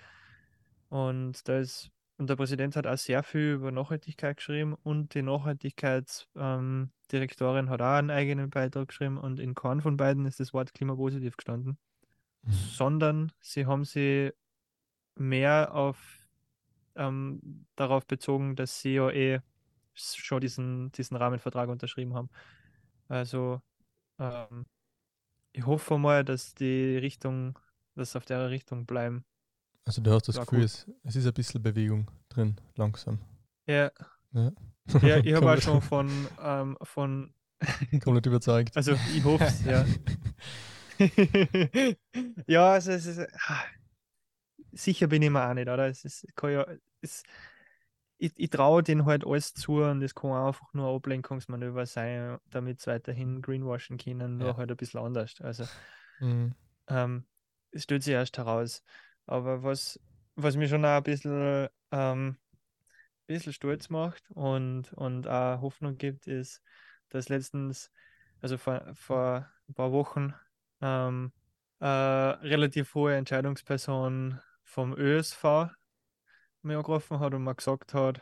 Und 0.90 1.48
da 1.48 1.60
ist 1.60 1.92
und 2.18 2.30
der 2.30 2.36
Präsident 2.36 2.76
hat 2.76 2.88
auch 2.88 2.98
sehr 2.98 3.24
viel 3.24 3.54
über 3.54 3.72
Nachhaltigkeit 3.72 4.38
geschrieben 4.38 4.76
und 4.84 5.16
die 5.16 5.22
Nachhaltigkeitsdirektorin 5.22 7.66
ähm, 7.66 7.70
hat 7.70 7.82
auch 7.82 7.96
einen 7.96 8.12
eigenen 8.12 8.50
Beitrag 8.50 8.90
geschrieben 8.90 9.18
und 9.18 9.40
in 9.40 9.56
keinem 9.56 9.82
von 9.82 9.98
beiden 9.98 10.26
ist 10.26 10.40
das 10.40 10.54
Wort 10.54 10.74
klimapositiv 10.74 11.38
gestanden, 11.38 11.78
mhm. 12.44 12.52
sondern 12.52 13.32
sie 13.40 13.66
haben 13.66 13.84
sie 13.84 14.32
mehr 15.16 15.74
auf 15.74 16.24
ähm, 16.96 17.66
darauf 17.76 18.06
bezogen, 18.06 18.56
dass 18.56 18.80
sie 18.80 18.96
ja 18.96 19.10
eh 19.10 19.40
schon 19.94 20.42
diesen, 20.42 20.92
diesen 20.92 21.18
Rahmenvertrag 21.18 21.70
unterschrieben 21.70 22.14
haben. 22.14 22.30
Also 23.08 23.62
ähm, 24.20 24.66
ich 25.52 25.66
hoffe 25.66 25.98
mal, 25.98 26.24
dass 26.24 26.56
die 26.56 26.98
Richtung, 26.98 27.60
dass 27.96 28.16
auf 28.16 28.26
der 28.26 28.50
Richtung 28.50 28.86
bleiben. 28.86 29.26
Also 29.86 30.02
du 30.02 30.12
hast 30.12 30.28
das 30.28 30.38
War 30.38 30.46
Gefühl, 30.46 30.64
es, 30.64 30.88
es, 31.04 31.16
ist 31.16 31.28
ein 31.28 31.34
bisschen 31.34 31.62
Bewegung 31.62 32.10
drin, 32.30 32.56
langsam. 32.76 33.20
Ja. 33.68 33.92
Ja, 34.32 34.52
ja 35.02 35.18
ich 35.18 35.34
habe 35.36 35.52
auch 35.52 35.62
schon 35.62 35.82
von, 35.94 36.10
ähm, 36.42 36.78
von 36.82 37.34
komplett 38.04 38.26
überzeugt. 38.26 38.76
Also 38.76 38.94
ich 39.16 39.24
hoffe 39.24 39.46
es, 39.46 39.66
ja. 39.66 39.86
ja, 42.48 42.72
also 42.72 42.92
es 42.92 43.06
ist 43.06 43.20
ah, 43.20 43.64
sicher 44.72 45.08
bin 45.08 45.22
ich 45.22 45.30
mir 45.30 45.48
auch 45.48 45.54
nicht, 45.54 45.70
oder? 45.70 45.88
Es 45.88 46.06
ist, 46.06 46.26
ja, 46.44 46.66
es, 47.02 47.24
ich, 48.18 48.34
ich 48.38 48.50
traue 48.50 48.84
denen 48.84 49.06
halt 49.06 49.26
alles 49.26 49.54
zu 49.54 49.84
und 49.84 50.02
es 50.02 50.16
kann 50.16 50.32
einfach 50.32 50.74
nur 50.74 50.90
ein 50.90 50.96
Ablenkungsmanöver 50.96 51.86
sein, 51.86 52.38
damit 52.50 52.82
sie 52.82 52.92
weiterhin 52.92 53.42
greenwashen 53.42 53.98
können, 53.98 54.38
nur 54.38 54.50
ja. 54.50 54.58
halt 54.58 54.72
ein 54.72 54.78
bisschen 54.78 55.02
anders. 55.02 55.34
Also 55.42 55.66
mhm. 56.20 56.54
ähm, 56.88 57.26
es 57.72 57.84
stellt 57.84 58.04
sich 58.04 58.14
erst 58.14 58.38
heraus. 58.38 58.84
Aber 59.26 59.64
was, 59.64 60.00
was 60.36 60.56
mir 60.56 60.68
schon 60.68 60.86
auch 60.86 60.98
ein 60.98 61.04
bisschen, 61.04 61.68
ähm, 61.92 62.38
bisschen 63.28 63.54
stolz 63.54 63.90
macht 63.90 64.30
und, 64.32 64.92
und 64.94 65.28
auch 65.28 65.62
Hoffnung 65.62 65.98
gibt, 65.98 66.28
ist, 66.28 66.62
dass 67.10 67.30
letztens, 67.30 67.92
also 68.42 68.58
vor, 68.58 68.84
vor 68.94 69.50
ein 69.70 69.74
paar 69.74 69.92
Wochen, 69.92 70.34
ähm, 70.82 71.32
äh, 71.80 71.86
relativ 71.86 72.94
hohe 72.96 73.16
Entscheidungsperson 73.16 74.40
vom 74.64 74.94
ÖSV 74.98 75.70
mir 76.62 76.78
angerufen 76.78 77.20
hat 77.20 77.34
und 77.34 77.44
mir 77.44 77.56
gesagt 77.56 77.94
hat, 77.94 78.22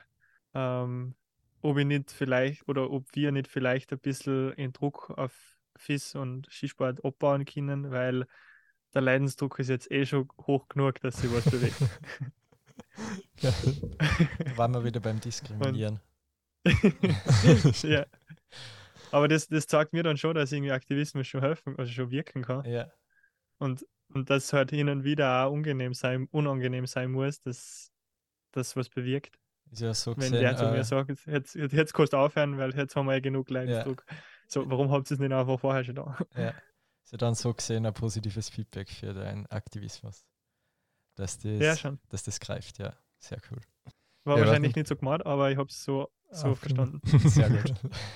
ähm, 0.54 1.16
ob 1.62 1.78
ich 1.78 1.86
nicht 1.86 2.12
vielleicht 2.12 2.68
oder 2.68 2.90
ob 2.90 3.06
wir 3.14 3.32
nicht 3.32 3.48
vielleicht 3.48 3.92
ein 3.92 4.00
bisschen 4.00 4.54
in 4.54 4.74
Druck 4.74 5.12
auf 5.12 5.58
FIS 5.78 6.16
und 6.16 6.52
Skisport 6.52 7.04
abbauen 7.06 7.46
können, 7.46 7.92
weil 7.92 8.26
der 8.94 9.02
Leidensdruck 9.02 9.60
ist 9.60 9.70
jetzt 9.70 9.92
eh 9.92 10.06
schon 10.06 10.30
hoch 10.46 10.68
genug, 10.68 11.00
dass 11.02 11.22
sie 11.22 11.32
was 11.34 11.46
bewegt. 11.46 11.76
ja. 13.40 13.54
Da 14.40 14.58
waren 14.58 14.74
wir 14.74 14.84
wieder 14.84 15.00
beim 15.00 15.20
Diskriminieren. 15.20 16.00
ja. 17.84 18.06
Aber 19.12 19.28
das, 19.28 19.48
das 19.48 19.68
zeigt 19.68 19.94
mir 19.94 20.04
dann 20.04 20.18
schon, 20.18 20.36
dass 20.36 20.52
irgendwie 20.52 20.72
Aktivismus 20.72 21.28
schon 21.28 21.42
helfen, 21.42 21.76
also 21.78 21.92
schon 21.92 22.12
wirken 22.12 22.44
kann. 22.44 22.66
Ja. 22.66 22.88
Und, 23.58 23.86
und 24.14 24.30
das 24.30 24.54
halt 24.54 24.72
hin 24.72 24.90
und 24.90 25.04
wieder 25.04 25.46
auch 25.46 25.52
unangenehm 25.52 25.94
sein, 25.94 26.28
unangenehm 26.32 26.86
sein 26.86 27.12
muss, 27.12 27.42
dass 27.42 27.92
das 28.52 28.76
was 28.76 28.90
bewirkt. 28.90 29.38
Ist 29.72 29.82
ja 29.82 29.94
so 29.94 30.12
Wenn 30.12 30.32
gesehen, 30.32 30.42
der 30.42 30.58
zu 30.58 30.66
äh, 30.66 30.72
mir 30.72 30.84
sagt, 30.84 31.26
jetzt, 31.26 31.56
jetzt 31.56 31.94
kannst 31.94 32.14
du 32.14 32.18
aufhören, 32.18 32.58
weil 32.58 32.76
jetzt 32.76 32.96
haben 32.96 33.06
wir 33.06 33.14
ja 33.14 33.20
genug 33.20 33.50
Leidensdruck. 33.50 34.06
Ja. 34.10 34.18
So, 34.48 34.70
warum 34.70 34.92
habt 34.92 35.10
ihr 35.10 35.16
es 35.16 35.20
nicht 35.20 35.32
einfach 35.32 35.60
vorher 35.60 35.84
schon 35.84 35.96
da? 35.96 36.18
Ja. 36.36 36.54
Ist 37.12 37.22
ja 37.22 37.28
dann 37.28 37.36
so 37.36 37.54
gesehen 37.54 37.86
ein 37.86 37.94
positives 37.94 38.48
Feedback 38.48 38.90
für 38.90 39.14
deinen 39.14 39.46
Aktivismus. 39.48 40.26
Dass 41.16 41.38
das, 41.38 41.60
ja, 41.60 41.76
schon. 41.76 42.00
dass 42.08 42.24
das 42.24 42.40
greift, 42.40 42.80
ja. 42.80 42.94
Sehr 43.20 43.38
cool. 43.52 43.60
War 44.24 44.38
ja, 44.38 44.46
wahrscheinlich 44.46 44.74
nicht 44.76 44.88
so 44.88 44.96
gemacht, 44.96 45.26
aber 45.26 45.52
ich 45.52 45.58
habe 45.58 45.68
es 45.68 45.84
so, 45.84 46.10
so 46.32 46.56
verstanden. 46.56 47.02
Sehr 47.28 47.50
gut. 47.50 47.74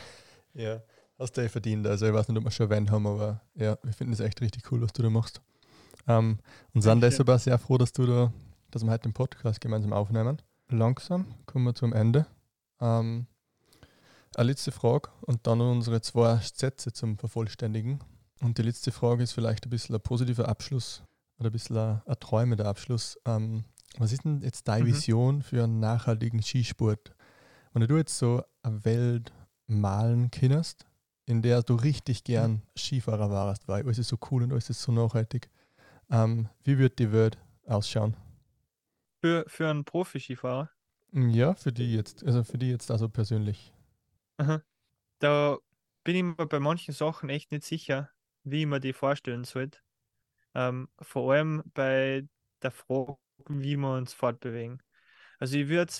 ja, 0.53 0.81
hast 1.19 1.35
du 1.35 1.41
eh 1.41 1.49
verdient. 1.49 1.85
Also 1.87 2.05
ich 2.05 2.13
weiß 2.13 2.29
nicht, 2.29 2.37
ob 2.37 2.45
wir 2.45 2.51
schon 2.51 2.69
erwähnt 2.71 2.89
haben, 2.89 3.05
aber 3.05 3.41
ja, 3.55 3.77
wir 3.83 3.91
finden 3.91 4.13
es 4.13 4.21
echt 4.21 4.39
richtig 4.39 4.71
cool, 4.71 4.81
was 4.81 4.93
du 4.93 5.03
da 5.03 5.09
machst. 5.09 5.41
Um, 6.07 6.39
und 6.73 6.81
sind 6.81 7.01
deshalb 7.01 7.27
auch 7.27 7.39
sehr 7.39 7.59
froh, 7.59 7.77
dass 7.77 7.91
du 7.91 8.05
da, 8.05 8.31
dass 8.71 8.85
wir 8.85 8.91
heute 8.91 9.09
den 9.09 9.13
Podcast 9.13 9.59
gemeinsam 9.59 9.91
aufnehmen. 9.91 10.41
Langsam 10.69 11.25
kommen 11.47 11.65
wir 11.65 11.75
zum 11.75 11.91
Ende. 11.91 12.27
Um, 12.79 13.27
eine 14.37 14.47
letzte 14.47 14.71
Frage 14.71 15.09
und 15.21 15.45
dann 15.47 15.59
unsere 15.59 15.99
zwei 15.99 16.37
Sätze 16.37 16.93
zum 16.93 17.17
Vervollständigen. 17.17 17.99
Und 18.41 18.57
die 18.57 18.63
letzte 18.63 18.91
Frage 18.91 19.23
ist 19.23 19.31
vielleicht 19.31 19.65
ein 19.65 19.69
bisschen 19.69 19.95
ein 19.95 20.01
positiver 20.01 20.47
Abschluss 20.47 21.03
oder 21.37 21.49
ein 21.49 21.53
bisschen 21.53 21.77
ein, 21.77 22.01
ein 22.05 22.19
träumender 22.19 22.65
Abschluss. 22.65 23.19
Ähm, 23.25 23.63
was 23.97 24.11
ist 24.11 24.25
denn 24.25 24.41
jetzt 24.41 24.67
deine 24.67 24.85
mhm. 24.85 24.87
Vision 24.89 25.41
für 25.41 25.63
einen 25.63 25.79
nachhaltigen 25.79 26.41
Skisport? 26.41 27.13
Wenn 27.73 27.87
du 27.87 27.97
jetzt 27.97 28.17
so 28.17 28.43
eine 28.63 28.83
Welt 28.85 29.33
malen 29.67 30.31
kannst, 30.31 30.85
in 31.25 31.41
der 31.41 31.63
du 31.63 31.75
richtig 31.75 32.23
gern 32.23 32.51
mhm. 32.51 32.61
Skifahrer 32.77 33.29
warst, 33.29 33.67
weil 33.67 33.83
alles 33.83 33.97
ist 33.97 34.09
so 34.09 34.17
cool 34.31 34.43
und 34.43 34.51
alles 34.51 34.69
ist 34.69 34.81
so 34.81 34.91
nachhaltig, 34.91 35.49
ähm, 36.09 36.49
wie 36.63 36.77
wird 36.77 36.99
die 36.99 37.11
Welt 37.11 37.37
ausschauen? 37.65 38.15
Für, 39.21 39.43
für 39.47 39.69
einen 39.69 39.85
Profi-Skifahrer? 39.85 40.69
Ja, 41.11 41.55
für 41.55 41.71
die 41.71 41.95
jetzt, 41.95 42.23
also 42.25 42.43
für 42.43 42.57
die 42.57 42.69
jetzt 42.69 42.91
also 42.91 43.09
persönlich. 43.09 43.73
Aha. 44.37 44.61
Da 45.19 45.57
bin 46.03 46.15
ich 46.15 46.23
mir 46.23 46.45
bei 46.45 46.59
manchen 46.59 46.93
Sachen 46.93 47.29
echt 47.29 47.51
nicht 47.51 47.63
sicher, 47.63 48.09
wie 48.45 48.65
mir 48.65 48.79
die 48.79 48.93
vorstellen 48.93 49.43
sollte. 49.43 49.79
Ähm, 50.53 50.87
vor 51.01 51.33
allem 51.33 51.63
bei 51.73 52.27
der 52.61 52.71
Frage, 52.71 53.17
wie 53.49 53.75
wir 53.75 53.93
uns 53.93 54.13
fortbewegen. 54.13 54.81
Also 55.39 55.57
ich 55.57 55.67
würde, 55.67 55.91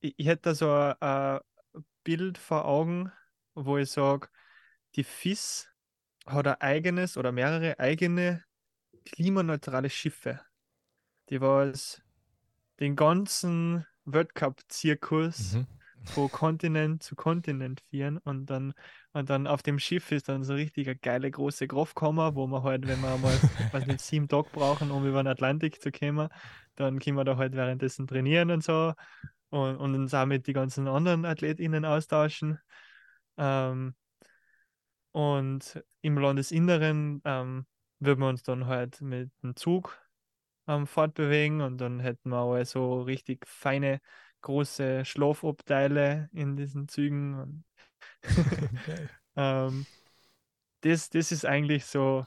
ich, 0.00 0.14
ich 0.16 0.26
hätte 0.26 0.54
so 0.54 0.70
ein, 0.70 0.94
ein 1.00 1.40
Bild 2.04 2.38
vor 2.38 2.66
Augen, 2.66 3.10
wo 3.54 3.78
ich 3.78 3.90
sage, 3.90 4.28
die 4.94 5.02
FIS 5.02 5.68
hat 6.26 6.46
ein 6.46 6.60
eigenes 6.60 7.16
oder 7.16 7.32
mehrere 7.32 7.78
eigene 7.78 8.44
klimaneutrale 9.04 9.90
Schiffe, 9.90 10.40
die 11.30 11.40
was 11.40 12.02
den 12.78 12.94
ganzen 12.94 13.86
Weltcup-Zirkus 14.04 15.54
mhm 15.54 15.75
von 16.08 16.30
Kontinent 16.30 17.02
zu 17.02 17.14
Kontinent 17.16 17.82
führen 17.90 18.18
und 18.18 18.46
dann, 18.46 18.72
und 19.12 19.30
dann 19.30 19.46
auf 19.46 19.62
dem 19.62 19.78
Schiff 19.78 20.12
ist 20.12 20.28
dann 20.28 20.44
so 20.44 20.54
richtig 20.54 20.86
eine 20.88 20.96
geile 20.96 21.30
große 21.30 21.66
Grofkammer, 21.66 22.34
wo 22.34 22.46
man 22.46 22.62
halt, 22.62 22.86
wenn 22.86 23.00
wir 23.00 23.16
mal 23.18 23.38
was 23.72 23.86
nicht, 23.86 24.00
sieben 24.00 24.28
Tage 24.28 24.48
brauchen, 24.52 24.90
um 24.90 25.06
über 25.06 25.22
den 25.22 25.28
Atlantik 25.28 25.80
zu 25.80 25.90
kommen, 25.90 26.28
dann 26.76 26.98
können 26.98 27.16
wir 27.16 27.24
da 27.24 27.36
halt 27.36 27.54
währenddessen 27.54 28.06
trainieren 28.06 28.50
und 28.50 28.62
so 28.62 28.92
und, 29.50 29.76
und 29.76 29.94
uns 29.94 30.14
auch 30.14 30.26
mit 30.26 30.46
den 30.46 30.54
ganzen 30.54 30.88
anderen 30.88 31.24
AthletInnen 31.24 31.84
austauschen. 31.84 32.58
Ähm, 33.36 33.94
und 35.12 35.82
im 36.02 36.18
Landesinneren 36.18 37.22
ähm, 37.24 37.66
würden 38.00 38.20
wir 38.20 38.28
uns 38.28 38.42
dann 38.42 38.66
halt 38.66 39.00
mit 39.00 39.30
dem 39.42 39.56
Zug 39.56 39.98
ähm, 40.66 40.86
fortbewegen 40.86 41.60
und 41.60 41.78
dann 41.78 42.00
hätten 42.00 42.30
wir 42.30 42.38
auch 42.38 42.64
so 42.64 43.02
richtig 43.02 43.46
feine 43.46 44.00
große 44.46 45.04
Schlafabteile 45.04 46.30
in 46.32 46.56
diesen 46.56 46.86
Zügen. 46.86 47.64
ähm, 49.36 49.86
das, 50.82 51.10
das 51.10 51.32
ist 51.32 51.44
eigentlich 51.44 51.84
so 51.84 52.24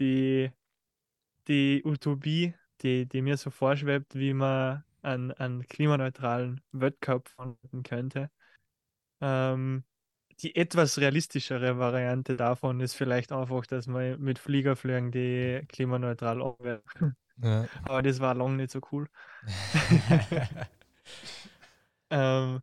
die, 0.00 0.50
die 1.46 1.82
Utopie, 1.84 2.54
die, 2.82 3.06
die 3.06 3.22
mir 3.22 3.36
so 3.36 3.50
vorschwebt, 3.50 4.16
wie 4.16 4.34
man 4.34 4.82
einen, 5.02 5.30
einen 5.32 5.66
klimaneutralen 5.68 6.60
Weltcup 6.72 7.28
finden 7.28 7.84
könnte. 7.84 8.30
Ähm, 9.20 9.84
die 10.40 10.56
etwas 10.56 10.98
realistischere 10.98 11.78
Variante 11.78 12.36
davon 12.36 12.80
ist 12.80 12.94
vielleicht 12.94 13.30
einfach, 13.30 13.66
dass 13.66 13.86
man 13.86 14.20
mit 14.20 14.40
Fliegerflügen 14.40 15.12
die 15.12 15.64
klimaneutral 15.68 16.42
abwerfen. 16.42 17.14
Ja. 17.36 17.68
Aber 17.84 18.02
das 18.02 18.18
war 18.18 18.34
lange 18.34 18.56
nicht 18.56 18.72
so 18.72 18.80
cool. 18.90 19.06
ähm, 22.10 22.60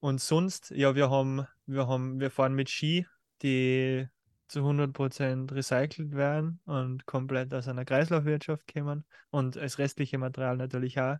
und 0.00 0.20
sonst, 0.20 0.70
ja, 0.70 0.94
wir 0.94 1.10
haben, 1.10 1.46
wir 1.66 1.86
haben, 1.86 2.20
wir 2.20 2.30
fahren 2.30 2.54
mit 2.54 2.70
Ski, 2.70 3.06
die 3.42 4.08
zu 4.48 4.60
100% 4.60 5.54
recycelt 5.54 6.12
werden 6.12 6.60
und 6.66 7.06
komplett 7.06 7.54
aus 7.54 7.68
einer 7.68 7.84
Kreislaufwirtschaft 7.84 8.72
kommen 8.72 9.04
und 9.30 9.56
das 9.56 9.78
restliche 9.78 10.18
Material 10.18 10.56
natürlich 10.56 11.00
auch 11.00 11.16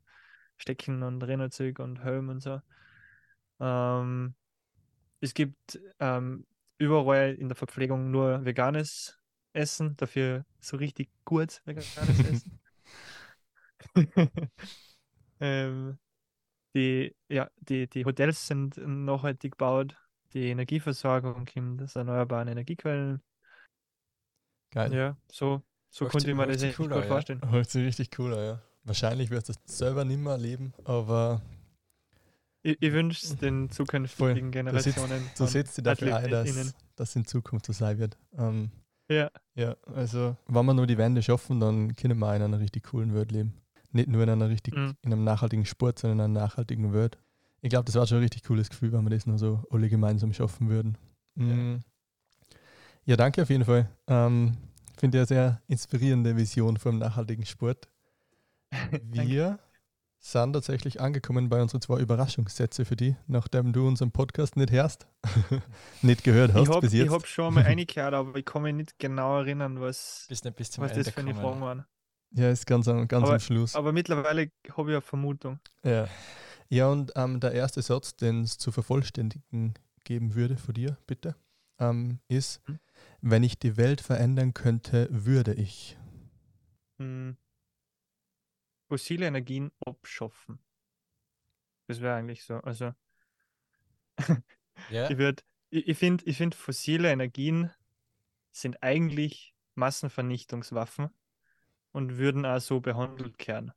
Stecken 0.59 1.03
und 1.03 1.23
Renault-Zeug 1.23 1.79
und 1.79 2.05
Helm 2.05 2.29
und 2.29 2.41
so. 2.41 2.61
Ähm, 3.59 4.35
es 5.21 5.35
gibt 5.35 5.81
ähm, 5.99 6.47
überall 6.79 7.35
in 7.35 7.49
der 7.49 7.57
Verpflegung 7.57 8.11
nur 8.11 8.45
veganes 8.45 9.19
Essen, 9.53 9.97
dafür 9.97 10.45
so 10.61 10.77
richtig 10.77 11.11
gut 11.25 11.63
veganes 11.65 11.97
Essen. 12.31 12.61
ähm, 15.41 15.99
die, 16.75 17.15
ja, 17.29 17.51
die, 17.57 17.89
die 17.89 18.05
Hotels 18.05 18.47
sind 18.47 18.77
nachhaltig 18.79 19.53
gebaut, 19.53 19.97
die 20.35 20.49
Energieversorgung 20.49 21.45
kommt 21.47 21.83
aus 21.83 21.97
erneuerbaren 21.97 22.49
Energiequellen. 22.49 23.23
Geil. 24.71 24.95
Ja, 24.95 25.17
so, 25.31 25.63
so 25.91 26.07
Hört 26.07 26.13
konnte 26.13 26.31
ich 26.31 26.37
mir 26.37 26.47
das 26.47 26.61
sich 26.61 26.63
echt 26.63 26.79
cool 26.79 26.89
gut 26.89 26.93
an, 26.93 27.05
ja. 27.05 27.09
vorstellen. 27.09 27.43
Hört 27.51 27.71
sich 27.71 27.85
richtig 27.85 28.19
cool 28.19 28.35
an, 28.35 28.45
ja. 28.45 28.63
Wahrscheinlich 28.85 29.31
wirst 29.31 29.49
du 29.49 29.53
es 29.53 29.79
selber 29.79 30.05
nicht 30.05 30.19
mehr 30.19 30.33
erleben, 30.33 30.75
aber 30.85 31.41
Ich, 32.63 32.77
ich 32.81 32.93
wünsche 32.93 33.25
es 33.25 33.37
den 33.37 33.71
zukünftigen 33.71 34.53
sitzt, 34.53 34.53
Generationen. 34.53 35.31
du 35.37 35.47
setzt 35.47 35.77
dich 35.77 35.85
dafür 35.85 36.17
ein, 36.17 36.31
dass 36.31 36.75
das 36.97 37.17
in 37.17 37.25
Zukunft 37.25 37.67
so 37.67 37.73
sein 37.73 37.99
wird. 37.99 38.17
Ähm, 38.37 38.71
Ja, 39.09 39.31
ja, 39.55 39.77
also 39.95 40.37
wenn 40.47 40.67
wir 40.67 40.75
nur 40.75 40.87
die 40.87 40.99
Wände 40.99 41.23
schaffen, 41.23 41.61
dann 41.61 41.95
können 41.97 42.19
wir 42.19 42.35
in 42.37 42.43
einer 42.43 42.59
richtig 42.61 42.85
coolen 42.85 43.15
Welt 43.15 43.31
leben. 43.33 43.62
Nicht 43.93 44.09
nur 44.09 44.23
in 44.23 44.31
einer 44.31 44.49
richtig, 44.49 44.75
Mhm. 44.75 44.97
in 45.03 45.13
einem 45.13 45.25
nachhaltigen 45.25 45.65
Sport, 45.67 45.99
sondern 45.99 46.19
in 46.19 46.37
einer 46.37 46.41
nachhaltigen 46.47 46.93
Welt. 46.93 47.19
Ich 47.61 47.71
glaube, 47.71 47.85
das 47.85 47.95
war 47.95 48.07
schon 48.07 48.19
ein 48.19 48.23
richtig 48.23 48.43
cooles 48.45 48.71
Gefühl, 48.71 48.93
wenn 48.93 49.05
wir 49.05 49.11
das 49.11 49.27
nur 49.27 49.39
so 49.39 49.63
alle 49.71 49.89
gemeinsam 49.89 50.33
schaffen 50.33 50.69
würden. 50.69 50.99
Mhm. 51.35 51.81
Ja, 53.05 53.17
danke 53.17 53.43
auf 53.43 53.51
jeden 53.51 53.65
Fall. 53.65 53.89
Ähm, 54.07 54.57
Finde 54.97 55.19
ich 55.19 55.21
eine 55.21 55.27
sehr 55.27 55.63
inspirierende 55.69 56.37
Vision 56.37 56.77
vom 56.77 56.99
nachhaltigen 56.99 57.45
Sport. 57.47 57.89
Wir 59.03 59.59
sind 60.19 60.53
tatsächlich 60.53 61.01
angekommen 61.01 61.49
bei 61.49 61.61
unseren 61.61 61.81
zwei 61.81 61.99
Überraschungssätze 61.99 62.85
für 62.85 62.95
die, 62.95 63.17
nachdem 63.27 63.73
du 63.73 63.89
unseren 63.89 64.13
Podcast 64.13 64.57
nicht 64.57 64.71
hörst, 64.71 65.09
nicht 66.03 66.23
gehört 66.23 66.55
hast 66.55 66.63
ich 66.63 66.69
habe 66.69 66.81
bis 66.83 66.93
jetzt. 66.93 67.11
hab 67.11 67.27
schon 67.27 67.55
mal 67.55 67.65
reingehört, 67.65 68.15
aber 68.15 68.39
ich 68.39 68.45
kann 68.45 68.63
mich 68.63 68.75
nicht 68.75 68.99
genau 68.99 69.39
erinnern, 69.41 69.81
was, 69.81 70.27
Bis 70.29 70.45
nicht 70.45 70.55
bis 70.57 70.71
zum 70.71 70.85
was 70.85 70.93
Ende 70.93 71.05
das 71.05 71.13
für 71.15 71.21
eine. 71.21 71.35
Fragen 71.35 71.61
waren. 71.61 71.85
Ja, 72.35 72.51
ist 72.51 72.67
ganz, 72.67 72.89
am- 72.89 73.09
ganz 73.09 73.25
Aber- 73.25 73.35
am 73.35 73.41
Schluss. 73.41 73.75
Aber 73.75 73.93
mittlerweile 73.93 74.51
habe 74.77 74.91
ich 74.91 74.95
eine 74.97 75.01
Vermutung. 75.01 75.61
Ja, 75.85 76.09
ja 76.69 76.89
und 76.89 77.13
ähm, 77.17 77.41
der 77.41 77.53
erste 77.53 77.83
Satz, 77.83 78.17
den 78.17 78.43
es 78.43 78.59
zu 78.59 78.73
vervollständigen 78.73 79.75
geben 80.05 80.35
würde 80.35 80.57
von 80.57 80.75
dir, 80.75 80.97
bitte, 81.07 81.37
ähm, 81.79 82.21
ist, 82.29 82.61
Hm? 82.67 82.79
wenn 83.21 83.43
ich 83.43 83.59
die 83.59 83.77
Welt 83.77 84.01
verändern 84.01 84.55
könnte, 84.55 85.09
würde 85.11 85.55
ich. 85.55 85.97
Hm. 86.99 87.37
Fossile 88.89 89.27
Energien 89.27 89.71
abschaffen. 89.85 90.59
Das 91.89 92.01
wäre 92.01 92.15
eigentlich 92.15 92.45
so. 92.45 92.55
Also, 92.57 92.93
Ja, 94.91 95.09
ich 95.11 95.19
ich, 95.71 95.89
ich 95.89 95.99
finde, 95.99 96.25
ich 96.27 96.37
find, 96.37 96.55
fossile 96.55 97.11
Energien 97.11 97.71
sind 98.51 98.83
eigentlich 98.83 99.55
Massenvernichtungswaffen 99.75 101.11
und 101.93 102.19
würden 102.19 102.45
auch 102.45 102.61
so 102.61 102.81
behandelt 102.81 103.47
werden. 103.47 103.73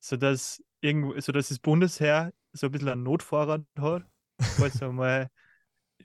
Sodass 0.00 0.62
irgendwo, 0.80 1.18
sodass 1.20 1.48
das 1.48 1.58
Bundesheer 1.58 2.32
so 2.52 2.66
ein 2.66 2.72
bisschen 2.72 2.88
einen 2.88 3.02
Notvorrat 3.02 3.62
hat, 3.78 4.04
falls 4.40 4.82
einmal 4.82 5.30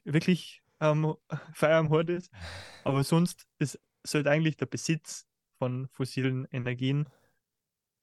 wirklich 0.04 0.64
ähm, 0.80 1.16
Feuer 1.54 1.78
am 1.78 1.90
Herd 1.90 2.10
ist. 2.10 2.32
Aber 2.84 3.04
sonst 3.04 3.46
ist, 3.60 3.80
sollte 4.06 4.32
eigentlich 4.32 4.58
der 4.58 4.66
Besitz 4.66 5.28
von 5.58 5.88
fossilen 5.90 6.48
Energien 6.52 7.10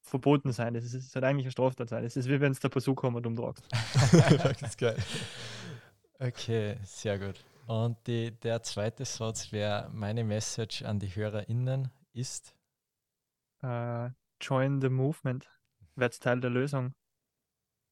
verboten 0.02 0.52
sein. 0.52 0.74
Das, 0.74 0.84
ist, 0.84 0.94
das 0.94 1.10
sollte 1.10 1.26
eigentlich 1.26 1.47
eine 1.47 1.52
Straftat 1.52 1.88
sein. 1.88 2.02
Das 2.02 2.16
ist 2.16 2.28
wie 2.28 2.40
wenn 2.40 2.52
es 2.52 2.60
der 2.60 2.68
Bazooka 2.68 3.10
mit 3.10 3.26
umtragst. 3.26 3.64
das 4.12 4.62
ist 4.62 4.78
geil. 4.78 4.97
okay, 6.18 6.76
sehr 6.84 7.18
gut. 7.18 7.44
Und 7.66 7.97
die, 8.06 8.30
der 8.30 8.62
zweite 8.62 9.05
Satz 9.05 9.51
wäre, 9.51 9.90
meine 9.93 10.22
Message 10.22 10.82
an 10.82 11.01
die 11.01 11.09
HörerInnen 11.09 11.90
ist, 12.12 12.55
äh, 13.62 14.10
join 14.40 14.80
the 14.80 14.88
movement. 14.88 15.48
Wird 15.94 16.20
Teil 16.20 16.40
der 16.40 16.50
Lösung. 16.50 16.94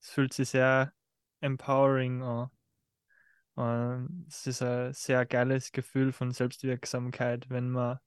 Es 0.01 0.11
fühlt 0.11 0.33
sich 0.33 0.51
sehr 0.51 0.93
empowering 1.41 2.23
an. 2.23 2.51
Und 3.55 4.27
es 4.29 4.47
ist 4.47 4.63
ein 4.63 4.93
sehr 4.93 5.25
geiles 5.25 5.73
Gefühl 5.73 6.13
von 6.13 6.33
Selbstwirksamkeit, 6.33 7.49
wenn 7.51 7.71
man, 7.71 7.99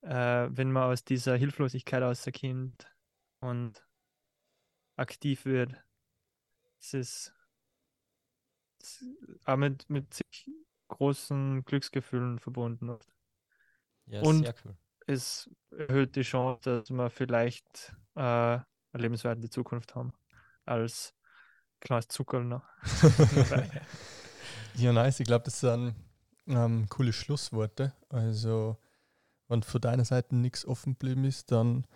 äh, 0.00 0.48
wenn 0.50 0.72
man 0.72 0.84
aus 0.84 1.04
dieser 1.04 1.36
Hilflosigkeit 1.36 2.02
rauskommt 2.02 2.90
und 3.40 3.86
aktiv 4.96 5.44
wird. 5.44 5.74
Es 6.80 6.94
ist, 6.94 7.34
es 8.80 9.04
auch 9.44 9.56
mit, 9.56 9.88
mit 9.88 10.20
großen 10.88 11.64
Glücksgefühlen 11.64 12.38
verbunden. 12.38 12.98
ja, 14.06 14.22
Und- 14.22 14.44
sehr 14.44 14.54
cool. 14.64 14.76
Es 15.12 15.50
erhöht 15.70 16.16
die 16.16 16.22
Chance, 16.22 16.80
dass 16.80 16.90
wir 16.90 17.10
vielleicht 17.10 17.94
äh, 18.14 18.20
eine 18.20 18.64
lebenswerte 18.94 19.48
Zukunft 19.48 19.94
haben 19.94 20.12
als 20.64 21.14
kleines 21.80 22.08
Zuckerl. 22.08 22.62
Ja, 24.74 24.92
nice. 24.92 25.20
Ich 25.20 25.26
glaube, 25.26 25.44
das 25.44 25.60
sind 25.60 25.94
ähm, 26.46 26.86
coole 26.88 27.12
Schlussworte. 27.12 27.92
Also, 28.08 28.78
wenn 29.48 29.62
von 29.62 29.80
deiner 29.80 30.04
Seite 30.04 30.34
nichts 30.34 30.66
offen 30.66 30.94
geblieben 30.94 31.24
ist, 31.24 31.52
dann 31.52 31.86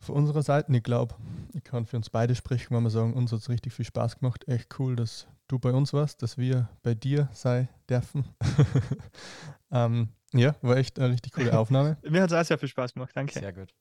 von 0.00 0.16
unserer 0.16 0.42
Seite, 0.42 0.72
ich 0.74 0.82
glaube, 0.82 1.14
ich 1.52 1.64
kann 1.64 1.86
für 1.86 1.96
uns 1.96 2.10
beide 2.10 2.34
sprechen, 2.34 2.74
wenn 2.74 2.82
wir 2.82 2.90
sagen, 2.90 3.14
uns 3.14 3.32
hat 3.32 3.40
es 3.40 3.48
richtig 3.48 3.72
viel 3.72 3.84
Spaß 3.84 4.18
gemacht. 4.18 4.46
Echt 4.48 4.78
cool, 4.78 4.96
dass 4.96 5.26
du 5.48 5.58
bei 5.58 5.72
uns 5.72 5.92
warst, 5.92 6.22
dass 6.22 6.38
wir 6.38 6.68
bei 6.82 6.94
dir 6.94 7.28
sein 7.32 7.68
dürfen. 7.88 8.24
ähm, 9.70 10.08
ja, 10.32 10.54
war 10.62 10.76
echt 10.76 10.98
eine 10.98 11.12
richtig 11.12 11.32
coole 11.32 11.58
Aufnahme. 11.58 11.96
Mir 12.08 12.22
hat 12.22 12.30
es 12.30 12.36
auch 12.38 12.44
sehr 12.44 12.58
viel 12.58 12.68
Spaß 12.68 12.94
gemacht, 12.94 13.12
danke. 13.14 13.38
Sehr 13.38 13.52
gut. 13.52 13.74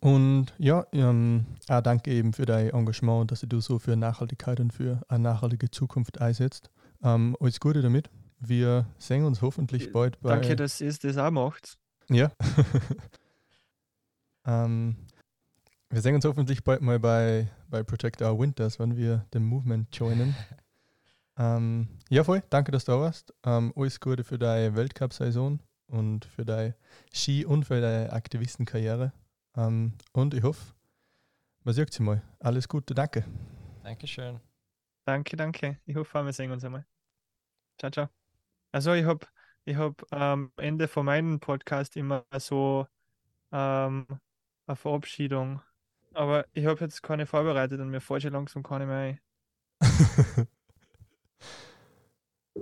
Und 0.00 0.52
ja, 0.58 0.84
ähm, 0.92 1.46
auch 1.68 1.80
danke 1.80 2.10
eben 2.10 2.32
für 2.32 2.44
dein 2.44 2.70
Engagement, 2.70 3.30
dass 3.30 3.40
du 3.40 3.60
so 3.60 3.78
für 3.78 3.94
Nachhaltigkeit 3.96 4.58
und 4.58 4.72
für 4.72 5.02
eine 5.08 5.22
nachhaltige 5.22 5.70
Zukunft 5.70 6.20
einsetzt. 6.20 6.70
Ähm, 7.02 7.36
alles 7.40 7.60
Gute 7.60 7.82
damit. 7.82 8.10
Wir 8.40 8.86
sehen 8.98 9.24
uns 9.24 9.42
hoffentlich 9.42 9.92
bald 9.92 10.20
bei. 10.20 10.30
Danke, 10.30 10.56
dass 10.56 10.80
ihr 10.80 10.92
das 10.92 11.16
auch 11.16 11.30
macht. 11.30 11.78
Ja. 12.08 12.32
ähm, 14.46 14.96
wir 15.88 16.00
sehen 16.00 16.14
uns 16.16 16.24
hoffentlich 16.24 16.64
bald 16.64 16.82
mal 16.82 16.98
bei, 16.98 17.48
bei 17.68 17.82
Protect 17.82 18.22
Our 18.22 18.38
Winters, 18.38 18.78
wenn 18.78 18.96
wir 18.96 19.24
den 19.32 19.44
Movement 19.44 19.94
joinen. 19.96 20.34
ähm, 21.38 21.88
ja, 22.08 22.24
voll. 22.24 22.42
Danke, 22.50 22.72
dass 22.72 22.84
du 22.84 22.92
da 22.92 23.00
warst. 23.00 23.34
Ähm, 23.44 23.72
alles 23.76 24.00
Gute 24.00 24.24
für 24.24 24.38
deine 24.38 24.74
Weltcup-Saison 24.74 25.60
und 25.88 26.24
für 26.24 26.44
deine 26.44 26.74
Ski- 27.12 27.44
und 27.44 27.64
für 27.64 27.80
deine 27.80 28.12
Aktivistenkarriere. 28.12 29.12
Ähm, 29.56 29.92
und 30.12 30.34
ich 30.34 30.42
hoffe, 30.42 30.74
man 31.64 31.74
sieht 31.74 31.92
sich 31.92 32.00
mal. 32.00 32.22
Alles 32.40 32.68
Gute, 32.68 32.94
danke. 32.94 33.24
Dankeschön. 33.82 34.40
Danke, 35.04 35.36
danke. 35.36 35.78
Ich 35.84 35.94
hoffe, 35.96 36.24
wir 36.24 36.32
sehen 36.32 36.50
uns 36.50 36.64
einmal. 36.64 36.86
Ciao, 37.78 37.90
ciao. 37.90 38.08
Also 38.72 38.92
ich 38.94 39.04
habe 39.04 39.26
ich 39.64 39.76
hab 39.76 40.12
am 40.12 40.52
Ende 40.56 40.88
von 40.88 41.06
meinem 41.06 41.40
Podcast 41.40 41.96
immer 41.96 42.24
so 42.38 42.86
ähm, 43.52 44.06
eine 44.66 44.76
Verabschiedung. 44.76 45.60
Aber 46.14 46.46
ich 46.52 46.66
habe 46.66 46.80
jetzt 46.80 47.02
keine 47.02 47.26
vorbereitet 47.26 47.80
und 47.80 47.90
mir 47.90 48.00
fällt 48.00 48.22
schon 48.22 48.32
langsam 48.32 48.62
keine 48.62 48.86
mehr 48.86 48.96
ein. 48.96 49.20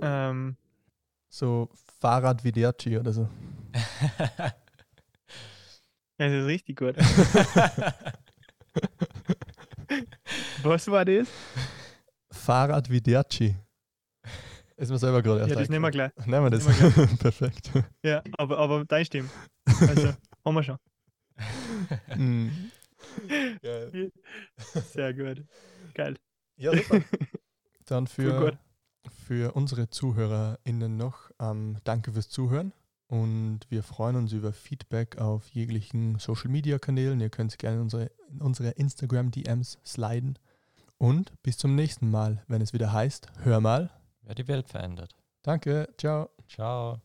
Ähm, 0.01 0.57
so 1.29 1.69
Fahrrad 1.99 2.43
wie 2.43 2.51
Derci 2.51 2.97
oder 2.97 3.13
so. 3.13 3.29
das 6.17 6.31
ist 6.31 6.45
richtig 6.45 6.77
gut. 6.77 6.95
Was 10.63 10.87
war 10.87 11.05
das? 11.05 11.27
Fahrrad 12.31 12.89
wie 12.89 13.01
Derci. 13.01 13.55
Ist 14.77 14.91
mir 14.91 14.97
selber 14.97 15.21
gerade 15.21 15.41
erst 15.41 15.51
Ja, 15.51 15.55
das 15.55 15.69
nehmen 15.69 15.83
wir 15.83 15.91
gleich. 15.91 16.11
Nehmen 16.25 16.45
wir 16.45 16.49
das. 16.49 16.67
nehmen 16.67 17.17
Perfekt. 17.19 17.71
Ja, 18.03 18.21
aber, 18.37 18.57
aber 18.57 18.83
dein 18.85 19.05
stimmt. 19.05 19.31
Also, 19.65 20.13
haben 20.43 20.55
wir 20.55 20.63
schon. 20.63 20.77
Mm. 22.15 22.49
Geil. 23.61 24.11
Sehr 24.57 25.13
gut. 25.13 25.45
Geil. 25.93 26.15
Ja, 26.57 26.75
super. 26.75 27.01
Dann 27.85 28.07
für, 28.07 28.37
gut. 28.39 28.57
Für 29.25 29.55
unsere 29.55 29.89
ZuhörerInnen 29.89 30.97
noch 30.97 31.31
ähm, 31.39 31.77
danke 31.83 32.13
fürs 32.13 32.29
Zuhören 32.29 32.73
und 33.07 33.59
wir 33.69 33.83
freuen 33.83 34.15
uns 34.15 34.33
über 34.33 34.51
Feedback 34.51 35.17
auf 35.19 35.47
jeglichen 35.49 36.17
Social 36.19 36.49
Media 36.49 36.79
Kanälen. 36.79 37.21
Ihr 37.21 37.29
könnt 37.29 37.57
gerne 37.59 37.77
in 37.77 37.83
unsere, 37.83 38.11
in 38.29 38.41
unsere 38.41 38.69
Instagram 38.71 39.31
DMs 39.31 39.77
sliden. 39.85 40.39
Und 40.97 41.31
bis 41.43 41.57
zum 41.57 41.75
nächsten 41.75 42.09
Mal, 42.09 42.43
wenn 42.47 42.61
es 42.61 42.73
wieder 42.73 42.91
heißt, 42.91 43.27
hör 43.43 43.59
mal. 43.59 43.91
Wer 44.23 44.35
die 44.35 44.47
Welt 44.47 44.69
verändert. 44.69 45.15
Danke, 45.43 45.87
ciao. 45.97 46.29
Ciao. 46.47 47.04